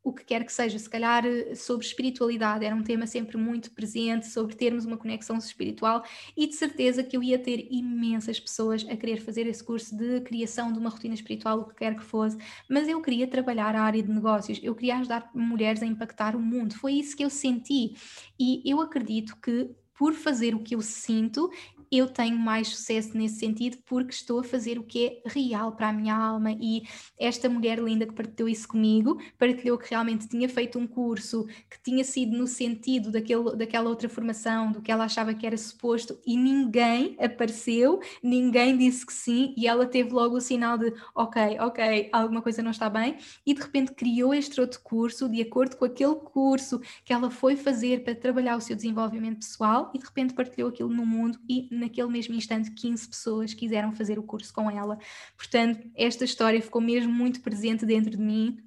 o 0.03 0.13
que 0.13 0.25
quer 0.25 0.45
que 0.45 0.53
seja, 0.53 0.79
se 0.79 0.89
calhar 0.89 1.27
eh, 1.27 1.55
sobre 1.55 1.87
espiritualidade, 1.87 2.65
era 2.65 2.75
um 2.75 2.83
tema 2.83 3.07
sempre 3.07 3.37
muito 3.37 3.71
presente, 3.73 4.27
sobre 4.29 4.57
termos 4.57 4.85
uma 4.85 4.97
conexão 4.97 5.37
espiritual, 5.37 6.03
e 6.37 6.47
de 6.47 6.55
certeza 6.55 7.03
que 7.03 7.17
eu 7.17 7.23
ia 7.23 7.39
ter 7.39 7.69
imensas 7.71 8.41
pessoas 8.41 8.87
a 8.89 8.97
querer 8.97 9.21
fazer 9.21 9.47
esse 9.47 9.63
curso 9.63 9.97
de 9.97 10.21
criação 10.23 10.73
de 10.73 10.79
uma 10.79 10.91
rotina 10.91 11.15
espiritual, 11.15 11.61
o 11.61 11.65
que 11.69 11.75
quer 11.75 11.95
que 11.97 12.05
fosse, 12.05 12.39
mas 12.69 12.89
eu 12.89 13.01
queria 13.03 13.27
trabalhar 13.27 13.75
a 13.77 13.83
área 13.83 14.03
de 14.03 14.11
negócios, 14.11 14.59
eu 14.63 14.75
queria 14.75 14.97
ajudar 14.99 15.31
mulheres 15.35 15.83
a 15.83 15.87
impactar 15.87 16.35
o 16.35 16.41
mundo, 16.41 16.75
foi 16.75 16.95
isso 16.95 17.17
que 17.17 17.25
eu 17.25 17.31
senti, 17.31 17.95
e 18.39 18.63
eu 18.65 18.81
acredito 18.81 19.37
que 19.37 19.71
por 20.01 20.15
fazer 20.15 20.55
o 20.55 20.63
que 20.63 20.75
eu 20.75 20.81
sinto, 20.81 21.51
eu 21.91 22.07
tenho 22.09 22.39
mais 22.39 22.69
sucesso 22.69 23.17
nesse 23.17 23.41
sentido 23.41 23.79
porque 23.85 24.13
estou 24.13 24.41
a 24.41 24.45
fazer 24.45 24.79
o 24.79 24.85
que 24.85 25.07
é 25.07 25.23
real 25.29 25.73
para 25.73 25.89
a 25.89 25.93
minha 25.93 26.15
alma 26.15 26.53
e 26.53 26.83
esta 27.19 27.49
mulher 27.49 27.79
linda 27.79 28.07
que 28.07 28.15
partilhou 28.15 28.49
isso 28.49 28.69
comigo, 28.69 29.21
partilhou 29.37 29.77
que 29.77 29.91
realmente 29.91 30.29
tinha 30.29 30.49
feito 30.49 30.79
um 30.79 30.87
curso 30.87 31.47
que 31.69 31.83
tinha 31.83 32.05
sido 32.05 32.37
no 32.37 32.47
sentido 32.47 33.11
daquele, 33.11 33.57
daquela 33.57 33.89
outra 33.89 34.09
formação, 34.09 34.71
do 34.71 34.81
que 34.81 34.93
ela 34.93 35.05
achava 35.05 35.35
que 35.35 35.47
era 35.47 35.57
suposto 35.57 36.19
e 36.25 36.37
ninguém 36.37 37.17
apareceu, 37.19 38.01
ninguém 38.23 38.77
disse 38.77 39.05
que 39.05 39.13
sim 39.13 39.53
e 39.57 39.67
ela 39.67 39.85
teve 39.85 40.13
logo 40.13 40.37
o 40.37 40.41
sinal 40.41 40.79
de 40.79 40.93
ok, 41.15 41.59
ok, 41.59 42.09
alguma 42.13 42.41
coisa 42.41 42.63
não 42.63 42.71
está 42.71 42.89
bem 42.89 43.17
e 43.45 43.53
de 43.53 43.61
repente 43.61 43.93
criou 43.93 44.33
este 44.33 44.61
outro 44.61 44.81
curso 44.83 45.29
de 45.29 45.43
acordo 45.43 45.77
com 45.77 45.85
aquele 45.85 46.15
curso 46.15 46.81
que 47.05 47.13
ela 47.13 47.31
foi 47.31 47.57
fazer 47.57 48.05
para 48.05 48.15
trabalhar 48.15 48.57
o 48.57 48.61
seu 48.61 48.77
desenvolvimento 48.77 49.41
pessoal 49.41 49.91
e 49.93 49.99
de 49.99 50.05
repente 50.05 50.35
partilhou 50.35 50.69
aquilo 50.69 50.91
no 50.91 51.05
mundo 51.05 51.39
e 51.49 51.69
naquele 51.81 52.09
mesmo 52.09 52.35
instante 52.35 52.71
15 52.71 53.09
pessoas 53.09 53.55
quiseram 53.55 53.93
fazer 53.93 54.19
o 54.19 54.23
curso 54.23 54.53
com 54.53 54.71
ela. 54.71 54.99
Portanto, 55.37 55.91
esta 55.97 56.25
história 56.25 56.61
ficou 56.63 56.81
mesmo 56.81 57.13
muito 57.13 57.41
presente 57.41 57.85
dentro 57.85 58.11
de 58.11 58.19
mim 58.19 58.59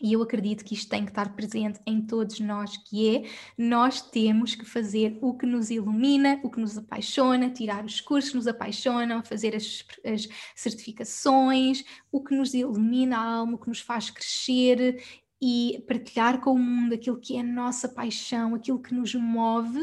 e 0.00 0.14
eu 0.14 0.22
acredito 0.22 0.64
que 0.64 0.72
isto 0.72 0.88
tem 0.88 1.04
que 1.04 1.10
estar 1.10 1.34
presente 1.36 1.78
em 1.86 2.00
todos 2.00 2.40
nós, 2.40 2.76
que 2.76 3.16
é 3.16 3.24
nós 3.58 4.00
temos 4.00 4.54
que 4.54 4.64
fazer 4.64 5.18
o 5.20 5.36
que 5.36 5.44
nos 5.44 5.70
ilumina, 5.70 6.40
o 6.42 6.50
que 6.50 6.58
nos 6.58 6.78
apaixona, 6.78 7.50
tirar 7.50 7.84
os 7.84 8.00
cursos 8.00 8.30
que 8.30 8.36
nos 8.36 8.46
apaixonam, 8.46 9.22
fazer 9.22 9.54
as, 9.54 9.84
as 10.02 10.26
certificações, 10.56 11.84
o 12.10 12.22
que 12.22 12.34
nos 12.34 12.54
ilumina 12.54 13.18
a 13.18 13.22
alma, 13.22 13.54
o 13.54 13.58
que 13.58 13.68
nos 13.68 13.80
faz 13.80 14.08
crescer 14.08 15.02
e 15.40 15.82
partilhar 15.88 16.40
com 16.40 16.52
o 16.52 16.58
mundo 16.58 16.94
aquilo 16.94 17.18
que 17.18 17.36
é 17.36 17.40
a 17.40 17.44
nossa 17.44 17.88
paixão, 17.88 18.54
aquilo 18.54 18.78
que 18.78 18.94
nos 18.94 19.14
move, 19.14 19.80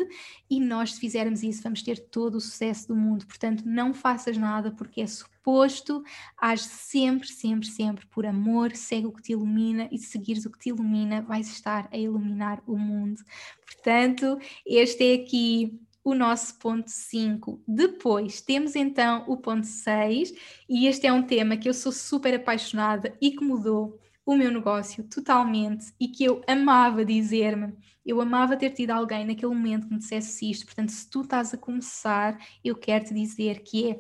e 0.50 0.60
nós, 0.60 0.94
se 0.94 1.00
fizermos 1.00 1.42
isso, 1.42 1.64
vamos 1.64 1.82
ter 1.82 1.98
todo 2.10 2.36
o 2.36 2.42
sucesso 2.42 2.90
do 2.90 2.96
mundo. 2.96 3.26
Portanto, 3.26 3.64
não 3.66 3.94
faças 3.94 4.38
nada 4.38 4.72
porque 4.72 5.02
é 5.02 5.08
suposto, 5.08 6.04
age 6.38 6.64
sempre, 6.64 7.28
sempre, 7.28 7.68
sempre 7.68 8.06
por 8.08 8.26
amor, 8.26 8.76
segue 8.76 9.08
o 9.08 9.12
que 9.12 9.22
te 9.22 9.32
ilumina, 9.32 9.88
e 9.92 9.98
se 9.98 10.12
seguires 10.12 10.46
o 10.46 10.52
que 10.52 10.60
te 10.60 10.70
ilumina, 10.70 11.22
vais 11.22 11.48
estar 11.48 11.90
a 11.92 11.98
iluminar 11.98 12.62
o 12.68 12.78
mundo. 12.78 13.22
Portanto, 13.66 14.38
este 14.66 15.04
é 15.04 15.24
aqui 15.24 15.80
o 16.04 16.14
nosso 16.14 16.58
ponto 16.58 16.90
5. 16.90 17.62
Depois 17.68 18.42
temos 18.42 18.76
então 18.76 19.26
o 19.28 19.36
ponto 19.36 19.66
6, 19.66 20.34
e 20.70 20.88
este 20.88 21.08
é 21.08 21.12
um 21.12 21.24
tema 21.24 21.58
que 21.58 21.68
eu 21.68 21.74
sou 21.74 21.92
super 21.92 22.34
apaixonada 22.36 23.18
e 23.20 23.32
que 23.32 23.44
mudou 23.44 24.00
o 24.28 24.36
meu 24.36 24.52
negócio 24.52 25.06
totalmente 25.06 25.94
e 25.98 26.10
que 26.10 26.26
eu 26.26 26.42
amava 26.46 27.06
dizer-me, 27.06 27.74
eu 28.06 28.20
amava 28.20 28.58
ter 28.58 28.72
tido 28.72 28.92
alguém 28.92 29.26
naquele 29.26 29.54
momento 29.54 29.88
que 29.88 29.94
me 29.94 30.00
dissesse 30.00 30.52
isto. 30.52 30.66
Portanto, 30.66 30.90
se 30.90 31.10
tu 31.10 31.22
estás 31.22 31.54
a 31.54 31.58
começar, 31.58 32.38
eu 32.62 32.76
quero 32.76 33.06
te 33.06 33.14
dizer 33.14 33.64
que 33.64 33.92
é 33.92 34.00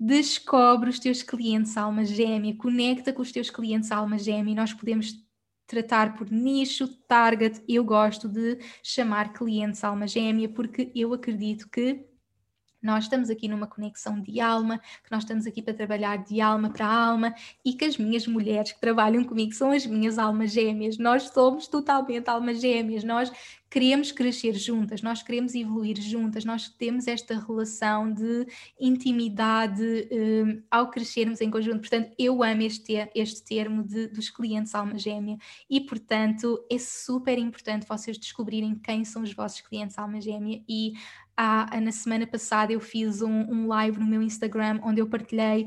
descobre 0.00 0.88
os 0.88 0.98
teus 0.98 1.22
clientes 1.22 1.76
alma 1.76 2.06
gêmea, 2.06 2.56
conecta 2.56 3.12
com 3.12 3.20
os 3.20 3.30
teus 3.30 3.50
clientes 3.50 3.92
alma 3.92 4.18
gêmea 4.18 4.52
e 4.52 4.56
nós 4.56 4.72
podemos 4.72 5.12
tratar 5.66 6.14
por 6.14 6.30
nicho, 6.30 6.88
target. 7.06 7.62
Eu 7.68 7.84
gosto 7.84 8.30
de 8.30 8.58
chamar 8.82 9.34
clientes 9.34 9.84
alma 9.84 10.08
gêmea 10.08 10.48
porque 10.48 10.90
eu 10.94 11.12
acredito 11.12 11.68
que 11.68 12.02
nós 12.86 13.04
estamos 13.04 13.28
aqui 13.28 13.48
numa 13.48 13.66
conexão 13.66 14.20
de 14.20 14.40
alma, 14.40 14.78
que 14.78 15.10
nós 15.10 15.24
estamos 15.24 15.46
aqui 15.46 15.60
para 15.60 15.74
trabalhar 15.74 16.18
de 16.18 16.40
alma 16.40 16.70
para 16.70 16.86
alma 16.86 17.34
e 17.64 17.74
que 17.74 17.84
as 17.84 17.98
minhas 17.98 18.26
mulheres 18.26 18.72
que 18.72 18.80
trabalham 18.80 19.24
comigo 19.24 19.52
são 19.52 19.72
as 19.72 19.84
minhas 19.84 20.18
almas 20.18 20.52
gêmeas. 20.52 20.96
Nós 20.96 21.24
somos 21.24 21.66
totalmente 21.66 22.30
almas 22.30 22.60
gêmeas. 22.60 23.02
Nós 23.02 23.32
queremos 23.68 24.12
crescer 24.12 24.54
juntas, 24.54 25.02
nós 25.02 25.22
queremos 25.22 25.54
evoluir 25.54 26.00
juntas, 26.00 26.44
nós 26.44 26.68
temos 26.68 27.06
esta 27.06 27.38
relação 27.38 28.12
de 28.12 28.46
intimidade 28.80 30.08
um, 30.10 30.62
ao 30.70 30.88
crescermos 30.88 31.40
em 31.40 31.50
conjunto. 31.50 31.80
Portanto, 31.80 32.14
eu 32.18 32.42
amo 32.42 32.62
este, 32.62 32.94
este 33.14 33.42
termo 33.44 33.82
de, 33.82 34.06
dos 34.06 34.30
clientes 34.30 34.74
alma 34.74 34.96
gêmea 34.98 35.36
e, 35.68 35.80
portanto, 35.80 36.64
é 36.70 36.78
super 36.78 37.38
importante 37.38 37.86
vocês 37.86 38.16
descobrirem 38.16 38.76
quem 38.76 39.04
são 39.04 39.22
os 39.22 39.34
vossos 39.34 39.60
clientes 39.60 39.98
alma 39.98 40.20
gêmea 40.20 40.62
e 40.68 40.92
ah, 41.36 41.80
na 41.80 41.92
semana 41.92 42.26
passada 42.26 42.72
eu 42.72 42.80
fiz 42.80 43.22
um, 43.22 43.30
um 43.30 43.66
live 43.66 43.98
no 43.98 44.06
meu 44.06 44.22
Instagram 44.22 44.80
onde 44.82 45.00
eu 45.00 45.08
partilhei 45.08 45.66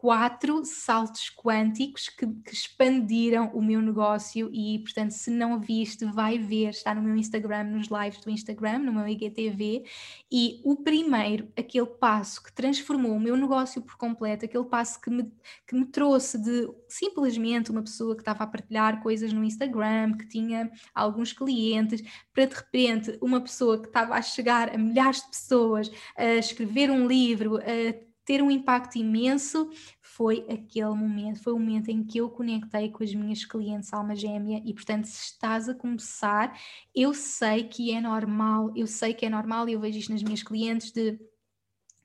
quatro 0.00 0.64
saltos 0.64 1.30
quânticos 1.30 2.08
que, 2.08 2.26
que, 2.26 2.54
expandiram 2.54 3.50
o 3.52 3.60
meu 3.60 3.82
negócio 3.82 4.48
e, 4.50 4.78
portanto, 4.78 5.10
se 5.10 5.30
não 5.30 5.60
viste, 5.60 6.06
vai 6.06 6.38
ver, 6.38 6.70
está 6.70 6.94
no 6.94 7.02
meu 7.02 7.14
Instagram, 7.14 7.64
nos 7.64 7.88
lives 7.88 8.18
do 8.22 8.30
Instagram, 8.30 8.78
no 8.78 8.94
meu 8.94 9.06
IGTV, 9.06 9.84
e 10.32 10.58
o 10.64 10.76
primeiro, 10.76 11.52
aquele 11.54 11.84
passo 11.84 12.42
que 12.42 12.50
transformou 12.50 13.12
o 13.12 13.20
meu 13.20 13.36
negócio 13.36 13.82
por 13.82 13.98
completo, 13.98 14.46
aquele 14.46 14.64
passo 14.64 14.98
que 14.98 15.10
me, 15.10 15.30
que 15.66 15.74
me 15.74 15.84
trouxe 15.84 16.38
de 16.38 16.66
simplesmente 16.88 17.70
uma 17.70 17.82
pessoa 17.82 18.14
que 18.14 18.22
estava 18.22 18.44
a 18.44 18.46
partilhar 18.46 19.02
coisas 19.02 19.34
no 19.34 19.44
Instagram, 19.44 20.16
que 20.16 20.26
tinha 20.26 20.70
alguns 20.94 21.34
clientes, 21.34 22.02
para 22.32 22.46
de 22.46 22.54
repente 22.54 23.18
uma 23.20 23.42
pessoa 23.42 23.78
que 23.78 23.88
estava 23.88 24.14
a 24.14 24.22
chegar 24.22 24.74
a 24.74 24.78
milhares 24.78 25.20
de 25.20 25.28
pessoas, 25.28 25.90
a 26.16 26.36
escrever 26.36 26.90
um 26.90 27.06
livro, 27.06 27.58
a 27.58 28.09
ter 28.24 28.42
um 28.42 28.50
impacto 28.50 28.96
imenso 28.96 29.70
foi 30.02 30.46
aquele 30.48 30.94
momento, 30.94 31.42
foi 31.42 31.52
o 31.52 31.58
momento 31.58 31.88
em 31.88 32.04
que 32.04 32.18
eu 32.18 32.28
conectei 32.30 32.90
com 32.90 33.02
as 33.02 33.14
minhas 33.14 33.44
clientes 33.44 33.92
alma 33.92 34.14
gêmea 34.14 34.62
e 34.64 34.74
portanto 34.74 35.04
se 35.04 35.32
estás 35.32 35.68
a 35.68 35.74
começar, 35.74 36.58
eu 36.94 37.14
sei 37.14 37.64
que 37.64 37.92
é 37.92 38.00
normal, 38.00 38.72
eu 38.76 38.86
sei 38.86 39.14
que 39.14 39.26
é 39.26 39.30
normal 39.30 39.68
e 39.68 39.72
eu 39.72 39.80
vejo 39.80 39.98
isto 39.98 40.12
nas 40.12 40.22
minhas 40.22 40.42
clientes 40.42 40.92
de 40.92 41.18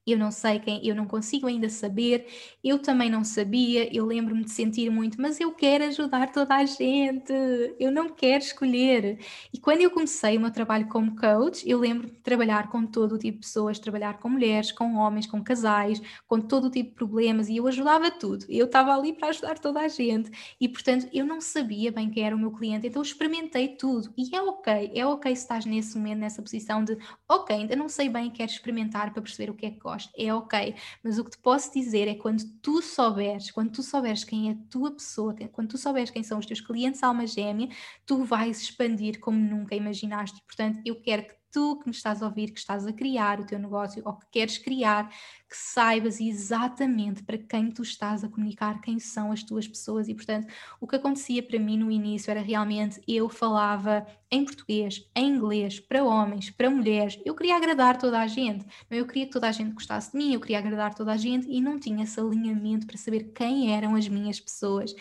eu 0.06 0.18
não 0.18 0.32
sei 0.32 0.60
quem, 0.60 0.86
eu 0.86 0.96
não 0.96 1.06
consigo 1.08 1.48
ainda 1.48 1.70
saber, 1.70 2.28
eu 2.64 2.80
também 2.80 3.10
não 3.10 3.24
sabia, 3.24 3.94
eu 3.96 4.06
lembro-me 4.06 4.44
de 4.44 4.52
sentir 4.52 4.90
muito, 4.90 5.20
mas 5.22 5.40
eu 5.40 5.52
quero 5.54 5.86
ajudar 5.86 6.32
toda 6.32 6.56
a 6.56 6.66
gente, 6.66 7.34
eu 7.80 7.92
não 7.92 8.10
quero 8.10 8.44
escolher. 8.44 9.20
E 9.54 9.60
quando 9.60 9.82
eu 9.82 9.90
comecei 9.92 10.38
o 10.38 10.42
meu 10.42 10.52
trabalho 10.52 10.88
como 10.88 11.16
coach, 11.16 11.68
eu 11.68 11.80
lembro 11.80 12.08
de 12.08 12.14
trabalhar 12.18 12.70
com 12.70 12.86
todo 12.86 13.16
o 13.16 13.18
tipo 13.18 13.40
de 13.40 13.48
pessoas, 13.48 13.80
trabalhar 13.80 14.20
com 14.20 14.30
mulheres, 14.30 14.72
com 14.72 14.96
homens, 14.96 15.28
com 15.28 15.44
casais, 15.44 16.02
com 16.28 16.40
todo 16.40 16.66
o 16.68 16.70
tipo 16.72 16.90
de 16.90 16.96
problemas, 16.96 17.50
e 17.50 17.58
eu 17.58 17.68
ajudava 17.68 18.12
tudo, 18.12 18.46
eu 18.50 18.66
estava 18.66 18.94
ali 18.96 19.14
para 19.14 19.30
ajudar 19.30 19.58
toda 19.60 19.80
a 19.82 19.88
gente, 19.88 20.30
e 20.60 20.68
portanto 20.70 21.08
eu 21.14 21.26
não 21.26 21.42
sabia 21.42 21.92
bem 21.92 22.10
quem 22.10 22.24
era 22.24 22.36
o 22.36 22.40
meu 22.40 22.52
cliente, 22.52 22.88
então 22.88 23.02
experimentei 23.02 23.70
tudo, 23.70 24.14
e 24.18 24.36
é 24.36 24.42
ok, 24.42 24.92
é 24.94 25.06
ok 25.06 25.36
se 25.36 25.42
estás 25.42 25.66
nesse 25.66 25.98
momento, 25.98 26.20
nessa 26.20 26.42
posição 26.42 26.84
de, 26.84 26.98
ok, 27.28 27.56
ainda 27.56 27.76
não 27.76 27.90
sei 27.90 28.10
bem, 28.10 28.30
quero 28.30 28.52
experimentar 28.52 29.12
para 29.12 29.22
perceber 29.22 29.50
o 29.52 29.56
que 29.56 29.66
é 29.66 29.72
que 29.72 29.80
gosto 29.80 29.95
é 30.18 30.34
ok. 30.34 30.76
Mas 31.04 31.18
o 31.18 31.24
que 31.24 31.32
te 31.32 31.38
posso 31.38 31.74
dizer 31.74 32.08
é 32.08 32.16
quando 32.16 32.44
tu 32.62 32.82
souberes, 32.82 33.52
quando 33.52 33.72
tu 33.72 33.84
souberes 33.84 34.24
quem 34.24 34.50
é 34.50 34.52
a 34.54 34.58
tua 34.70 34.92
pessoa, 34.92 35.36
quando 35.52 35.70
tu 35.70 35.78
souberes 35.78 36.10
quem 36.12 36.24
são 36.24 36.40
os 36.40 36.46
teus 36.46 36.62
clientes 36.62 37.04
alma 37.04 37.26
gêmea, 37.28 37.70
tu 38.06 38.24
vais 38.24 38.62
expandir 38.62 39.20
como 39.20 39.38
nunca 39.38 39.76
imaginaste. 39.76 40.42
Portanto, 40.46 40.82
eu 40.86 41.02
quero 41.02 41.24
que 41.28 41.36
tu 41.56 41.78
que 41.78 41.88
me 41.88 41.96
estás 41.96 42.22
a 42.22 42.26
ouvir, 42.26 42.52
que 42.52 42.60
estás 42.60 42.86
a 42.86 42.92
criar 42.92 43.40
o 43.40 43.46
teu 43.46 43.58
negócio 43.58 44.02
ou 44.06 44.12
que 44.12 44.26
queres 44.30 44.58
criar, 44.58 45.08
que 45.08 45.56
saibas 45.56 46.20
exatamente 46.20 47.24
para 47.24 47.38
quem 47.38 47.72
tu 47.72 47.82
estás 47.82 48.26
a 48.26 48.28
comunicar, 48.28 48.82
quem 48.82 49.00
são 49.00 49.32
as 49.32 49.42
tuas 49.42 49.66
pessoas. 49.66 50.10
E, 50.10 50.14
portanto, 50.14 50.52
o 50.82 50.86
que 50.86 50.98
acontecia 50.98 51.42
para 51.42 51.58
mim 51.58 51.78
no 51.78 51.90
início 51.90 52.30
era 52.30 52.42
realmente 52.42 53.02
eu 53.08 53.30
falava 53.30 54.06
em 54.30 54.44
português, 54.44 55.10
em 55.16 55.30
inglês, 55.30 55.80
para 55.80 56.04
homens, 56.04 56.50
para 56.50 56.70
mulheres. 56.70 57.18
Eu 57.24 57.34
queria 57.34 57.56
agradar 57.56 57.98
toda 57.98 58.20
a 58.20 58.28
gente, 58.28 58.66
eu 58.92 59.08
queria 59.08 59.26
que 59.26 59.32
toda 59.32 59.48
a 59.48 59.52
gente 59.54 59.72
gostasse 59.72 60.12
de 60.12 60.18
mim, 60.18 60.34
eu 60.34 60.42
queria 60.42 60.60
agradar 60.60 60.94
toda 60.94 61.14
a 61.14 61.18
gente 61.18 61.48
e 61.50 61.62
não 61.62 61.80
tinha 61.80 62.04
esse 62.04 62.20
alinhamento 62.20 62.86
para 62.86 62.98
saber 62.98 63.32
quem 63.34 63.74
eram 63.74 63.96
as 63.96 64.10
minhas 64.10 64.42
pessoas. 64.42 64.94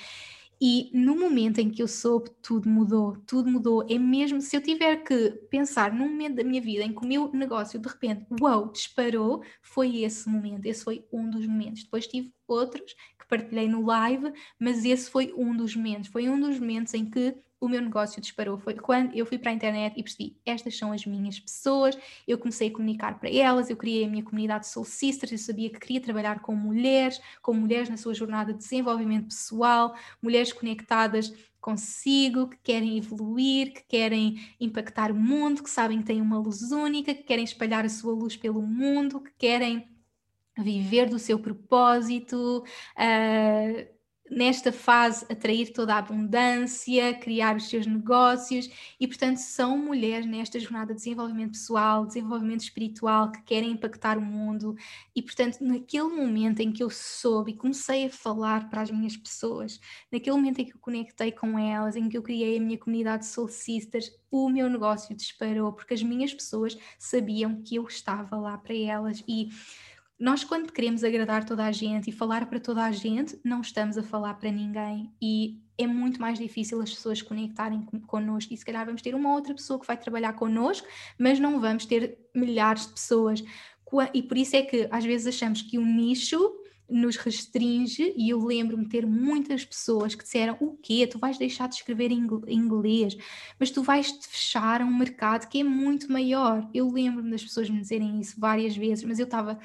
E 0.60 0.90
no 0.94 1.16
momento 1.16 1.58
em 1.58 1.70
que 1.70 1.82
eu 1.82 1.88
soube, 1.88 2.30
tudo 2.42 2.68
mudou, 2.68 3.16
tudo 3.26 3.50
mudou. 3.50 3.84
É 3.88 3.98
mesmo 3.98 4.40
se 4.40 4.56
eu 4.56 4.62
tiver 4.62 4.96
que 5.04 5.30
pensar 5.50 5.92
num 5.92 6.08
momento 6.08 6.36
da 6.36 6.44
minha 6.44 6.60
vida 6.60 6.84
em 6.84 6.92
que 6.92 7.04
o 7.04 7.06
meu 7.06 7.30
negócio 7.32 7.78
de 7.78 7.88
repente, 7.88 8.26
uau, 8.40 8.70
disparou, 8.72 9.42
foi 9.62 10.02
esse 10.02 10.28
momento, 10.28 10.66
esse 10.66 10.84
foi 10.84 11.04
um 11.12 11.28
dos 11.28 11.46
momentos. 11.46 11.84
Depois 11.84 12.06
tive 12.06 12.32
outros 12.46 12.94
que 13.18 13.26
partilhei 13.28 13.68
no 13.68 13.84
live, 13.84 14.32
mas 14.58 14.84
esse 14.84 15.10
foi 15.10 15.32
um 15.36 15.56
dos 15.56 15.74
momentos. 15.74 16.08
Foi 16.08 16.28
um 16.28 16.38
dos 16.38 16.58
momentos 16.58 16.94
em 16.94 17.08
que 17.08 17.36
o 17.66 17.68
meu 17.68 17.80
negócio 17.80 18.20
disparou. 18.20 18.58
Foi 18.58 18.74
quando 18.74 19.14
eu 19.14 19.24
fui 19.26 19.38
para 19.38 19.50
a 19.50 19.54
internet 19.54 19.94
e 19.96 20.02
percebi, 20.02 20.36
estas 20.44 20.76
são 20.76 20.92
as 20.92 21.04
minhas 21.06 21.38
pessoas, 21.38 21.96
eu 22.26 22.38
comecei 22.38 22.68
a 22.68 22.72
comunicar 22.72 23.18
para 23.18 23.30
elas, 23.30 23.70
eu 23.70 23.76
criei 23.76 24.04
a 24.04 24.08
minha 24.08 24.22
comunidade 24.22 24.68
Soul 24.68 24.84
Sisters, 24.84 25.32
eu 25.32 25.38
sabia 25.38 25.70
que 25.70 25.78
queria 25.78 26.00
trabalhar 26.00 26.40
com 26.40 26.54
mulheres, 26.54 27.20
com 27.42 27.54
mulheres 27.54 27.88
na 27.88 27.96
sua 27.96 28.14
jornada 28.14 28.52
de 28.52 28.58
desenvolvimento 28.58 29.26
pessoal, 29.26 29.94
mulheres 30.22 30.52
conectadas 30.52 31.32
consigo, 31.60 32.48
que 32.48 32.58
querem 32.58 32.98
evoluir, 32.98 33.72
que 33.72 33.84
querem 33.84 34.38
impactar 34.60 35.10
o 35.10 35.14
mundo, 35.14 35.62
que 35.62 35.70
sabem 35.70 35.98
que 35.98 36.04
têm 36.04 36.20
uma 36.20 36.38
luz 36.38 36.70
única, 36.72 37.14
que 37.14 37.22
querem 37.22 37.44
espalhar 37.44 37.86
a 37.86 37.88
sua 37.88 38.12
luz 38.12 38.36
pelo 38.36 38.60
mundo, 38.60 39.22
que 39.22 39.32
querem 39.38 39.88
viver 40.58 41.08
do 41.08 41.18
seu 41.18 41.38
propósito, 41.38 42.62
uh, 42.96 43.93
nesta 44.34 44.72
fase 44.72 45.24
atrair 45.30 45.72
toda 45.72 45.94
a 45.94 45.98
abundância, 45.98 47.14
criar 47.14 47.56
os 47.56 47.68
seus 47.68 47.86
negócios 47.86 48.68
e, 48.98 49.06
portanto, 49.06 49.38
são 49.38 49.78
mulheres 49.78 50.26
nesta 50.26 50.58
jornada 50.58 50.92
de 50.92 50.98
desenvolvimento 50.98 51.52
pessoal, 51.52 52.04
desenvolvimento 52.04 52.62
espiritual, 52.62 53.30
que 53.30 53.42
querem 53.42 53.70
impactar 53.70 54.18
o 54.18 54.22
mundo. 54.22 54.74
E, 55.14 55.22
portanto, 55.22 55.58
naquele 55.60 56.08
momento 56.08 56.60
em 56.60 56.72
que 56.72 56.82
eu 56.82 56.90
soube 56.90 57.52
e 57.52 57.56
comecei 57.56 58.06
a 58.06 58.10
falar 58.10 58.68
para 58.68 58.82
as 58.82 58.90
minhas 58.90 59.16
pessoas, 59.16 59.80
naquele 60.10 60.36
momento 60.36 60.58
em 60.58 60.64
que 60.64 60.72
eu 60.72 60.80
conectei 60.80 61.30
com 61.30 61.58
elas, 61.58 61.94
em 61.94 62.08
que 62.08 62.18
eu 62.18 62.22
criei 62.22 62.58
a 62.58 62.60
minha 62.60 62.78
comunidade 62.78 63.26
Soul 63.26 63.48
Sisters, 63.48 64.10
o 64.30 64.48
meu 64.48 64.68
negócio 64.68 65.14
disparou, 65.14 65.72
porque 65.72 65.94
as 65.94 66.02
minhas 66.02 66.34
pessoas 66.34 66.76
sabiam 66.98 67.62
que 67.62 67.76
eu 67.76 67.86
estava 67.86 68.36
lá 68.36 68.58
para 68.58 68.74
elas 68.74 69.22
e 69.28 69.48
nós, 70.18 70.44
quando 70.44 70.72
queremos 70.72 71.02
agradar 71.02 71.44
toda 71.44 71.64
a 71.64 71.72
gente 71.72 72.08
e 72.08 72.12
falar 72.12 72.46
para 72.46 72.60
toda 72.60 72.84
a 72.84 72.92
gente, 72.92 73.38
não 73.44 73.60
estamos 73.60 73.98
a 73.98 74.02
falar 74.02 74.34
para 74.34 74.50
ninguém 74.50 75.12
e 75.20 75.60
é 75.76 75.86
muito 75.86 76.20
mais 76.20 76.38
difícil 76.38 76.80
as 76.80 76.90
pessoas 76.90 77.20
conectarem 77.20 77.84
connosco 78.06 78.54
e 78.54 78.56
se 78.56 78.64
calhar 78.64 78.86
vamos 78.86 79.02
ter 79.02 79.14
uma 79.14 79.32
outra 79.34 79.52
pessoa 79.52 79.78
que 79.80 79.86
vai 79.86 79.96
trabalhar 79.96 80.34
connosco, 80.34 80.86
mas 81.18 81.40
não 81.40 81.60
vamos 81.60 81.84
ter 81.84 82.16
milhares 82.34 82.86
de 82.86 82.92
pessoas. 82.92 83.44
E 84.12 84.22
por 84.22 84.36
isso 84.36 84.56
é 84.56 84.62
que 84.62 84.88
às 84.90 85.04
vezes 85.04 85.26
achamos 85.26 85.62
que 85.62 85.78
o 85.78 85.84
nicho 85.84 86.60
nos 86.88 87.16
restringe 87.16 88.12
e 88.16 88.28
eu 88.30 88.44
lembro-me 88.44 88.88
ter 88.88 89.06
muitas 89.06 89.64
pessoas 89.64 90.14
que 90.14 90.22
disseram 90.22 90.56
o 90.60 90.76
quê? 90.76 91.06
Tu 91.06 91.18
vais 91.18 91.38
deixar 91.38 91.68
de 91.68 91.76
escrever 91.76 92.12
em 92.12 92.28
inglês, 92.48 93.16
mas 93.58 93.70
tu 93.70 93.82
vais 93.82 94.12
te 94.12 94.28
fechar 94.28 94.80
a 94.80 94.84
um 94.84 94.94
mercado 94.94 95.48
que 95.48 95.60
é 95.60 95.64
muito 95.64 96.12
maior. 96.12 96.68
Eu 96.72 96.90
lembro-me 96.90 97.30
das 97.30 97.42
pessoas 97.42 97.68
me 97.70 97.80
dizerem 97.80 98.20
isso 98.20 98.38
várias 98.38 98.76
vezes, 98.76 99.02
mas 99.04 99.18
eu 99.18 99.24
estava 99.24 99.58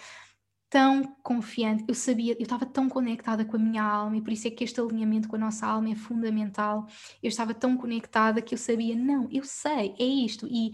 tão 0.69 1.03
confiante, 1.23 1.83
eu 1.87 1.95
sabia, 1.95 2.33
eu 2.33 2.43
estava 2.43 2.65
tão 2.65 2.87
conectada 2.87 3.43
com 3.43 3.55
a 3.57 3.59
minha 3.59 3.83
alma 3.83 4.17
e 4.17 4.21
por 4.21 4.31
isso 4.31 4.47
é 4.47 4.51
que 4.51 4.63
este 4.63 4.79
alinhamento 4.79 5.27
com 5.27 5.35
a 5.35 5.39
nossa 5.39 5.65
alma 5.65 5.89
é 5.91 5.95
fundamental. 5.95 6.85
Eu 7.23 7.27
estava 7.29 7.53
tão 7.53 7.75
conectada 7.75 8.41
que 8.41 8.53
eu 8.53 8.57
sabia, 8.57 8.95
não, 8.95 9.27
eu 9.31 9.43
sei, 9.43 9.95
é 9.99 10.03
isto. 10.03 10.47
E 10.47 10.73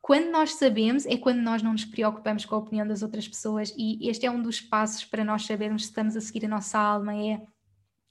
quando 0.00 0.30
nós 0.30 0.54
sabemos, 0.54 1.06
é 1.06 1.16
quando 1.16 1.38
nós 1.38 1.62
não 1.62 1.72
nos 1.72 1.84
preocupamos 1.84 2.44
com 2.44 2.54
a 2.54 2.58
opinião 2.58 2.86
das 2.86 3.02
outras 3.02 3.28
pessoas, 3.28 3.72
e 3.76 4.08
este 4.08 4.26
é 4.26 4.30
um 4.30 4.42
dos 4.42 4.60
passos 4.60 5.04
para 5.04 5.24
nós 5.24 5.46
sabermos 5.46 5.82
se 5.82 5.88
estamos 5.88 6.16
a 6.16 6.20
seguir 6.20 6.44
a 6.46 6.48
nossa 6.48 6.78
alma, 6.78 7.14
é 7.14 7.40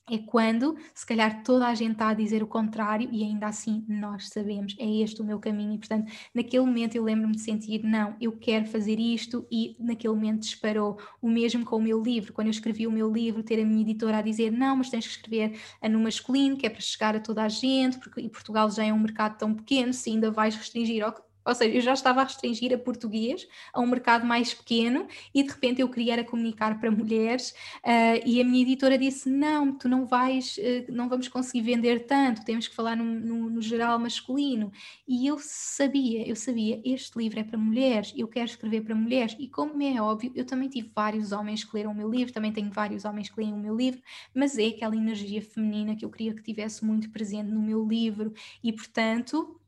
é 0.09 0.17
quando, 0.17 0.75
se 0.93 1.05
calhar, 1.05 1.43
toda 1.43 1.67
a 1.67 1.75
gente 1.75 1.93
está 1.93 2.09
a 2.09 2.13
dizer 2.13 2.41
o 2.41 2.47
contrário 2.47 3.09
e 3.11 3.23
ainda 3.23 3.47
assim 3.47 3.83
nós 3.87 4.29
sabemos, 4.29 4.75
é 4.79 4.89
este 5.01 5.21
o 5.21 5.25
meu 5.25 5.39
caminho. 5.39 5.73
E, 5.73 5.77
portanto, 5.77 6.11
naquele 6.33 6.65
momento 6.65 6.95
eu 6.95 7.03
lembro-me 7.03 7.35
de 7.35 7.41
sentir, 7.41 7.83
não, 7.83 8.15
eu 8.19 8.31
quero 8.31 8.65
fazer 8.65 8.99
isto, 8.99 9.45
e 9.51 9.75
naquele 9.79 10.13
momento 10.13 10.41
disparou. 10.41 10.97
O 11.21 11.29
mesmo 11.29 11.65
com 11.65 11.77
o 11.77 11.81
meu 11.81 12.01
livro, 12.01 12.33
quando 12.33 12.47
eu 12.47 12.51
escrevi 12.51 12.87
o 12.87 12.91
meu 12.91 13.11
livro, 13.11 13.43
ter 13.43 13.61
a 13.61 13.65
minha 13.65 13.81
editora 13.81 14.17
a 14.19 14.21
dizer, 14.21 14.51
não, 14.51 14.77
mas 14.77 14.89
tens 14.89 15.05
que 15.05 15.13
escrever 15.13 15.59
no 15.89 15.99
masculino, 15.99 16.57
que 16.57 16.65
é 16.65 16.69
para 16.69 16.81
chegar 16.81 17.15
a 17.15 17.19
toda 17.19 17.43
a 17.43 17.49
gente, 17.49 17.97
porque 17.99 18.27
Portugal 18.29 18.69
já 18.71 18.85
é 18.85 18.93
um 18.93 18.99
mercado 18.99 19.37
tão 19.37 19.53
pequeno, 19.53 19.93
se 19.93 20.09
ainda 20.09 20.31
vais 20.31 20.55
restringir, 20.55 21.03
ou 21.47 21.55
seja, 21.55 21.77
eu 21.77 21.81
já 21.81 21.93
estava 21.93 22.21
a 22.21 22.23
restringir 22.25 22.73
a 22.73 22.77
português 22.77 23.47
a 23.71 23.79
um 23.79 23.87
mercado 23.87 24.25
mais 24.25 24.53
pequeno 24.53 25.07
e 25.33 25.41
de 25.41 25.49
repente 25.49 25.81
eu 25.81 25.89
queria 25.89 26.17
era 26.17 26.23
comunicar 26.23 26.79
para 26.79 26.89
mulheres 26.89 27.51
uh, 27.83 28.21
e 28.25 28.41
a 28.41 28.43
minha 28.43 28.61
editora 28.61 28.97
disse: 28.97 29.29
Não, 29.29 29.73
tu 29.73 29.87
não 29.87 30.05
vais, 30.05 30.57
uh, 30.57 30.91
não 30.91 31.07
vamos 31.07 31.27
conseguir 31.27 31.61
vender 31.61 32.05
tanto, 32.05 32.43
temos 32.43 32.67
que 32.67 32.75
falar 32.75 32.95
no, 32.95 33.03
no, 33.03 33.49
no, 33.49 33.61
geral 33.61 33.99
masculino. 33.99 34.71
E 35.07 35.27
eu 35.27 35.37
sabia, 35.39 36.27
eu 36.27 36.35
sabia, 36.35 36.81
este 36.83 37.17
livro 37.17 37.39
é 37.39 37.43
para 37.43 37.57
mulheres, 37.57 38.13
eu 38.15 38.27
quero 38.27 38.45
escrever 38.45 38.81
para 38.83 38.95
mulheres. 38.95 39.35
E 39.39 39.47
como 39.47 39.81
é 39.81 40.01
óbvio, 40.01 40.31
eu 40.35 40.45
também 40.45 40.69
tive 40.69 40.91
vários 40.93 41.31
homens 41.31 41.63
que 41.63 41.75
leram 41.75 41.91
o 41.91 41.95
meu 41.95 42.09
livro, 42.09 42.33
também 42.33 42.51
tenho 42.51 42.71
vários 42.71 43.05
homens 43.05 43.29
que 43.29 43.39
leem 43.39 43.53
o 43.53 43.57
meu 43.57 43.75
livro, 43.75 44.01
mas 44.33 44.57
é 44.57 44.67
aquela 44.67 44.95
energia 44.95 45.41
feminina 45.41 45.95
que 45.95 46.03
eu 46.03 46.09
queria 46.09 46.33
que 46.33 46.43
tivesse 46.43 46.83
muito 46.83 47.09
presente 47.09 47.49
no 47.51 47.61
meu 47.61 47.85
livro 47.87 48.33
e, 48.63 48.73
portanto 48.73 49.59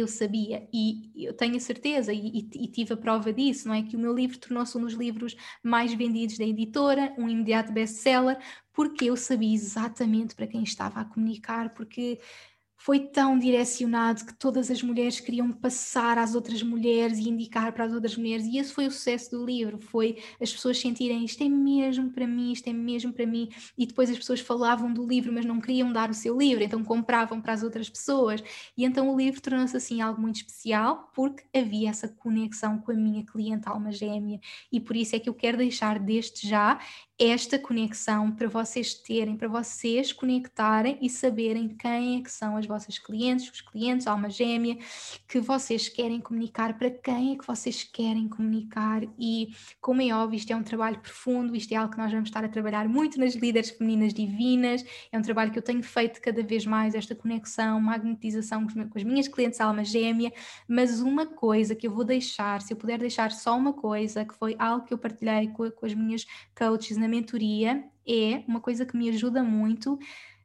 eu 0.00 0.08
sabia 0.08 0.68
e 0.72 1.12
eu 1.16 1.34
tenho 1.34 1.56
a 1.56 1.60
certeza 1.60 2.12
e, 2.12 2.18
e, 2.18 2.64
e, 2.64 2.68
tive 2.68 2.94
a 2.94 2.96
prova 2.96 3.32
disso, 3.32 3.68
não 3.68 3.74
é? 3.74 3.82
Que 3.82 3.96
o 3.96 3.98
meu 3.98 4.14
livro 4.14 4.38
tornou-se 4.38 4.76
um 4.76 4.80
dos 4.80 4.94
livros 4.94 5.36
mais 5.62 5.92
vendidos 5.94 6.38
da 6.38 6.44
editora, 6.44 7.14
um 7.18 7.28
imediato 7.28 7.72
best-seller, 7.72 8.38
porque 8.72 9.06
eu 9.06 9.16
sabia 9.16 9.54
exatamente 9.54 10.34
para 10.34 10.46
quem 10.46 10.62
estava 10.62 11.00
a 11.00 11.04
comunicar, 11.04 11.74
porque 11.74 12.20
foi 12.80 13.00
tão 13.00 13.36
direcionado 13.36 14.24
que 14.24 14.32
todas 14.32 14.70
as 14.70 14.82
mulheres 14.82 15.18
queriam 15.18 15.50
passar 15.50 16.16
às 16.16 16.34
outras 16.36 16.62
mulheres 16.62 17.18
e 17.18 17.28
indicar 17.28 17.72
para 17.72 17.84
as 17.84 17.92
outras 17.92 18.16
mulheres, 18.16 18.46
e 18.46 18.56
esse 18.56 18.72
foi 18.72 18.86
o 18.86 18.90
sucesso 18.90 19.32
do 19.32 19.44
livro, 19.44 19.78
foi 19.80 20.18
as 20.40 20.52
pessoas 20.52 20.78
sentirem 20.78 21.24
isto 21.24 21.42
é 21.42 21.48
mesmo 21.48 22.10
para 22.12 22.26
mim, 22.26 22.52
isto 22.52 22.68
é 22.68 22.72
mesmo 22.72 23.12
para 23.12 23.26
mim, 23.26 23.48
e 23.76 23.84
depois 23.84 24.08
as 24.08 24.16
pessoas 24.16 24.40
falavam 24.40 24.92
do 24.92 25.04
livro, 25.04 25.32
mas 25.32 25.44
não 25.44 25.60
queriam 25.60 25.92
dar 25.92 26.08
o 26.08 26.14
seu 26.14 26.38
livro, 26.38 26.62
então 26.62 26.84
compravam 26.84 27.40
para 27.40 27.52
as 27.52 27.64
outras 27.64 27.90
pessoas, 27.90 28.42
e 28.76 28.84
então 28.84 29.12
o 29.12 29.16
livro 29.16 29.40
tornou-se 29.40 29.76
assim 29.76 30.00
algo 30.00 30.20
muito 30.20 30.36
especial, 30.36 31.10
porque 31.14 31.44
havia 31.52 31.90
essa 31.90 32.06
conexão 32.08 32.78
com 32.78 32.92
a 32.92 32.94
minha 32.94 33.26
cliente 33.26 33.68
alma 33.68 33.90
gêmea, 33.90 34.38
e 34.70 34.78
por 34.78 34.94
isso 34.94 35.16
é 35.16 35.18
que 35.18 35.28
eu 35.28 35.34
quero 35.34 35.58
deixar 35.58 35.98
desde 35.98 36.48
já 36.48 36.78
esta 37.18 37.58
conexão 37.58 38.30
para 38.30 38.48
vocês 38.48 38.94
terem, 38.94 39.36
para 39.36 39.48
vocês 39.48 40.12
conectarem 40.12 40.96
e 41.02 41.10
saberem 41.10 41.68
quem 41.68 42.18
é 42.18 42.22
que 42.22 42.30
são 42.30 42.56
as 42.56 42.67
vossas 42.68 42.98
clientes, 42.98 43.50
os 43.50 43.60
clientes, 43.60 44.06
alma 44.06 44.30
gêmea, 44.30 44.76
que 45.26 45.40
vocês 45.40 45.88
querem 45.88 46.20
comunicar, 46.20 46.78
para 46.78 46.90
quem 46.90 47.32
é 47.32 47.36
que 47.36 47.46
vocês 47.46 47.82
querem 47.82 48.28
comunicar? 48.28 49.02
E, 49.18 49.48
como 49.80 50.02
é 50.02 50.14
óbvio, 50.14 50.36
isto 50.36 50.52
é 50.52 50.56
um 50.56 50.62
trabalho 50.62 51.00
profundo, 51.00 51.56
isto 51.56 51.72
é 51.72 51.76
algo 51.76 51.92
que 51.92 51.98
nós 51.98 52.12
vamos 52.12 52.28
estar 52.28 52.44
a 52.44 52.48
trabalhar 52.48 52.88
muito 52.88 53.18
nas 53.18 53.34
líderes 53.34 53.70
femininas 53.70 54.14
divinas, 54.14 54.84
é 55.10 55.18
um 55.18 55.22
trabalho 55.22 55.50
que 55.50 55.58
eu 55.58 55.62
tenho 55.62 55.82
feito 55.82 56.20
cada 56.20 56.42
vez 56.42 56.64
mais, 56.66 56.94
esta 56.94 57.14
conexão, 57.14 57.80
magnetização 57.80 58.66
com 58.66 58.98
as 58.98 59.04
minhas 59.04 59.26
clientes 59.26 59.60
alma 59.60 59.84
gêmea, 59.84 60.32
mas 60.68 61.00
uma 61.00 61.26
coisa 61.26 61.74
que 61.74 61.86
eu 61.86 61.90
vou 61.90 62.04
deixar, 62.04 62.60
se 62.62 62.72
eu 62.72 62.76
puder 62.76 62.98
deixar 62.98 63.32
só 63.32 63.56
uma 63.56 63.72
coisa, 63.72 64.24
que 64.24 64.34
foi 64.34 64.54
algo 64.58 64.84
que 64.84 64.92
eu 64.92 64.98
partilhei 64.98 65.48
com, 65.48 65.70
com 65.70 65.86
as 65.86 65.94
minhas 65.94 66.26
coaches 66.54 66.96
na 66.96 67.08
mentoria 67.08 67.84
é 68.08 68.42
uma 68.48 68.60
coisa 68.60 68.86
que 68.86 68.96
me 68.96 69.08
ajuda 69.10 69.42
muito 69.42 69.98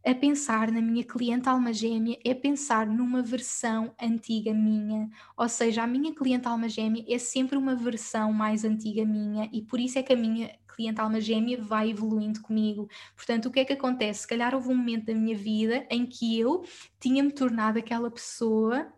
a 0.06 0.14
pensar 0.14 0.72
na 0.72 0.82
minha 0.82 1.04
cliente 1.04 1.48
alma 1.48 1.72
gêmea, 1.74 2.18
é 2.26 2.34
pensar 2.34 2.86
numa 2.88 3.22
versão 3.22 3.94
antiga 4.02 4.54
minha. 4.54 5.10
Ou 5.38 5.48
seja, 5.48 5.84
a 5.84 5.88
minha 5.88 6.14
cliente 6.14 6.48
alma 6.48 6.68
gêmea 6.68 7.06
é 7.08 7.18
sempre 7.18 7.58
uma 7.58 7.76
versão 7.76 8.34
mais 8.34 8.66
antiga 8.66 9.06
minha 9.06 9.50
e 9.54 9.62
por 9.62 9.80
isso 9.80 9.98
é 9.98 10.04
que 10.04 10.14
a 10.14 10.16
minha 10.18 10.54
cliente 10.68 11.00
alma 11.00 11.22
gêmea 11.22 11.62
vai 11.62 11.90
evoluindo 11.92 12.42
comigo. 12.42 12.90
Portanto, 13.16 13.46
o 13.46 13.52
que 13.52 13.60
é 13.60 13.66
que 13.66 13.74
acontece? 13.74 14.22
Se 14.22 14.28
calhar 14.28 14.54
houve 14.54 14.70
um 14.70 14.76
momento 14.76 15.06
da 15.06 15.14
minha 15.16 15.38
vida 15.38 15.86
em 15.90 16.06
que 16.06 16.38
eu 16.40 16.64
tinha-me 17.00 17.32
tornado 17.32 17.80
aquela 17.80 18.10
pessoa 18.12 18.92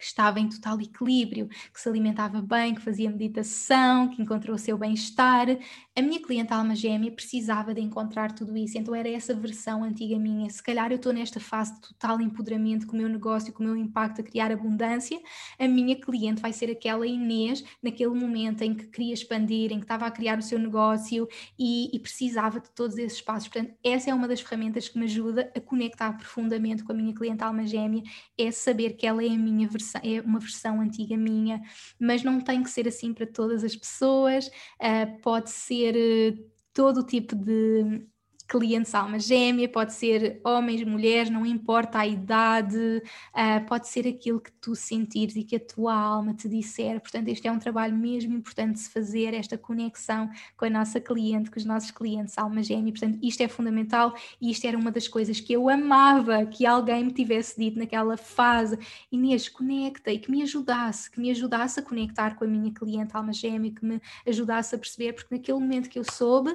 que 0.00 0.06
estava 0.06 0.40
em 0.40 0.48
total 0.48 0.80
equilíbrio, 0.80 1.46
que 1.46 1.78
se 1.78 1.86
alimentava 1.86 2.40
bem, 2.40 2.74
que 2.74 2.80
fazia 2.80 3.10
meditação, 3.10 4.08
que 4.08 4.22
encontrou 4.22 4.56
o 4.56 4.58
seu 4.58 4.78
bem-estar. 4.78 5.46
A 5.94 6.00
minha 6.00 6.20
cliente 6.22 6.54
alma 6.54 6.74
gêmea 6.74 7.12
precisava 7.12 7.74
de 7.74 7.82
encontrar 7.82 8.32
tudo 8.32 8.56
isso, 8.56 8.78
então 8.78 8.94
era 8.94 9.10
essa 9.10 9.34
versão 9.34 9.84
antiga 9.84 10.18
minha. 10.18 10.48
Se 10.48 10.62
calhar 10.62 10.90
eu 10.90 10.96
estou 10.96 11.12
nesta 11.12 11.38
fase 11.38 11.74
de 11.74 11.80
total 11.82 12.18
empoderamento 12.22 12.86
com 12.86 12.94
o 12.94 12.96
meu 12.96 13.10
negócio, 13.10 13.52
com 13.52 13.62
o 13.62 13.66
meu 13.66 13.76
impacto 13.76 14.22
a 14.22 14.24
criar 14.24 14.50
abundância, 14.50 15.20
a 15.58 15.68
minha 15.68 15.94
cliente 15.94 16.40
vai 16.40 16.52
ser 16.52 16.70
aquela 16.70 17.06
Inês 17.06 17.62
naquele 17.82 18.14
momento 18.14 18.62
em 18.62 18.74
que 18.74 18.86
queria 18.86 19.12
expandir, 19.12 19.70
em 19.70 19.78
que 19.78 19.84
estava 19.84 20.06
a 20.06 20.10
criar 20.10 20.38
o 20.38 20.42
seu 20.42 20.58
negócio 20.58 21.28
e, 21.58 21.94
e 21.94 21.98
precisava 21.98 22.58
de 22.58 22.70
todos 22.70 22.96
esses 22.96 23.20
passos. 23.20 23.48
Portanto, 23.48 23.74
essa 23.84 24.10
é 24.10 24.14
uma 24.14 24.26
das 24.26 24.40
ferramentas 24.40 24.88
que 24.88 24.98
me 24.98 25.04
ajuda 25.04 25.52
a 25.54 25.60
conectar 25.60 26.14
profundamente 26.14 26.82
com 26.82 26.92
a 26.92 26.94
minha 26.94 27.14
cliente 27.14 27.44
alma 27.44 27.66
gêmea, 27.66 28.02
é 28.38 28.50
saber 28.50 28.94
que 28.94 29.06
ela 29.06 29.22
é 29.22 29.28
a 29.28 29.36
minha 29.36 29.68
versão 29.68 29.89
versão, 29.90 30.00
é 30.04 30.20
uma 30.20 30.38
versão 30.38 30.80
antiga 30.80 31.16
minha, 31.16 31.60
mas 31.98 32.22
não 32.22 32.40
tem 32.40 32.62
que 32.62 32.70
ser 32.70 32.86
assim 32.86 33.12
para 33.12 33.26
todas 33.26 33.64
as 33.64 33.74
pessoas, 33.74 34.46
uh, 34.46 35.20
pode 35.22 35.50
ser 35.50 35.94
uh, 35.94 36.50
todo 36.72 37.04
tipo 37.04 37.34
de 37.34 38.06
clientes 38.50 38.92
alma 38.96 39.16
gêmea, 39.20 39.68
pode 39.68 39.92
ser 39.92 40.40
homens, 40.42 40.82
mulheres, 40.82 41.30
não 41.30 41.46
importa 41.46 42.00
a 42.00 42.06
idade, 42.06 42.76
uh, 42.76 43.64
pode 43.68 43.86
ser 43.86 44.08
aquilo 44.08 44.40
que 44.40 44.50
tu 44.60 44.74
sentires 44.74 45.36
e 45.36 45.44
que 45.44 45.54
a 45.54 45.60
tua 45.60 45.94
alma 45.94 46.34
te 46.34 46.48
disser. 46.48 47.00
Portanto, 47.00 47.28
este 47.28 47.46
é 47.46 47.52
um 47.52 47.60
trabalho 47.60 47.96
mesmo 47.96 48.34
importante 48.34 48.74
de 48.74 48.80
se 48.80 48.90
fazer, 48.90 49.34
esta 49.34 49.56
conexão 49.56 50.28
com 50.56 50.64
a 50.64 50.70
nossa 50.70 51.00
cliente, 51.00 51.48
com 51.48 51.60
os 51.60 51.64
nossos 51.64 51.92
clientes 51.92 52.36
alma 52.36 52.60
gêmea. 52.60 52.92
Portanto, 52.92 53.20
isto 53.22 53.40
é 53.40 53.46
fundamental 53.46 54.16
e 54.40 54.50
isto 54.50 54.66
era 54.66 54.76
uma 54.76 54.90
das 54.90 55.06
coisas 55.06 55.38
que 55.38 55.52
eu 55.52 55.68
amava 55.68 56.44
que 56.44 56.66
alguém 56.66 57.04
me 57.04 57.12
tivesse 57.12 57.56
dito 57.56 57.78
naquela 57.78 58.16
fase. 58.16 58.76
Inês, 59.12 59.48
conecta 59.48 60.10
e 60.10 60.18
que 60.18 60.28
me 60.28 60.42
ajudasse, 60.42 61.08
que 61.08 61.20
me 61.20 61.30
ajudasse 61.30 61.78
a 61.78 61.82
conectar 61.84 62.34
com 62.34 62.44
a 62.44 62.48
minha 62.48 62.72
cliente 62.72 63.16
alma 63.16 63.32
gêmea, 63.32 63.70
que 63.70 63.84
me 63.84 64.00
ajudasse 64.26 64.74
a 64.74 64.78
perceber, 64.78 65.12
porque 65.12 65.32
naquele 65.36 65.60
momento 65.60 65.88
que 65.88 66.00
eu 66.00 66.04
soube, 66.04 66.50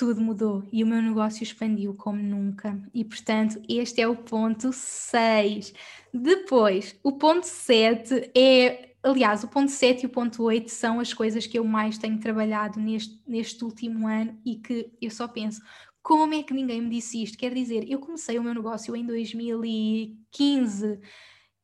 tudo 0.00 0.18
mudou 0.18 0.66
e 0.72 0.82
o 0.82 0.86
meu 0.86 1.02
negócio 1.02 1.42
expandiu 1.42 1.92
como 1.92 2.22
nunca. 2.22 2.82
E 2.94 3.04
portanto, 3.04 3.60
este 3.68 4.00
é 4.00 4.08
o 4.08 4.16
ponto 4.16 4.72
6. 4.72 5.74
Depois, 6.10 6.98
o 7.02 7.12
ponto 7.12 7.44
7 7.44 8.30
é 8.34 8.94
aliás, 9.02 9.44
o 9.44 9.48
ponto 9.48 9.70
7 9.70 10.02
e 10.02 10.06
o 10.06 10.08
ponto 10.08 10.42
8 10.42 10.70
são 10.70 11.00
as 11.00 11.12
coisas 11.12 11.46
que 11.46 11.58
eu 11.58 11.64
mais 11.64 11.98
tenho 11.98 12.18
trabalhado 12.18 12.80
neste, 12.80 13.20
neste 13.26 13.62
último 13.62 14.08
ano 14.08 14.40
e 14.42 14.56
que 14.56 14.90
eu 15.02 15.10
só 15.10 15.28
penso, 15.28 15.60
como 16.02 16.32
é 16.32 16.42
que 16.42 16.54
ninguém 16.54 16.80
me 16.80 16.88
disse 16.88 17.22
isto? 17.22 17.36
Quer 17.36 17.52
dizer, 17.52 17.84
eu 17.86 17.98
comecei 17.98 18.38
o 18.38 18.42
meu 18.42 18.54
negócio 18.54 18.96
em 18.96 19.04
2015 19.04 20.98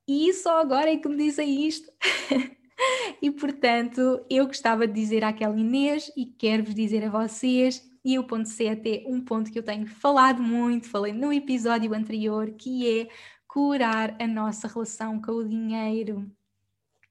e 0.07 0.31
só 0.35 0.61
agora 0.61 0.93
é 0.93 0.99
que 0.99 1.09
me 1.09 1.17
dizem 1.17 1.67
isto. 1.67 1.91
e 3.23 3.31
portanto, 3.31 4.23
eu 4.29 4.47
gostava 4.47 4.87
de 4.87 4.93
dizer 4.93 5.25
àquela 5.25 5.59
Inês 5.59 6.13
e 6.15 6.27
quero-vos 6.27 6.75
dizer 6.75 7.03
a 7.03 7.09
vocês. 7.11 7.83
E 8.07 8.19
o 8.21 8.25
ponto 8.25 8.49
7 8.49 9.05
é 9.05 9.09
um 9.09 9.21
ponto 9.21 9.51
que 9.51 9.59
eu 9.59 9.65
tenho 9.65 9.87
falado 9.89 10.41
muito, 10.43 10.89
falei 10.89 11.13
no 11.13 11.33
episódio 11.33 11.93
anterior, 11.93 12.53
que 12.53 13.01
é 13.03 13.09
curar 13.49 14.17
a 14.21 14.27
nossa 14.29 14.69
relação 14.69 15.21
com 15.21 15.33
o 15.33 15.49
dinheiro. 15.49 16.31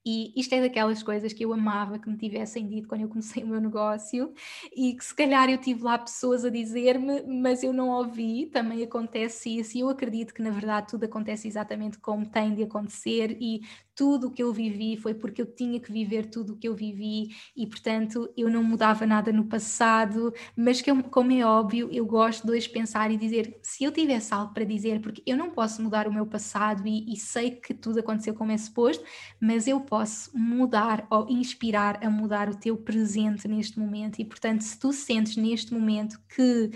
E 0.05 0.31
isto 0.35 0.53
é 0.53 0.61
daquelas 0.61 1.01
coisas 1.01 1.33
que 1.33 1.43
eu 1.43 1.51
amava 1.51 1.97
que 1.97 2.09
me 2.09 2.17
tivessem 2.17 2.67
dito 2.67 2.87
quando 2.87 3.01
eu 3.01 3.09
comecei 3.09 3.43
o 3.43 3.47
meu 3.47 3.59
negócio 3.59 4.33
e 4.75 4.93
que 4.93 5.03
se 5.03 5.15
calhar 5.15 5.49
eu 5.49 5.57
tive 5.57 5.83
lá 5.83 5.97
pessoas 5.97 6.45
a 6.45 6.49
dizer-me, 6.49 7.23
mas 7.23 7.63
eu 7.63 7.73
não 7.73 7.89
ouvi, 7.89 8.45
também 8.45 8.83
acontece 8.83 9.57
isso 9.57 9.77
e 9.77 9.81
eu 9.81 9.89
acredito 9.89 10.33
que 10.33 10.41
na 10.41 10.51
verdade 10.51 10.87
tudo 10.89 11.05
acontece 11.05 11.47
exatamente 11.47 11.97
como 11.97 12.25
tem 12.25 12.53
de 12.53 12.63
acontecer 12.63 13.37
e 13.39 13.61
tudo 13.95 14.27
o 14.27 14.31
que 14.31 14.43
eu 14.43 14.51
vivi 14.51 14.97
foi 14.97 15.13
porque 15.13 15.41
eu 15.41 15.45
tinha 15.45 15.79
que 15.79 15.91
viver 15.91 16.25
tudo 16.25 16.53
o 16.53 16.57
que 16.57 16.67
eu 16.67 16.75
vivi 16.75 17.29
e, 17.55 17.65
portanto, 17.65 18.29
eu 18.35 18.49
não 18.49 18.61
mudava 18.61 19.05
nada 19.05 19.31
no 19.31 19.45
passado, 19.45 20.33
mas 20.55 20.81
que, 20.81 20.91
eu, 20.91 21.01
como 21.03 21.31
é 21.31 21.45
óbvio, 21.45 21.89
eu 21.91 22.05
gosto 22.05 22.45
de 22.45 22.51
hoje 22.51 22.69
pensar 22.69 23.09
e 23.09 23.17
dizer, 23.17 23.57
se 23.63 23.83
eu 23.85 23.91
tivesse 23.91 24.33
algo 24.33 24.53
para 24.53 24.65
dizer, 24.65 24.99
porque 25.01 25.23
eu 25.25 25.37
não 25.37 25.49
posso 25.49 25.81
mudar 25.81 26.07
o 26.07 26.13
meu 26.13 26.25
passado 26.25 26.85
e, 26.85 27.11
e 27.11 27.15
sei 27.17 27.51
que 27.51 27.73
tudo 27.73 27.99
aconteceu 27.99 28.33
como 28.33 28.51
é 28.51 28.57
suposto, 28.57 29.03
mas 29.39 29.65
eu 29.65 29.79
posso 29.79 29.94
mudar 30.33 31.05
ou 31.09 31.27
inspirar 31.29 31.99
a 32.03 32.09
mudar 32.09 32.49
o 32.49 32.55
teu 32.55 32.75
presente 32.75 33.47
neste 33.47 33.79
momento. 33.79 34.19
E, 34.19 34.25
portanto, 34.25 34.61
se 34.61 34.77
tu 34.79 34.91
sentes 34.91 35.37
neste 35.37 35.73
momento 35.73 36.19
que 36.35 36.71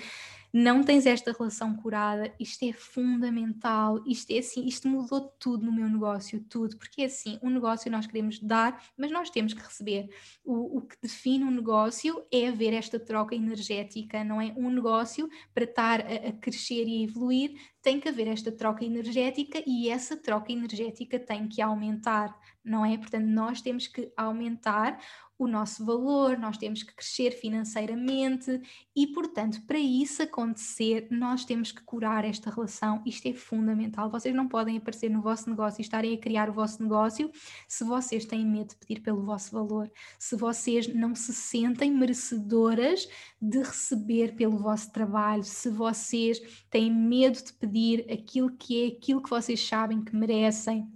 não 0.52 0.84
tens 0.84 1.06
esta 1.06 1.32
relação 1.32 1.76
curada, 1.76 2.34
isto 2.40 2.66
é 2.66 2.74
fundamental, 2.74 4.04
isto 4.06 4.32
é 4.32 4.40
assim, 4.40 4.66
isto 4.66 4.88
mudou 4.88 5.22
tudo 5.40 5.66
no 5.66 5.72
meu 5.72 5.88
negócio, 5.88 6.44
tudo, 6.50 6.78
porque 6.78 7.04
é 7.04 7.06
assim, 7.06 7.40
um 7.42 7.50
negócio 7.50 7.92
nós 7.92 8.08
queremos 8.08 8.40
dar, 8.40 8.84
mas 8.98 9.12
nós 9.12 9.30
temos 9.30 9.54
que 9.54 9.62
receber. 9.62 10.10
O, 10.44 10.78
o 10.78 10.82
que 10.82 10.96
define 11.02 11.44
um 11.46 11.52
negócio 11.52 12.26
é 12.32 12.48
haver 12.48 12.74
esta 12.74 13.00
troca 13.00 13.36
energética, 13.36 14.24
não 14.24 14.42
é? 14.42 14.54
Um 14.58 14.70
negócio 14.70 15.30
para 15.54 15.66
estar 15.66 16.02
a, 16.02 16.30
a 16.30 16.32
crescer 16.34 16.88
e 16.88 17.02
a 17.02 17.04
evoluir, 17.04 17.54
tem 17.82 18.00
que 18.00 18.10
haver 18.10 18.28
esta 18.28 18.52
troca 18.52 18.84
energética 18.84 19.64
e 19.66 19.90
essa 19.90 20.18
troca 20.18 20.52
energética 20.52 21.20
tem 21.20 21.48
que 21.48 21.62
aumentar, 21.62 22.36
não 22.64 22.86
é? 22.86 22.98
Portanto, 22.98 23.26
nós 23.26 23.62
temos 23.62 23.88
que 23.88 24.12
aumentar 24.18 25.00
o 25.40 25.48
nosso 25.48 25.86
valor, 25.86 26.38
nós 26.38 26.58
temos 26.58 26.84
que 26.84 26.94
crescer 26.94 27.32
financeiramente 27.32 28.62
e, 28.94 29.08
portanto, 29.08 29.62
para 29.66 29.80
isso 29.80 30.22
acontecer, 30.22 31.08
nós 31.10 31.46
temos 31.46 31.72
que 31.72 31.82
curar 31.82 32.26
esta 32.26 32.50
relação. 32.52 33.02
Isto 33.06 33.30
é 33.30 33.34
fundamental. 33.34 34.10
Vocês 34.10 34.36
não 34.36 34.50
podem 34.50 34.76
aparecer 34.76 35.10
no 35.10 35.22
vosso 35.22 35.50
negócio 35.50 35.80
e 35.80 35.82
estarem 35.82 36.14
a 36.14 36.18
criar 36.18 36.50
o 36.50 36.54
vosso 36.54 36.84
negócio 36.84 37.32
se 37.70 37.86
vocês 37.86 38.26
têm 38.26 38.46
medo 38.46 38.72
de 38.72 38.76
pedir 38.76 39.00
pelo 39.00 39.24
vosso 39.24 39.52
valor, 39.54 39.90
se 40.18 40.36
vocês 40.36 40.94
não 40.94 41.16
se 41.16 41.34
sentem 41.34 41.90
merecedoras 41.90 43.08
de 43.42 43.60
receber 43.60 44.36
pelo 44.36 44.58
vosso 44.58 44.92
trabalho, 44.92 45.44
se 45.46 45.70
vocês 45.70 46.42
têm 46.70 46.92
medo 46.92 47.42
de 47.42 47.54
pedir 47.54 48.06
aquilo 48.12 48.52
que 48.58 48.84
é 48.84 48.88
aquilo 48.88 49.24
que 49.24 49.30
vocês 49.30 49.66
sabem 49.66 50.04
que 50.04 50.14
merecem. 50.14 50.92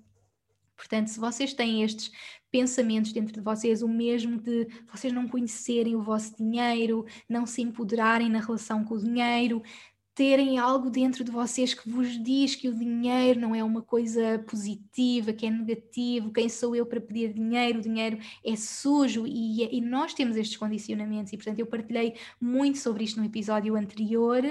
Portanto, 0.75 1.07
se 1.07 1.19
vocês 1.19 1.53
têm 1.53 1.81
estes 1.81 2.11
pensamentos 2.53 3.11
dentro 3.11 3.33
de 3.33 3.41
vocês, 3.41 3.81
o 3.81 3.87
mesmo 3.87 4.39
de 4.39 4.67
vocês 4.91 5.11
não 5.11 5.27
conhecerem 5.27 5.95
o 5.95 6.03
vosso 6.03 6.37
dinheiro, 6.37 7.03
não 7.27 7.47
se 7.47 7.63
empoderarem 7.63 8.29
na 8.29 8.39
relação 8.39 8.85
com 8.85 8.93
o 8.93 8.99
dinheiro, 8.99 9.63
terem 10.13 10.59
algo 10.59 10.91
dentro 10.91 11.23
de 11.23 11.31
vocês 11.31 11.73
que 11.73 11.89
vos 11.89 12.23
diz 12.23 12.55
que 12.55 12.69
o 12.69 12.77
dinheiro 12.77 13.39
não 13.39 13.55
é 13.55 13.63
uma 13.63 13.81
coisa 13.81 14.37
positiva, 14.47 15.33
que 15.33 15.47
é 15.47 15.49
negativo, 15.49 16.31
quem 16.31 16.47
sou 16.47 16.75
eu 16.75 16.85
para 16.85 17.01
pedir 17.01 17.33
dinheiro, 17.33 17.79
o 17.79 17.81
dinheiro 17.81 18.19
é 18.45 18.55
sujo 18.55 19.25
e, 19.25 19.75
e 19.75 19.81
nós 19.81 20.13
temos 20.13 20.37
estes 20.37 20.55
condicionamentos. 20.55 21.33
E 21.33 21.37
portanto 21.37 21.57
eu 21.57 21.65
partilhei 21.65 22.13
muito 22.39 22.77
sobre 22.77 23.03
isto 23.03 23.19
no 23.19 23.25
episódio 23.25 23.75
anterior 23.75 24.43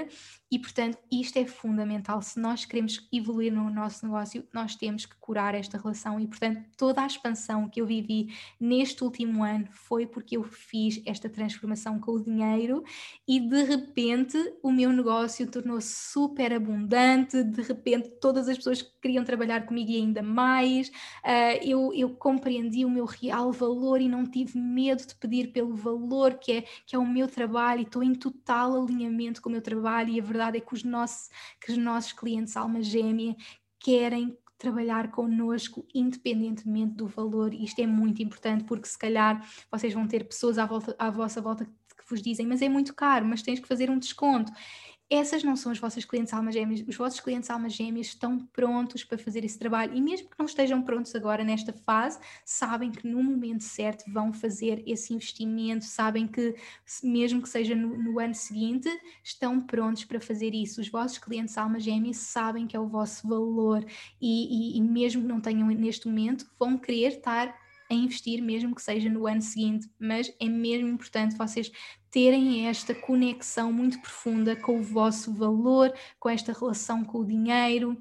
e, 0.53 0.59
portanto, 0.59 0.99
isto 1.11 1.39
é 1.39 1.47
fundamental. 1.47 2.21
Se 2.21 2.39
nós 2.39 2.63
queremos 2.63 3.09
evoluir 3.11 3.51
no 3.51 3.71
nosso 3.71 4.05
negócio, 4.05 4.47
nós 4.53 4.75
temos 4.75 5.03
que 5.03 5.15
curar 5.15 5.55
esta 5.55 5.79
relação. 5.79 6.19
E, 6.19 6.27
portanto, 6.27 6.61
toda 6.77 7.01
a 7.01 7.07
expansão 7.07 7.67
que 7.67 7.81
eu 7.81 7.87
vivi 7.87 8.31
neste 8.59 9.03
último 9.03 9.43
ano 9.43 9.67
foi 9.71 10.05
porque 10.05 10.37
eu 10.37 10.43
fiz 10.43 11.01
esta 11.07 11.27
transformação 11.27 11.99
com 11.99 12.11
o 12.11 12.23
dinheiro 12.23 12.83
e, 13.27 13.39
de 13.39 13.63
repente, 13.63 14.37
o 14.61 14.71
meu 14.71 14.91
negócio 14.91 15.49
tornou-se 15.49 16.11
super 16.11 16.53
abundante. 16.53 17.43
De 17.43 17.63
repente, 17.63 18.11
todas 18.21 18.47
as 18.47 18.55
pessoas 18.55 18.83
queriam 19.01 19.23
trabalhar 19.23 19.65
comigo 19.65 19.89
e 19.89 19.95
ainda 19.95 20.21
mais. 20.21 20.89
Uh, 20.89 21.63
eu, 21.63 21.91
eu 21.95 22.11
compreendi 22.11 22.85
o 22.85 22.91
meu 22.91 23.05
real 23.05 23.51
valor 23.51 23.99
e 23.99 24.07
não 24.07 24.23
tive 24.23 24.59
medo 24.59 25.03
de 25.03 25.15
pedir 25.15 25.51
pelo 25.51 25.73
valor 25.73 26.35
que 26.35 26.51
é, 26.51 26.61
que 26.85 26.95
é 26.95 26.99
o 26.99 27.07
meu 27.07 27.27
trabalho 27.27 27.79
e 27.79 27.83
estou 27.85 28.03
em 28.03 28.13
total 28.13 28.79
alinhamento 28.79 29.41
com 29.41 29.49
o 29.49 29.51
meu 29.51 29.61
trabalho 29.61 30.11
e 30.11 30.19
a 30.19 30.23
verdade 30.23 30.42
verdade 30.43 30.57
é 30.57 30.61
que 30.61 30.73
os 30.73 30.83
nossos, 30.83 31.29
que 31.59 31.71
os 31.71 31.77
nossos 31.77 32.13
clientes 32.13 32.57
alma 32.57 32.81
gêmea 32.81 33.35
querem 33.79 34.37
trabalhar 34.57 35.11
connosco 35.11 35.85
independentemente 35.93 36.95
do 36.95 37.07
valor. 37.07 37.53
Isto 37.53 37.81
é 37.81 37.87
muito 37.87 38.21
importante 38.21 38.63
porque 38.63 38.87
se 38.87 38.97
calhar 38.97 39.45
vocês 39.71 39.93
vão 39.93 40.07
ter 40.07 40.25
pessoas 40.25 40.57
à, 40.57 40.65
volta, 40.65 40.95
à 40.97 41.09
vossa 41.09 41.41
volta 41.41 41.65
que 41.65 42.09
vos 42.09 42.21
dizem, 42.21 42.45
mas 42.45 42.61
é 42.61 42.69
muito 42.69 42.93
caro, 42.93 43.25
mas 43.25 43.41
tens 43.41 43.59
que 43.59 43.67
fazer 43.67 43.89
um 43.89 43.99
desconto 43.99 44.51
essas 45.15 45.43
não 45.43 45.55
são 45.55 45.71
as 45.71 45.77
vossas 45.77 46.03
clientes 46.03 46.33
almas 46.33 46.55
gêmeas. 46.55 46.83
Os 46.87 46.95
vossos 46.95 47.19
clientes 47.19 47.49
almas 47.49 47.73
gêmeas 47.73 48.07
estão 48.07 48.39
prontos 48.47 49.03
para 49.03 49.17
fazer 49.17 49.45
esse 49.45 49.59
trabalho 49.59 49.93
e 49.93 50.01
mesmo 50.01 50.27
que 50.27 50.39
não 50.39 50.45
estejam 50.45 50.81
prontos 50.81 51.13
agora 51.13 51.43
nesta 51.43 51.71
fase, 51.71 52.19
sabem 52.43 52.89
que 52.91 53.07
no 53.07 53.21
momento 53.21 53.63
certo 53.63 54.03
vão 54.11 54.33
fazer 54.33 54.83
esse 54.87 55.13
investimento, 55.13 55.85
sabem 55.85 56.27
que 56.27 56.55
mesmo 57.03 57.43
que 57.43 57.49
seja 57.49 57.75
no, 57.75 57.95
no 57.95 58.19
ano 58.19 58.33
seguinte, 58.33 58.89
estão 59.23 59.61
prontos 59.61 60.03
para 60.03 60.19
fazer 60.19 60.55
isso. 60.55 60.81
Os 60.81 60.89
vossos 60.89 61.19
clientes 61.19 61.57
almas 61.59 61.83
gêmeas 61.83 62.17
sabem 62.17 62.65
que 62.65 62.75
é 62.75 62.79
o 62.79 62.87
vosso 62.87 63.27
valor 63.27 63.85
e, 64.19 64.75
e, 64.75 64.77
e 64.77 64.81
mesmo 64.81 65.21
que 65.21 65.27
não 65.27 65.39
tenham 65.39 65.67
neste 65.67 66.07
momento, 66.07 66.49
vão 66.57 66.75
querer 66.75 67.17
estar 67.17 67.62
a 67.93 67.97
investir, 67.97 68.41
mesmo 68.41 68.75
que 68.75 68.81
seja 68.81 69.09
no 69.09 69.27
ano 69.27 69.41
seguinte, 69.41 69.89
mas 69.99 70.33
é 70.39 70.47
mesmo 70.47 70.87
importante 70.87 71.37
vocês 71.37 71.71
terem 72.11 72.67
esta 72.67 72.93
conexão 72.93 73.71
muito 73.71 73.99
profunda 73.99 74.55
com 74.55 74.79
o 74.79 74.83
vosso 74.83 75.33
valor, 75.33 75.93
com 76.19 76.29
esta 76.29 76.53
relação 76.53 77.03
com 77.03 77.19
o 77.19 77.25
dinheiro, 77.25 77.97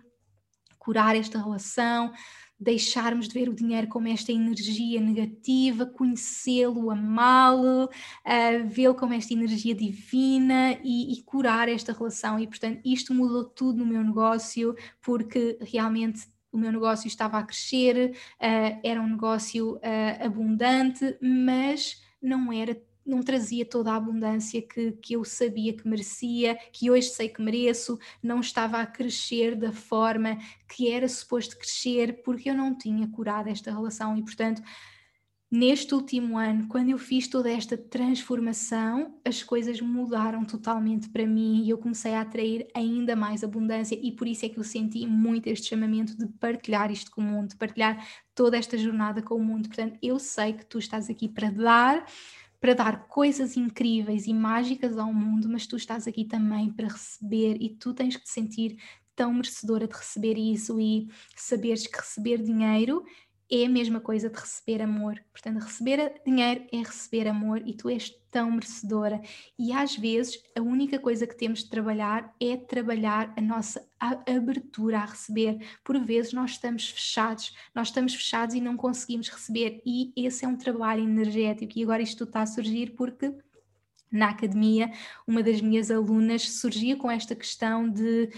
curar 0.79 1.17
esta 1.17 1.39
relação, 1.39 2.13
deixarmos 2.63 3.27
de 3.27 3.35
ver 3.35 3.49
o 3.49 3.55
dinheiro 3.55 3.89
como 3.89 4.07
esta 4.09 4.31
energia 4.31 5.01
negativa, 5.01 5.85
conhecê-lo, 5.85 6.91
amá-lo, 6.91 7.87
uh, 7.87 8.69
vê-lo 8.69 8.95
como 8.95 9.15
esta 9.15 9.33
energia 9.33 9.75
divina 9.75 10.79
e, 10.85 11.13
e, 11.13 11.23
curar 11.23 11.69
esta 11.69 11.93
relação. 11.93 12.39
E 12.39 12.47
portanto, 12.47 12.81
isto 12.85 13.13
mudou 13.13 13.45
tudo 13.45 13.79
no 13.79 13.87
meu 13.87 14.03
negócio, 14.05 14.77
porque 15.01 15.59
realmente 15.61 16.29
o 16.53 16.59
meu 16.59 16.71
negócio 16.71 17.09
estava 17.09 17.39
a 17.39 17.43
crescer, 17.43 18.15
uh, 18.15 18.81
era 18.85 19.01
um 19.01 19.09
negócio 19.09 19.77
uh, 19.77 20.25
abundante, 20.25 21.17
mas 21.21 22.01
não 22.21 22.53
era 22.53 22.77
não 23.05 23.21
trazia 23.21 23.67
toda 23.67 23.93
a 23.93 23.97
abundância 23.97 24.63
que, 24.63 24.93
que 24.93 25.15
eu 25.15 25.25
sabia 25.25 25.73
que 25.73 25.87
merecia, 25.87 26.57
que 26.73 26.89
hoje 26.91 27.09
sei 27.09 27.29
que 27.29 27.43
mereço, 27.43 27.99
não 28.23 28.41
estava 28.41 28.81
a 28.81 28.87
crescer 28.87 29.57
da 29.57 29.73
forma 29.73 30.39
que 30.69 30.91
era 30.91 31.09
suposto 31.09 31.59
crescer, 31.59 32.23
porque 32.23 32.49
eu 32.49 32.55
não 32.55 32.77
tinha 32.77 33.09
curado 33.09 33.49
esta 33.49 33.73
relação 33.73 34.17
e, 34.17 34.23
portanto, 34.23 34.63
neste 35.53 35.95
último 35.95 36.39
ano, 36.39 36.67
quando 36.67 36.89
eu 36.89 36.97
fiz 36.97 37.29
toda 37.29 37.51
esta 37.51 37.77
transformação, 37.77 39.15
as 39.23 39.43
coisas 39.43 39.83
mudaram 39.83 40.47
totalmente 40.47 41.11
para 41.11 41.27
mim 41.27 41.63
e 41.63 41.69
eu 41.69 41.77
comecei 41.77 42.15
a 42.15 42.23
atrair 42.23 42.67
ainda 42.75 43.15
mais 43.15 43.45
abundância 43.45 43.99
e 44.03 44.11
por 44.13 44.27
isso 44.27 44.47
é 44.47 44.49
que 44.49 44.59
eu 44.59 44.65
senti 44.65 45.07
muito 45.07 45.49
este 45.49 45.69
chamamento 45.69 46.17
de 46.17 46.27
partilhar 46.27 46.91
isto 46.91 47.11
com 47.11 47.21
o 47.21 47.25
mundo, 47.25 47.51
de 47.51 47.57
partilhar 47.57 48.03
toda 48.35 48.57
esta 48.57 48.79
jornada 48.79 49.21
com 49.21 49.35
o 49.35 49.45
mundo. 49.45 49.69
Portanto, 49.69 49.99
eu 50.01 50.19
sei 50.19 50.55
que 50.55 50.65
tu 50.65 50.79
estás 50.79 51.11
aqui 51.11 51.29
para 51.29 51.51
dar, 51.51 52.07
para 52.59 52.75
dar 52.75 53.07
coisas 53.07 53.55
incríveis 53.55 54.27
e 54.27 54.33
mágicas 54.33 54.97
ao 54.97 55.13
mundo, 55.13 55.51
mas 55.51 55.67
tu 55.67 55.77
estás 55.77 56.09
aqui 56.09 56.25
também 56.25 56.73
para 56.73 56.89
receber 56.89 57.59
e 57.61 57.69
tu 57.69 57.93
tens 57.93 58.17
que 58.17 58.25
te 58.25 58.31
sentir 58.31 58.79
tão 59.15 59.35
merecedora 59.35 59.87
de 59.87 59.95
receber 59.95 60.39
isso 60.39 60.81
e 60.81 61.09
saberes 61.37 61.87
que 61.87 61.99
receber 61.99 62.43
dinheiro 62.43 63.05
é 63.53 63.67
a 63.67 63.69
mesma 63.69 64.01
coisa 64.01 64.31
de 64.31 64.41
receber 64.41 64.81
amor. 64.81 65.23
Portanto, 65.31 65.63
receber 65.63 66.23
dinheiro 66.25 66.65
é 66.73 66.79
receber 66.79 67.29
amor 67.29 67.63
e 67.67 67.75
tu 67.75 67.91
és 67.91 68.11
tão 68.31 68.51
merecedora. 68.51 69.21
E 69.59 69.75
às 69.75 69.95
vezes 69.95 70.43
a 70.57 70.63
única 70.63 70.99
coisa 70.99 71.27
que 71.27 71.37
temos 71.37 71.63
de 71.63 71.69
trabalhar 71.69 72.35
é 72.41 72.57
trabalhar 72.57 73.31
a 73.37 73.43
nossa 73.43 73.87
abertura 74.27 75.01
a 75.01 75.05
receber. 75.05 75.59
Por 75.85 76.03
vezes 76.03 76.33
nós 76.33 76.53
estamos 76.53 76.89
fechados, 76.89 77.55
nós 77.75 77.89
estamos 77.89 78.15
fechados 78.15 78.55
e 78.55 78.61
não 78.61 78.75
conseguimos 78.75 79.29
receber. 79.29 79.83
E 79.85 80.15
esse 80.17 80.47
é 80.47 80.49
um 80.49 80.57
trabalho 80.57 81.05
energético. 81.05 81.75
E 81.77 81.83
agora 81.83 82.03
isto 82.03 82.25
está 82.25 82.41
a 82.41 82.47
surgir 82.47 82.95
porque 82.97 83.35
na 84.11 84.31
academia, 84.31 84.91
uma 85.27 85.43
das 85.43 85.61
minhas 85.61 85.91
alunas 85.91 86.51
surgia 86.51 86.97
com 86.97 87.11
esta 87.11 87.35
questão 87.35 87.89
de 87.89 88.31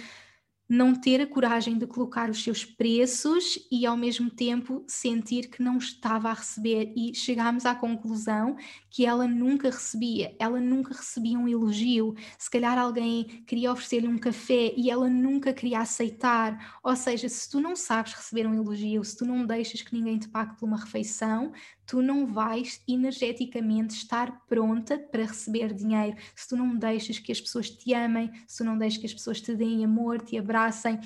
não 0.69 0.95
ter 0.95 1.21
a 1.21 1.27
coragem 1.27 1.77
de 1.77 1.87
colocar 1.87 2.31
os 2.31 2.43
seus 2.43 2.65
preços 2.65 3.59
e 3.71 3.85
ao 3.85 3.97
mesmo 3.97 4.31
tempo 4.31 4.85
sentir 4.89 5.49
que 5.49 5.63
não 5.63 5.77
estava 5.77 6.31
a 6.31 6.35
receber. 6.35 6.93
E 6.97 7.15
chegámos 7.15 7.67
à 7.67 7.75
conclusão 7.75 8.57
que 8.91 9.05
ela 9.05 9.27
nunca 9.27 9.71
recebia, 9.71 10.35
ela 10.39 10.61
nunca 10.61 10.95
recebia 10.95 11.39
um 11.39 11.49
elogio, 11.49 12.15
se 12.39 12.51
calhar 12.51 12.79
alguém 12.79 13.45
queria 13.47 13.73
oferecer-lhe 13.73 14.09
um 14.09 14.19
café 14.19 14.73
e 14.77 14.91
ela 14.91 15.09
nunca 15.09 15.53
queria 15.53 15.81
aceitar, 15.81 16.79
ou 16.83 16.95
seja, 16.97 17.29
se 17.29 17.51
tu 17.51 17.61
não 17.61 17.77
sabes 17.77 18.15
receber 18.15 18.47
um 18.47 18.55
elogio, 18.55 19.05
se 19.05 19.17
tu 19.17 19.25
não 19.25 19.45
deixas 19.45 19.83
que 19.83 19.95
ninguém 19.95 20.19
te 20.19 20.29
pague 20.29 20.57
por 20.57 20.67
uma 20.67 20.79
refeição, 20.79 21.53
tu 21.87 22.03
não 22.03 22.27
vais 22.27 22.81
energeticamente 22.89 23.95
estar 23.95 24.47
pronta 24.47 24.99
para 24.99 25.25
receber 25.27 25.73
dinheiro. 25.73 26.17
Se 26.35 26.49
tu 26.49 26.57
não 26.57 26.77
deixas 26.77 27.19
que 27.19 27.33
as 27.33 27.41
pessoas 27.41 27.71
te 27.71 27.93
amem, 27.95 28.31
se 28.47 28.59
tu 28.59 28.65
não 28.65 28.79
deixas 28.79 28.99
que 28.99 29.07
as 29.07 29.15
pessoas 29.15 29.41
te 29.41 29.55
deem 29.55 29.85
amor, 29.85 30.21
te 30.21 30.39
abracem, 30.39 30.99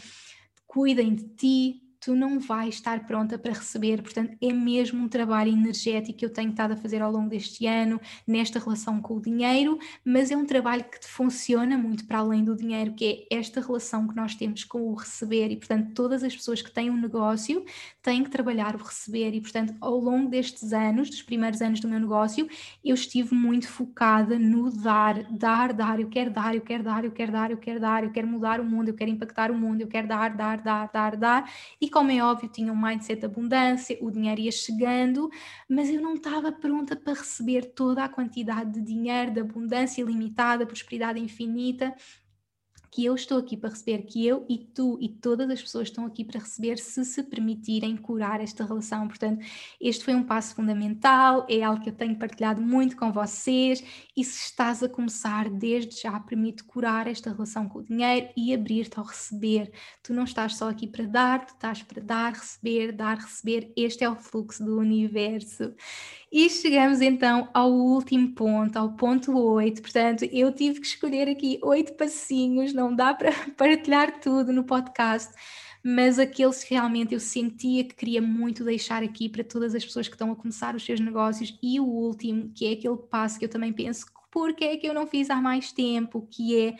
cuidem 0.67 1.15
de 1.15 1.25
ti, 1.35 1.88
tu 2.09 2.17
não 2.17 2.41
vais 2.41 2.77
estar 2.77 3.07
pronta 3.07 3.39
para 3.39 3.53
receber. 3.53 4.01
Portanto, 4.01 4.35
é 4.41 4.51
mesmo 4.51 5.05
um 5.05 5.09
trabalho 5.09 5.53
energético 5.53 6.21
que 6.21 6.25
eu 6.25 6.33
tenho 6.33 6.49
estado 6.49 6.73
a 6.73 6.77
fazer 6.79 7.03
ao 7.03 7.13
longo 7.13 7.29
deste 7.29 7.67
ano, 7.67 8.01
nesta 8.27 8.59
relação 8.59 8.99
com 8.99 9.17
o 9.17 9.21
dinheiro, 9.21 9.79
mas 10.03 10.31
é 10.31 10.37
um 10.37 10.47
trabalho 10.47 10.85
que 10.85 11.07
funciona 11.07 11.77
muito 11.77 12.07
para 12.07 12.21
além 12.21 12.43
do 12.43 12.57
dinheiro, 12.57 12.95
que 12.95 13.27
é 13.31 13.37
esta 13.37 13.61
relação 13.61 14.09
que 14.09 14.17
nós 14.17 14.35
temos 14.35 14.65
com 14.65 14.91
o 14.91 14.95
receber. 14.95 15.51
E, 15.51 15.57
portanto, 15.57 15.93
todas 15.93 16.23
as 16.25 16.35
pessoas 16.35 16.63
que 16.63 16.71
têm 16.71 16.89
um 16.89 16.99
negócio 16.99 17.63
têm 18.01 18.25
que 18.25 18.31
trabalhar 18.31 18.75
o 18.75 18.79
receber. 18.79 19.35
E, 19.35 19.41
portanto, 19.43 19.75
ao 19.79 19.99
longo 19.99 20.31
destes 20.31 20.73
anos, 20.73 21.11
dos 21.11 21.21
primeiros 21.21 21.61
anos 21.61 21.79
do 21.79 21.89
meu 21.89 22.01
negócio, 22.01 22.49
eu 22.83 22.95
estive 22.95 23.35
muito 23.35 23.69
focada 23.69 24.39
no 24.39 24.71
dar, 24.71 25.25
dar, 25.25 25.75
dar. 25.75 26.01
Eu 26.01 26.09
quero 26.09 26.31
dar, 26.31 26.55
eu 26.55 26.63
quero 26.63 26.83
dar, 26.83 27.05
eu 27.05 27.13
quero 27.13 27.33
dar, 27.33 27.51
eu 27.51 27.59
quero 27.59 27.81
dar, 27.81 28.05
eu 28.05 28.11
quero 28.11 28.27
mudar 28.27 28.61
o 28.61 28.65
mundo, 28.65 28.89
eu 28.89 28.95
quero 28.95 29.11
impactar 29.11 29.51
o 29.51 29.55
mundo, 29.55 29.83
eu 29.83 29.89
quero 29.89 30.09
dar, 30.09 30.35
dar, 30.35 30.63
dar, 30.63 30.91
dar, 30.91 31.15
dar. 31.15 31.53
E 31.79 31.91
como 31.99 32.13
é 32.13 32.23
óbvio, 32.23 32.49
tinha 32.49 32.73
um 32.73 32.81
mindset 32.81 33.19
de 33.19 33.27
abundância, 33.27 33.99
o 34.01 34.09
dinheiro 34.09 34.41
ia 34.41 34.53
chegando, 34.53 35.29
mas 35.69 35.91
eu 35.91 36.01
não 36.01 36.15
estava 36.15 36.53
pronta 36.53 36.95
para 36.95 37.13
receber 37.13 37.73
toda 37.75 38.05
a 38.05 38.09
quantidade 38.09 38.71
de 38.75 38.81
dinheiro, 38.81 39.33
de 39.33 39.41
abundância 39.41 40.01
ilimitada, 40.01 40.65
prosperidade 40.65 41.19
infinita 41.19 41.93
que 42.91 43.05
eu 43.05 43.15
estou 43.15 43.39
aqui 43.39 43.57
para 43.57 43.71
receber, 43.71 44.03
que 44.03 44.27
eu 44.27 44.45
e 44.49 44.59
tu 44.59 44.99
e 45.01 45.09
todas 45.09 45.49
as 45.51 45.61
pessoas 45.61 45.89
estão 45.89 46.07
aqui 46.07 46.25
para 46.25 46.41
receber 46.41 46.79
se 46.79 47.05
se 47.05 47.23
permitirem 47.23 47.97
curar 47.97 48.41
esta 48.41 48.65
relação. 48.65 49.07
Portanto, 49.07 49.45
este 49.81 50.05
foi 50.05 50.15
um 50.15 50.23
passo 50.23 50.55
fundamental, 50.55 51.47
é 51.49 51.63
algo 51.63 51.83
que 51.83 51.91
eu 51.91 51.95
tenho 51.95 52.19
partilhado 52.19 52.61
muito 52.61 52.97
com 52.97 53.13
vocês 53.13 53.83
e 54.17 54.25
se 54.25 54.47
estás 54.47 54.83
a 54.83 54.89
começar 54.89 55.51
desde 55.51 56.03
já, 56.03 56.19
permite 56.21 56.65
curar 56.65 57.07
esta 57.07 57.33
relação 57.33 57.69
com 57.69 57.81
o 57.81 57.85
dinheiro 57.85 58.29
e 58.37 58.55
abrir-te 58.55 58.99
ao 58.99 59.05
receber. 59.05 59.73
Tu 60.03 60.13
não 60.13 60.25
estás 60.25 60.57
só 60.57 60.69
aqui 60.69 60.87
para 60.87 61.07
dar, 61.07 61.47
tu 61.47 61.55
estás 61.55 61.83
para 61.83 62.03
dar, 62.03 62.33
receber, 62.33 62.93
dar, 62.93 63.19
receber. 63.19 63.73
Este 63.77 64.05
é 64.05 64.11
o 64.11 64.17
fluxo 64.17 64.65
do 64.65 64.79
universo. 64.79 65.75
E 66.31 66.51
chegamos 66.51 67.01
então 67.01 67.49
ao 67.55 67.73
último 67.73 68.35
ponto, 68.35 68.77
ao 68.77 68.93
ponto 68.93 69.37
8. 69.37 69.81
Portanto, 69.81 70.25
eu 70.31 70.53
tive 70.53 70.81
que 70.81 70.87
escolher 70.87 71.27
aqui 71.27 71.59
oito 71.63 71.95
passinhos, 71.95 72.75
não 72.75 72.88
dá 72.95 73.15
para 73.15 73.31
partilhar 73.57 74.21
tudo 74.21 74.53
no 74.53 74.65
podcast, 74.65 75.33
mas 75.85 76.19
aqueles 76.19 76.65
que 76.65 76.75
realmente 76.75 77.15
eu 77.15 77.21
sentia 77.21 77.85
que 77.85 77.95
queria 77.95 78.21
muito 78.21 78.65
deixar 78.65 79.03
aqui 79.03 79.29
para 79.29 79.45
todas 79.45 79.75
as 79.75 79.85
pessoas 79.85 80.09
que 80.09 80.15
estão 80.15 80.33
a 80.33 80.37
começar 80.37 80.75
os 80.75 80.85
seus 80.85 81.01
negócios. 81.01 81.59
E 81.63 81.79
o 81.81 81.85
último, 81.85 82.51
que 82.55 82.67
é 82.67 82.73
aquele 82.73 82.97
passo 82.97 83.39
que 83.39 83.45
eu 83.45 83.49
também 83.49 83.73
penso, 83.73 84.07
porque 84.31 84.65
é 84.65 84.77
que 84.77 84.87
eu 84.87 84.95
não 84.95 85.07
fiz 85.07 85.31
há 85.31 85.37
mais 85.37 85.73
tempo, 85.73 86.29
que 86.31 86.59
é 86.59 86.77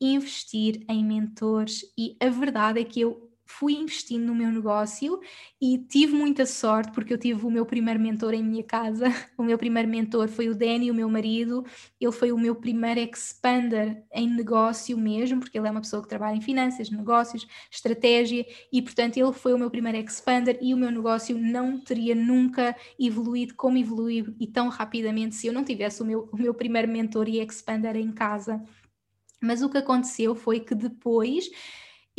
investir 0.00 0.84
em 0.88 1.04
mentores. 1.04 1.82
E 1.96 2.16
a 2.20 2.28
verdade 2.28 2.80
é 2.80 2.84
que 2.84 3.00
eu 3.00 3.29
fui 3.50 3.74
investindo 3.74 4.24
no 4.26 4.34
meu 4.34 4.50
negócio 4.50 5.20
e 5.60 5.76
tive 5.76 6.14
muita 6.14 6.46
sorte 6.46 6.92
porque 6.92 7.12
eu 7.12 7.18
tive 7.18 7.44
o 7.44 7.50
meu 7.50 7.66
primeiro 7.66 7.98
mentor 7.98 8.32
em 8.32 8.42
minha 8.42 8.62
casa. 8.62 9.06
O 9.36 9.42
meu 9.42 9.56
primeiro 9.56 9.88
mentor 9.88 10.28
foi 10.28 10.48
o 10.48 10.54
Danny, 10.54 10.90
o 10.90 10.94
meu 10.94 11.08
marido. 11.08 11.64
Ele 11.98 12.12
foi 12.12 12.30
o 12.30 12.38
meu 12.38 12.54
primeiro 12.54 13.00
expander 13.00 14.04
em 14.12 14.28
negócio 14.28 14.96
mesmo, 14.98 15.40
porque 15.40 15.58
ele 15.58 15.66
é 15.66 15.70
uma 15.70 15.80
pessoa 15.80 16.02
que 16.02 16.08
trabalha 16.08 16.36
em 16.36 16.40
finanças, 16.42 16.90
negócios, 16.90 17.46
estratégia 17.70 18.46
e, 18.70 18.82
portanto, 18.82 19.16
ele 19.16 19.32
foi 19.32 19.54
o 19.54 19.58
meu 19.58 19.70
primeiro 19.70 19.98
expander 19.98 20.58
e 20.60 20.74
o 20.74 20.76
meu 20.76 20.90
negócio 20.90 21.38
não 21.38 21.80
teria 21.80 22.14
nunca 22.14 22.76
evoluído 22.98 23.54
como 23.54 23.78
evoluiu 23.78 24.34
e 24.38 24.46
tão 24.46 24.68
rapidamente 24.68 25.34
se 25.34 25.46
eu 25.46 25.52
não 25.52 25.64
tivesse 25.64 26.02
o 26.02 26.04
meu, 26.04 26.28
o 26.30 26.36
meu 26.36 26.52
primeiro 26.52 26.88
mentor 26.88 27.28
e 27.28 27.40
expander 27.40 27.96
em 27.96 28.12
casa. 28.12 28.62
Mas 29.42 29.62
o 29.62 29.70
que 29.70 29.78
aconteceu 29.78 30.34
foi 30.34 30.60
que 30.60 30.74
depois 30.74 31.50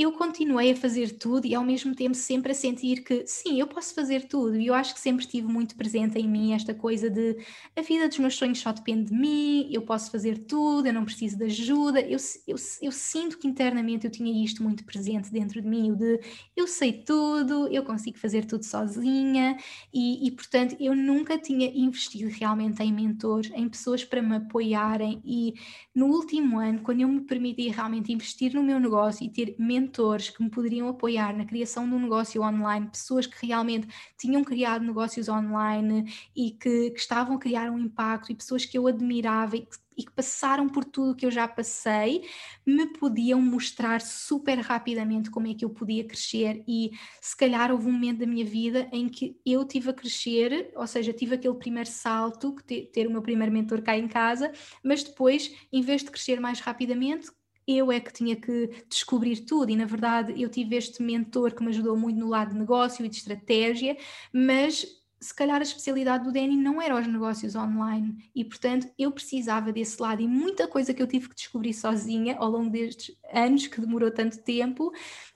eu 0.01 0.11
continuei 0.13 0.71
a 0.71 0.75
fazer 0.75 1.17
tudo 1.17 1.45
e 1.45 1.53
ao 1.53 1.63
mesmo 1.63 1.95
tempo 1.95 2.15
sempre 2.15 2.51
a 2.51 2.55
sentir 2.55 3.03
que 3.03 3.25
sim, 3.27 3.59
eu 3.59 3.67
posso 3.67 3.93
fazer 3.93 4.27
tudo. 4.27 4.57
E 4.57 4.67
eu 4.67 4.73
acho 4.73 4.93
que 4.93 4.99
sempre 4.99 5.25
tive 5.25 5.47
muito 5.47 5.75
presente 5.75 6.17
em 6.17 6.27
mim 6.27 6.53
esta 6.53 6.73
coisa 6.73 7.09
de 7.09 7.37
a 7.75 7.81
vida 7.81 8.07
dos 8.07 8.17
meus 8.17 8.35
sonhos 8.35 8.59
só 8.59 8.71
depende 8.71 9.11
de 9.11 9.13
mim, 9.13 9.69
eu 9.71 9.81
posso 9.81 10.11
fazer 10.11 10.39
tudo, 10.39 10.87
eu 10.87 10.93
não 10.93 11.05
preciso 11.05 11.37
de 11.37 11.45
ajuda. 11.45 12.01
Eu, 12.01 12.17
eu, 12.47 12.55
eu 12.81 12.91
sinto 12.91 13.37
que 13.37 13.47
internamente 13.47 14.05
eu 14.05 14.11
tinha 14.11 14.43
isto 14.43 14.63
muito 14.63 14.83
presente 14.85 15.31
dentro 15.31 15.61
de 15.61 15.67
mim, 15.67 15.91
o 15.91 15.95
de 15.95 16.19
eu 16.55 16.67
sei 16.67 16.93
tudo, 16.93 17.67
eu 17.67 17.83
consigo 17.83 18.17
fazer 18.17 18.45
tudo 18.45 18.63
sozinha 18.63 19.57
e, 19.93 20.27
e 20.27 20.31
portanto 20.31 20.75
eu 20.79 20.95
nunca 20.95 21.37
tinha 21.37 21.67
investido 21.73 22.29
realmente 22.29 22.81
em 22.81 22.91
mentores, 22.93 23.51
em 23.53 23.69
pessoas 23.69 24.03
para 24.03 24.21
me 24.21 24.35
apoiarem. 24.35 25.21
E 25.23 25.53
no 25.93 26.07
último 26.07 26.59
ano, 26.59 26.81
quando 26.81 27.01
eu 27.01 27.07
me 27.07 27.21
permiti 27.21 27.67
realmente 27.69 28.11
investir 28.11 28.53
no 28.53 28.63
meu 28.63 28.79
negócio 28.79 29.25
e 29.25 29.29
ter 29.29 29.55
mentores, 29.59 29.90
mentores 29.91 30.29
que 30.29 30.41
me 30.41 30.49
poderiam 30.49 30.87
apoiar 30.87 31.35
na 31.35 31.45
criação 31.45 31.87
de 31.87 31.93
um 31.93 31.99
negócio 31.99 32.41
online, 32.41 32.87
pessoas 32.87 33.27
que 33.27 33.45
realmente 33.45 33.87
tinham 34.17 34.41
criado 34.41 34.85
negócios 34.85 35.27
online 35.27 36.11
e 36.33 36.51
que, 36.51 36.91
que 36.91 36.99
estavam 36.99 37.35
a 37.35 37.39
criar 37.39 37.69
um 37.69 37.77
impacto 37.77 38.31
e 38.31 38.35
pessoas 38.35 38.65
que 38.65 38.77
eu 38.77 38.87
admirava 38.87 39.57
e 39.57 39.65
que 39.65 39.77
e 39.97 40.03
que 40.03 40.11
passaram 40.13 40.69
por 40.69 40.85
tudo 40.85 41.13
que 41.13 41.25
eu 41.25 41.29
já 41.29 41.45
passei, 41.47 42.23
me 42.65 42.87
podiam 42.87 43.41
mostrar 43.41 43.99
super 43.99 44.57
rapidamente 44.57 45.29
como 45.29 45.47
é 45.47 45.53
que 45.53 45.65
eu 45.65 45.69
podia 45.69 46.03
crescer. 46.03 46.63
E 46.65 46.91
se 47.19 47.35
calhar 47.35 47.71
houve 47.71 47.87
um 47.87 47.91
momento 47.91 48.19
da 48.19 48.25
minha 48.25 48.45
vida 48.45 48.89
em 48.91 49.09
que 49.09 49.37
eu 49.45 49.65
tive 49.65 49.89
a 49.89 49.93
crescer, 49.93 50.71
ou 50.75 50.87
seja, 50.87 51.11
tive 51.11 51.35
aquele 51.35 51.55
primeiro 51.55 51.89
salto, 51.89 52.55
ter, 52.65 52.89
ter 52.91 53.05
o 53.05 53.11
meu 53.11 53.21
primeiro 53.21 53.51
mentor 53.51 53.81
cá 53.81 53.95
em 53.97 54.07
casa, 54.07 54.51
mas 54.81 55.03
depois, 55.03 55.53
em 55.71 55.81
vez 55.81 56.03
de 56.03 56.09
crescer 56.09 56.39
mais 56.39 56.61
rapidamente, 56.61 57.29
eu 57.77 57.91
é 57.91 57.99
que 57.99 58.13
tinha 58.13 58.35
que 58.35 58.69
descobrir 58.89 59.41
tudo, 59.41 59.71
e 59.71 59.75
na 59.75 59.85
verdade 59.85 60.39
eu 60.41 60.49
tive 60.49 60.75
este 60.75 61.01
mentor 61.01 61.53
que 61.53 61.63
me 61.63 61.69
ajudou 61.69 61.97
muito 61.97 62.19
no 62.19 62.29
lado 62.29 62.53
de 62.53 62.59
negócio 62.59 63.05
e 63.05 63.09
de 63.09 63.17
estratégia, 63.17 63.97
mas 64.33 64.85
se 65.19 65.35
calhar 65.35 65.59
a 65.59 65.63
especialidade 65.63 66.23
do 66.23 66.31
Danny 66.31 66.57
não 66.57 66.81
era 66.81 66.99
os 66.99 67.05
negócios 67.05 67.55
online. 67.55 68.31
E 68.35 68.43
portanto 68.43 68.89
eu 68.97 69.11
precisava 69.11 69.71
desse 69.71 70.01
lado. 70.01 70.19
E 70.19 70.27
muita 70.27 70.67
coisa 70.67 70.95
que 70.95 71.01
eu 71.01 71.05
tive 71.05 71.29
que 71.29 71.35
descobrir 71.35 71.75
sozinha 71.75 72.37
ao 72.37 72.49
longo 72.49 72.71
destes 72.71 73.15
anos 73.31 73.67
que 73.67 73.79
demorou 73.79 74.09
tanto 74.09 74.41
tempo 74.41 74.91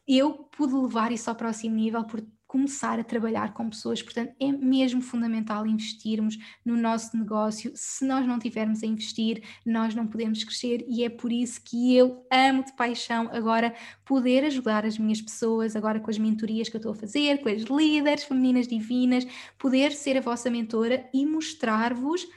eu 0.08 0.34
pude 0.34 0.74
levar 0.74 1.12
isso 1.12 1.30
ao 1.30 1.36
próximo 1.36 1.76
nível 1.76 2.04
por 2.04 2.24
começar 2.48 3.00
a 3.00 3.04
trabalhar 3.04 3.54
com 3.54 3.70
pessoas. 3.70 4.02
Portanto, 4.02 4.34
é 4.40 4.52
mesmo 4.52 5.02
fundamental 5.02 5.66
investirmos 5.66 6.38
no 6.64 6.78
nosso 6.78 7.18
negócio. 7.18 7.72
Se 7.76 8.06
nós 8.06 8.26
não 8.28 8.40
tivermos 8.40 8.84
a 8.84 8.88
investir, 8.88 9.44
nós 9.66 9.96
não 9.96 10.08
podemos 10.08 10.44
crescer 10.44 10.86
e 10.88 11.04
é 11.04 11.10
por 11.10 11.32
isso 11.32 11.62
que 11.64 11.96
eu 11.96 12.26
amo 12.32 12.64
de 12.64 12.74
paixão 12.76 13.30
agora 13.32 13.74
poder 14.06 14.44
ajudar 14.46 14.86
as 14.86 14.98
minhas 14.98 15.22
pessoas, 15.22 15.76
agora 15.76 16.00
com 16.00 16.10
as 16.10 16.18
mentorias 16.18 16.70
que 16.70 16.76
eu 16.76 16.80
estou 16.80 16.92
a 16.92 16.96
fazer, 16.96 17.42
com 17.42 17.50
as 17.50 17.64
líderes 17.64 18.24
femininas 18.24 18.68
divinas, 18.68 19.26
poder 19.58 19.92
ser 19.92 20.18
a 20.18 20.22
vossa 20.22 20.50
mentora 20.50 21.10
e 21.14 21.26
mostrar-vos 21.26 22.28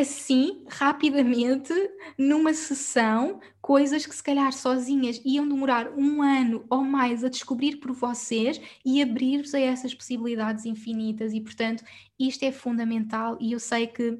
assim, 0.00 0.64
rapidamente, 0.68 1.72
numa 2.18 2.52
sessão, 2.52 3.40
coisas 3.60 4.06
que 4.06 4.14
se 4.14 4.22
calhar 4.22 4.52
sozinhas 4.52 5.20
iam 5.24 5.48
demorar 5.48 5.92
um 5.96 6.22
ano 6.22 6.64
ou 6.68 6.82
mais 6.82 7.22
a 7.22 7.28
descobrir 7.28 7.76
por 7.76 7.92
vocês 7.92 8.60
e 8.84 9.02
abrir-vos 9.02 9.54
a 9.54 9.60
essas 9.60 9.94
possibilidades 9.94 10.64
infinitas. 10.64 11.32
E, 11.32 11.40
portanto, 11.40 11.84
isto 12.18 12.42
é 12.44 12.52
fundamental. 12.52 13.38
E 13.40 13.52
eu 13.52 13.60
sei 13.60 13.86
que 13.86 14.18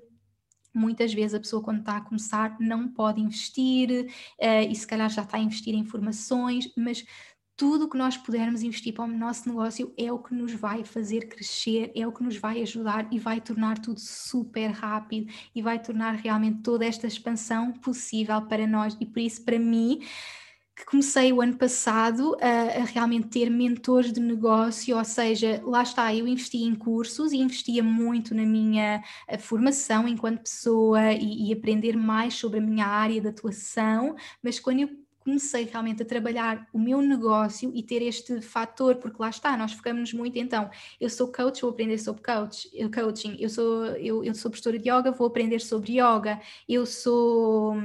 Muitas 0.72 1.12
vezes 1.12 1.34
a 1.34 1.40
pessoa, 1.40 1.60
quando 1.60 1.80
está 1.80 1.96
a 1.96 2.00
começar, 2.00 2.56
não 2.60 2.86
pode 2.86 3.20
investir 3.20 4.06
uh, 4.38 4.70
e 4.70 4.74
se 4.76 4.86
calhar 4.86 5.10
já 5.10 5.22
está 5.22 5.36
a 5.36 5.40
investir 5.40 5.74
em 5.74 5.84
formações, 5.84 6.70
mas 6.76 7.04
tudo 7.60 7.84
o 7.84 7.88
que 7.90 7.98
nós 7.98 8.16
pudermos 8.16 8.62
investir 8.62 8.94
para 8.94 9.04
o 9.04 9.06
nosso 9.06 9.46
negócio 9.46 9.92
é 9.94 10.10
o 10.10 10.18
que 10.18 10.32
nos 10.32 10.54
vai 10.54 10.82
fazer 10.82 11.28
crescer, 11.28 11.92
é 11.94 12.06
o 12.06 12.12
que 12.12 12.22
nos 12.22 12.38
vai 12.38 12.62
ajudar 12.62 13.06
e 13.12 13.18
vai 13.18 13.38
tornar 13.38 13.78
tudo 13.78 14.00
super 14.00 14.70
rápido 14.70 15.30
e 15.54 15.60
vai 15.60 15.78
tornar 15.78 16.14
realmente 16.14 16.62
toda 16.62 16.86
esta 16.86 17.06
expansão 17.06 17.70
possível 17.70 18.40
para 18.40 18.66
nós. 18.66 18.96
E 18.98 19.04
por 19.04 19.18
isso, 19.18 19.44
para 19.44 19.58
mim, 19.58 20.00
que 20.74 20.86
comecei 20.86 21.34
o 21.34 21.42
ano 21.42 21.54
passado 21.58 22.34
a, 22.40 22.80
a, 22.80 22.84
realmente 22.86 23.28
ter 23.28 23.50
mentores 23.50 24.10
de 24.10 24.20
negócio, 24.20 24.96
ou 24.96 25.04
seja, 25.04 25.60
lá 25.62 25.82
está, 25.82 26.14
eu 26.14 26.26
investi 26.26 26.62
em 26.62 26.74
cursos 26.74 27.30
e 27.30 27.36
investia 27.36 27.82
muito 27.82 28.34
na 28.34 28.46
minha 28.46 29.04
formação 29.38 30.08
enquanto 30.08 30.44
pessoa 30.44 31.12
e, 31.12 31.50
e 31.50 31.52
aprender 31.52 31.94
mais 31.94 32.32
sobre 32.32 32.58
a 32.58 32.62
minha 32.62 32.86
área 32.86 33.20
de 33.20 33.28
atuação, 33.28 34.16
mas 34.42 34.58
quando 34.58 34.80
eu 34.80 35.09
comecei 35.30 35.64
realmente 35.64 36.02
a 36.02 36.04
trabalhar 36.04 36.66
o 36.72 36.78
meu 36.78 37.00
negócio 37.00 37.70
e 37.72 37.82
ter 37.82 38.02
este 38.02 38.40
fator, 38.40 38.96
porque 38.96 39.16
lá 39.20 39.30
está, 39.30 39.56
nós 39.56 39.72
focamos 39.72 40.12
muito 40.12 40.38
então, 40.38 40.68
eu 41.00 41.08
sou 41.08 41.30
coach, 41.30 41.62
vou 41.62 41.70
aprender 41.70 41.98
sobre 41.98 42.22
coach, 42.22 42.68
coaching, 42.92 43.36
eu 43.38 43.48
sou, 43.48 43.84
eu, 43.96 44.24
eu 44.24 44.34
sou 44.34 44.50
professora 44.50 44.78
de 44.78 44.90
yoga, 44.90 45.12
vou 45.12 45.28
aprender 45.28 45.60
sobre 45.60 46.00
yoga, 46.00 46.40
eu 46.68 46.84
sou 46.84 47.76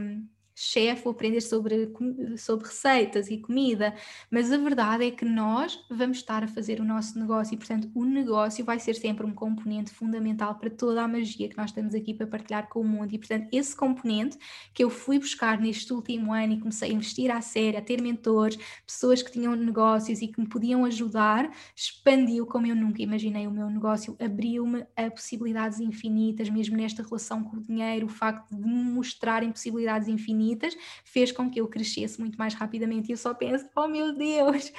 chefe 0.56 1.04
vou 1.04 1.12
aprender 1.12 1.42
sobre, 1.42 1.92
sobre 2.38 2.66
receitas 2.66 3.30
e 3.30 3.38
comida, 3.38 3.94
mas 4.32 4.52
a 4.52 4.58
verdade 4.58 5.06
é 5.06 5.12
que 5.12 5.26
nós 5.26 5.78
vamos 5.90 6.18
estar 6.18 6.44
a 6.44 6.48
fazer 6.48 6.80
o 6.80 6.86
nosso 6.86 7.20
negócio 7.20 7.54
e, 7.54 7.58
portanto, 7.58 7.92
o 7.94 8.06
negócio 8.06 8.64
vai 8.64 8.80
ser 8.80 8.94
sempre 8.94 9.26
um 9.26 9.34
componente 9.34 9.92
fundamental 9.92 10.56
para 10.56 10.70
toda 10.70 11.04
a 11.04 11.08
magia 11.08 11.50
que 11.50 11.58
nós 11.58 11.72
estamos 11.72 11.94
aqui 11.94 12.14
para 12.14 12.26
partilhar 12.26 12.70
com 12.70 12.80
o 12.80 12.88
mundo. 12.88 13.14
E, 13.14 13.18
portanto, 13.18 13.50
esse 13.52 13.76
componente 13.76 14.38
que 14.74 14.82
eu 14.82 14.90
fui 14.90 15.20
buscar 15.20 15.60
neste 15.60 15.92
último 15.92 16.32
ano 16.32 16.54
e 16.54 16.60
comecei 16.60 16.90
a 16.90 16.94
investir 16.94 17.30
à 17.30 17.42
séria, 17.42 17.80
a 17.80 17.82
ter 17.82 18.02
mentores, 18.02 18.58
pessoas 18.88 19.22
que 19.22 19.32
tinham 19.32 19.56
negócios 19.56 20.22
e 20.22 20.28
que 20.28 20.40
me 20.40 20.48
podiam 20.48 20.86
ajudar, 20.86 21.52
expandiu 21.76 22.46
como 22.46 22.66
eu 22.66 22.76
nunca 22.76 23.02
imaginei 23.02 23.46
o 23.46 23.52
meu 23.52 23.70
negócio, 23.70 24.16
abriu-me 24.20 24.86
a 24.96 25.12
possibilidades 25.12 25.82
infinitas, 25.82 26.50
mesmo 26.50 26.78
nesta 26.78 27.04
relação 27.04 27.44
com 27.44 27.58
o 27.58 27.62
dinheiro, 27.62 28.06
o 28.06 28.10
facto 28.10 28.56
de 28.56 28.62
me 28.62 28.84
mostrarem 28.84 29.52
possibilidades 29.52 30.08
infinitas 30.08 30.45
infinitas, 30.46 30.78
fez 31.04 31.32
com 31.32 31.50
que 31.50 31.60
eu 31.60 31.68
crescesse 31.68 32.20
muito 32.20 32.38
mais 32.38 32.54
rapidamente. 32.54 33.10
E 33.10 33.14
eu 33.14 33.18
só 33.18 33.34
penso, 33.34 33.66
oh 33.76 33.88
meu 33.88 34.16
Deus, 34.16 34.72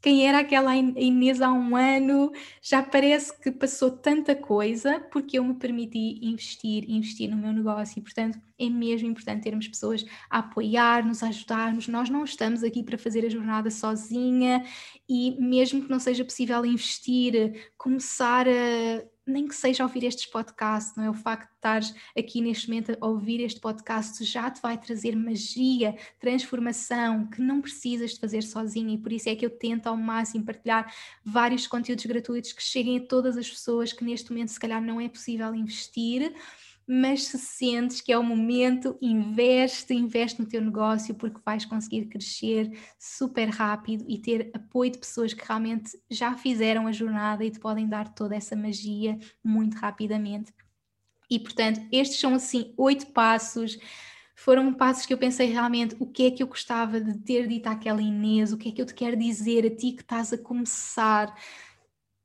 quem 0.00 0.28
era 0.28 0.40
aquela 0.40 0.76
Inês 0.76 1.40
há 1.40 1.50
um 1.50 1.74
ano, 1.74 2.30
já 2.62 2.82
parece 2.82 3.36
que 3.40 3.50
passou 3.50 3.90
tanta 3.90 4.36
coisa 4.36 5.00
porque 5.10 5.38
eu 5.38 5.44
me 5.44 5.54
permiti 5.54 6.20
investir, 6.22 6.88
investir 6.88 7.30
no 7.30 7.36
meu 7.36 7.52
negócio 7.52 7.98
e, 7.98 8.02
portanto, 8.02 8.38
é 8.58 8.68
mesmo 8.68 9.08
importante 9.08 9.42
termos 9.42 9.66
pessoas 9.66 10.04
a 10.30 10.38
apoiar-nos, 10.38 11.22
a 11.22 11.28
ajudar-nos. 11.28 11.88
Nós 11.88 12.08
não 12.08 12.24
estamos 12.24 12.62
aqui 12.62 12.82
para 12.82 12.98
fazer 12.98 13.24
a 13.24 13.30
jornada 13.30 13.70
sozinha 13.70 14.64
e, 15.08 15.36
mesmo 15.40 15.82
que 15.82 15.90
não 15.90 15.98
seja 15.98 16.24
possível 16.24 16.64
investir, 16.64 17.72
começar 17.76 18.46
a 18.48 19.15
nem 19.26 19.46
que 19.48 19.54
seja 19.54 19.82
ouvir 19.82 20.04
estes 20.04 20.26
podcasts, 20.26 20.94
não 20.96 21.04
é? 21.04 21.10
O 21.10 21.14
facto 21.14 21.48
de 21.48 21.54
estares 21.56 21.94
aqui 22.16 22.40
neste 22.40 22.68
momento 22.68 22.96
a 23.00 23.06
ouvir 23.06 23.40
este 23.40 23.60
podcast 23.60 24.24
já 24.24 24.50
te 24.50 24.62
vai 24.62 24.78
trazer 24.78 25.16
magia, 25.16 25.96
transformação 26.20 27.26
que 27.26 27.40
não 27.40 27.60
precisas 27.60 28.12
de 28.12 28.20
fazer 28.20 28.42
sozinho 28.42 28.90
e 28.90 28.98
por 28.98 29.12
isso 29.12 29.28
é 29.28 29.34
que 29.34 29.44
eu 29.44 29.50
tento 29.50 29.88
ao 29.88 29.96
máximo 29.96 30.44
partilhar 30.44 30.92
vários 31.24 31.66
conteúdos 31.66 32.06
gratuitos 32.06 32.52
que 32.52 32.62
cheguem 32.62 32.98
a 32.98 33.06
todas 33.06 33.36
as 33.36 33.48
pessoas 33.48 33.92
que 33.92 34.04
neste 34.04 34.30
momento 34.30 34.50
se 34.50 34.60
calhar 34.60 34.80
não 34.80 35.00
é 35.00 35.08
possível 35.08 35.54
investir 35.54 36.32
mas 36.86 37.24
se 37.24 37.38
sentes 37.38 38.00
que 38.00 38.12
é 38.12 38.18
o 38.18 38.22
momento, 38.22 38.96
investe, 39.02 39.92
investe 39.92 40.40
no 40.40 40.46
teu 40.46 40.62
negócio 40.62 41.14
porque 41.16 41.40
vais 41.44 41.64
conseguir 41.64 42.06
crescer 42.06 42.70
super 42.98 43.48
rápido 43.48 44.04
e 44.08 44.18
ter 44.18 44.50
apoio 44.54 44.92
de 44.92 44.98
pessoas 44.98 45.34
que 45.34 45.44
realmente 45.44 45.98
já 46.08 46.36
fizeram 46.36 46.86
a 46.86 46.92
jornada 46.92 47.44
e 47.44 47.50
te 47.50 47.58
podem 47.58 47.88
dar 47.88 48.14
toda 48.14 48.36
essa 48.36 48.54
magia 48.54 49.18
muito 49.42 49.74
rapidamente. 49.74 50.54
E 51.28 51.40
portanto, 51.40 51.80
estes 51.90 52.20
são 52.20 52.34
assim 52.34 52.72
oito 52.76 53.06
passos. 53.08 53.76
Foram 54.36 54.72
passos 54.72 55.06
que 55.06 55.12
eu 55.12 55.18
pensei 55.18 55.50
realmente 55.50 55.96
o 55.98 56.06
que 56.06 56.26
é 56.26 56.30
que 56.30 56.42
eu 56.42 56.46
gostava 56.46 57.00
de 57.00 57.18
ter 57.18 57.48
dito 57.48 57.66
àquela 57.66 58.00
Inês, 58.00 58.52
o 58.52 58.56
que 58.56 58.68
é 58.68 58.72
que 58.72 58.80
eu 58.80 58.86
te 58.86 58.94
quero 58.94 59.16
dizer 59.16 59.66
a 59.66 59.70
ti 59.70 59.92
que 59.92 60.02
estás 60.02 60.32
a 60.32 60.38
começar 60.38 61.34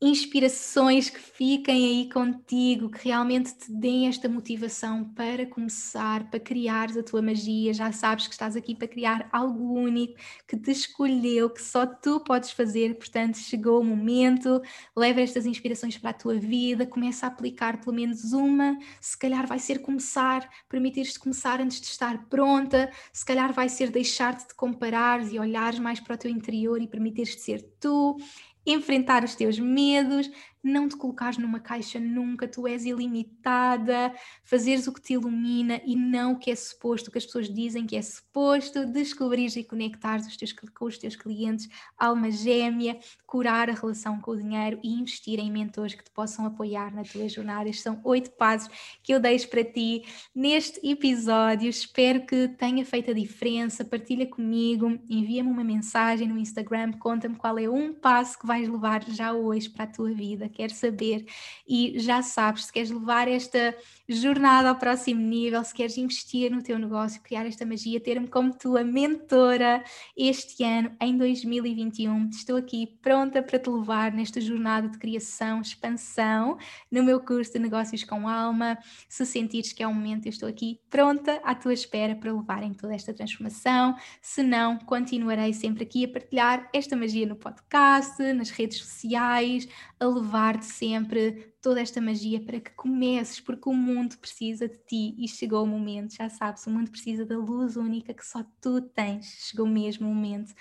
inspirações 0.03 1.11
que 1.11 1.19
fiquem 1.19 1.85
aí 1.85 2.09
contigo, 2.09 2.89
que 2.89 3.07
realmente 3.07 3.53
te 3.53 3.71
deem 3.71 4.07
esta 4.07 4.27
motivação 4.27 5.05
para 5.13 5.45
começar, 5.45 6.27
para 6.27 6.39
criares 6.39 6.97
a 6.97 7.03
tua 7.03 7.21
magia. 7.21 7.71
Já 7.71 7.91
sabes 7.91 8.25
que 8.25 8.33
estás 8.33 8.55
aqui 8.55 8.73
para 8.73 8.87
criar 8.87 9.29
algo 9.31 9.73
único, 9.73 10.19
que 10.47 10.57
te 10.57 10.71
escolheu, 10.71 11.51
que 11.51 11.61
só 11.61 11.85
tu 11.85 12.19
podes 12.21 12.49
fazer. 12.49 12.97
Portanto, 12.97 13.37
chegou 13.37 13.79
o 13.79 13.83
momento, 13.83 14.59
leva 14.97 15.21
estas 15.21 15.45
inspirações 15.45 15.95
para 15.99 16.09
a 16.09 16.13
tua 16.13 16.35
vida, 16.35 16.87
começa 16.87 17.27
a 17.27 17.29
aplicar 17.29 17.79
pelo 17.79 17.95
menos 17.95 18.33
uma. 18.33 18.75
Se 18.99 19.15
calhar 19.15 19.45
vai 19.45 19.59
ser 19.59 19.79
começar, 19.83 20.49
permitir-te 20.67 21.19
começar 21.19 21.61
antes 21.61 21.79
de 21.79 21.85
estar 21.85 22.25
pronta, 22.27 22.91
se 23.13 23.23
calhar 23.23 23.53
vai 23.53 23.69
ser 23.69 23.91
deixar-te 23.91 24.47
de 24.47 24.55
comparares 24.55 25.31
e 25.31 25.37
olhares 25.37 25.77
mais 25.77 25.99
para 25.99 26.15
o 26.15 26.17
teu 26.17 26.31
interior 26.31 26.81
e 26.81 26.87
permitir-te 26.87 27.39
ser 27.39 27.61
tu 27.79 28.17
enfrentar 28.65 29.23
os 29.23 29.35
teus 29.35 29.57
medos, 29.59 30.29
não 30.63 30.87
te 30.87 30.95
colocares 30.95 31.37
numa 31.37 31.59
caixa 31.59 31.99
nunca, 31.99 32.47
tu 32.47 32.67
és 32.67 32.85
ilimitada, 32.85 34.13
fazeres 34.43 34.87
o 34.87 34.93
que 34.93 35.01
te 35.01 35.13
ilumina 35.13 35.81
e 35.85 35.95
não 35.95 36.33
o 36.33 36.39
que 36.39 36.51
é 36.51 36.55
suposto, 36.55 37.09
o 37.09 37.11
que 37.11 37.17
as 37.17 37.25
pessoas 37.25 37.51
dizem 37.51 37.85
que 37.85 37.95
é 37.95 38.01
suposto, 38.01 38.85
descobrires 38.85 39.55
e 39.55 39.63
conectares 39.63 40.27
os 40.27 40.37
teus, 40.37 40.53
com 40.53 40.85
os 40.85 40.97
teus 40.97 41.15
clientes, 41.15 41.67
alma 41.97 42.29
gêmea, 42.29 42.99
curar 43.25 43.69
a 43.69 43.73
relação 43.73 44.19
com 44.19 44.31
o 44.31 44.37
dinheiro 44.37 44.79
e 44.83 44.93
investir 44.93 45.39
em 45.39 45.51
mentores 45.51 45.95
que 45.95 46.03
te 46.03 46.11
possam 46.11 46.45
apoiar 46.45 46.93
na 46.93 47.03
tua 47.03 47.27
jornada. 47.27 47.69
Estes 47.69 47.83
são 47.83 47.99
oito 48.03 48.31
passos 48.31 48.69
que 49.01 49.13
eu 49.13 49.19
deixo 49.19 49.49
para 49.49 49.63
ti 49.63 50.03
neste 50.35 50.79
episódio. 50.87 51.69
Espero 51.69 52.25
que 52.25 52.47
tenha 52.49 52.85
feito 52.85 53.11
a 53.11 53.13
diferença. 53.13 53.83
Partilha 53.83 54.27
comigo, 54.27 54.99
envia-me 55.09 55.49
uma 55.49 55.63
mensagem 55.63 56.27
no 56.27 56.37
Instagram, 56.37 56.93
conta-me 56.93 57.35
qual 57.35 57.57
é 57.57 57.69
um 57.69 57.93
passo 57.93 58.37
que 58.37 58.45
vais 58.45 58.67
levar 58.67 59.03
já 59.09 59.33
hoje 59.33 59.69
para 59.69 59.85
a 59.85 59.87
tua 59.87 60.13
vida 60.13 60.50
quero 60.51 60.73
saber. 60.73 61.25
E 61.67 61.99
já 61.99 62.21
sabes, 62.21 62.65
se 62.65 62.73
queres 62.73 62.91
levar 62.91 63.27
esta 63.27 63.75
jornada 64.07 64.69
ao 64.69 64.75
próximo 64.75 65.21
nível, 65.21 65.63
se 65.63 65.73
queres 65.73 65.97
investir 65.97 66.51
no 66.51 66.61
teu 66.61 66.77
negócio, 66.77 67.21
criar 67.21 67.45
esta 67.45 67.65
magia, 67.65 67.99
ter-me 67.99 68.27
como 68.27 68.53
tua 68.53 68.83
mentora 68.83 69.83
este 70.15 70.63
ano, 70.63 70.91
em 70.99 71.17
2021, 71.17 72.29
estou 72.29 72.57
aqui 72.57 72.87
pronta 73.01 73.41
para 73.41 73.57
te 73.57 73.69
levar 73.69 74.11
nesta 74.11 74.41
jornada 74.41 74.89
de 74.89 74.97
criação, 74.97 75.61
expansão, 75.61 76.57
no 76.91 77.03
meu 77.03 77.19
curso 77.19 77.53
de 77.53 77.59
Negócios 77.59 78.03
com 78.03 78.27
Alma. 78.27 78.77
Se 79.07 79.25
sentires 79.25 79.71
que 79.71 79.81
é 79.81 79.87
o 79.87 79.93
momento, 79.93 80.25
eu 80.25 80.29
estou 80.29 80.49
aqui 80.49 80.79
pronta 80.89 81.39
à 81.43 81.55
tua 81.55 81.73
espera 81.73 82.15
para 82.15 82.33
levarem 82.33 82.73
toda 82.73 82.93
esta 82.93 83.13
transformação. 83.13 83.95
Se 84.21 84.43
não, 84.43 84.77
continuarei 84.79 85.53
sempre 85.53 85.83
aqui 85.83 86.05
a 86.05 86.09
partilhar 86.09 86.69
esta 86.73 86.95
magia 86.95 87.25
no 87.25 87.35
podcast, 87.35 88.21
nas 88.33 88.49
redes 88.49 88.79
sociais, 88.79 89.67
a 90.01 90.07
levar-te 90.07 90.65
sempre 90.65 91.53
toda 91.61 91.79
esta 91.79 92.01
magia 92.01 92.41
para 92.41 92.59
que 92.59 92.71
comeces, 92.71 93.39
porque 93.39 93.69
o 93.69 93.73
mundo 93.73 94.17
precisa 94.17 94.67
de 94.67 94.77
ti 94.79 95.15
e 95.17 95.27
chegou 95.27 95.63
o 95.63 95.67
momento, 95.67 96.15
já 96.15 96.27
sabes, 96.27 96.65
o 96.65 96.71
mundo 96.71 96.89
precisa 96.89 97.23
da 97.23 97.37
luz 97.37 97.75
única 97.77 98.13
que 98.13 98.25
só 98.25 98.43
tu 98.59 98.81
tens. 98.81 99.27
Chegou 99.49 99.67
mesmo 99.67 100.09
o 100.09 100.13
momento. 100.13 100.53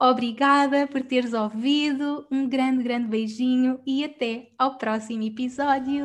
Obrigada 0.00 0.86
por 0.86 1.02
teres 1.02 1.34
ouvido, 1.34 2.26
um 2.30 2.48
grande, 2.48 2.82
grande 2.82 3.08
beijinho 3.08 3.80
e 3.86 4.04
até 4.04 4.50
ao 4.58 4.78
próximo 4.78 5.22
episódio. 5.22 6.04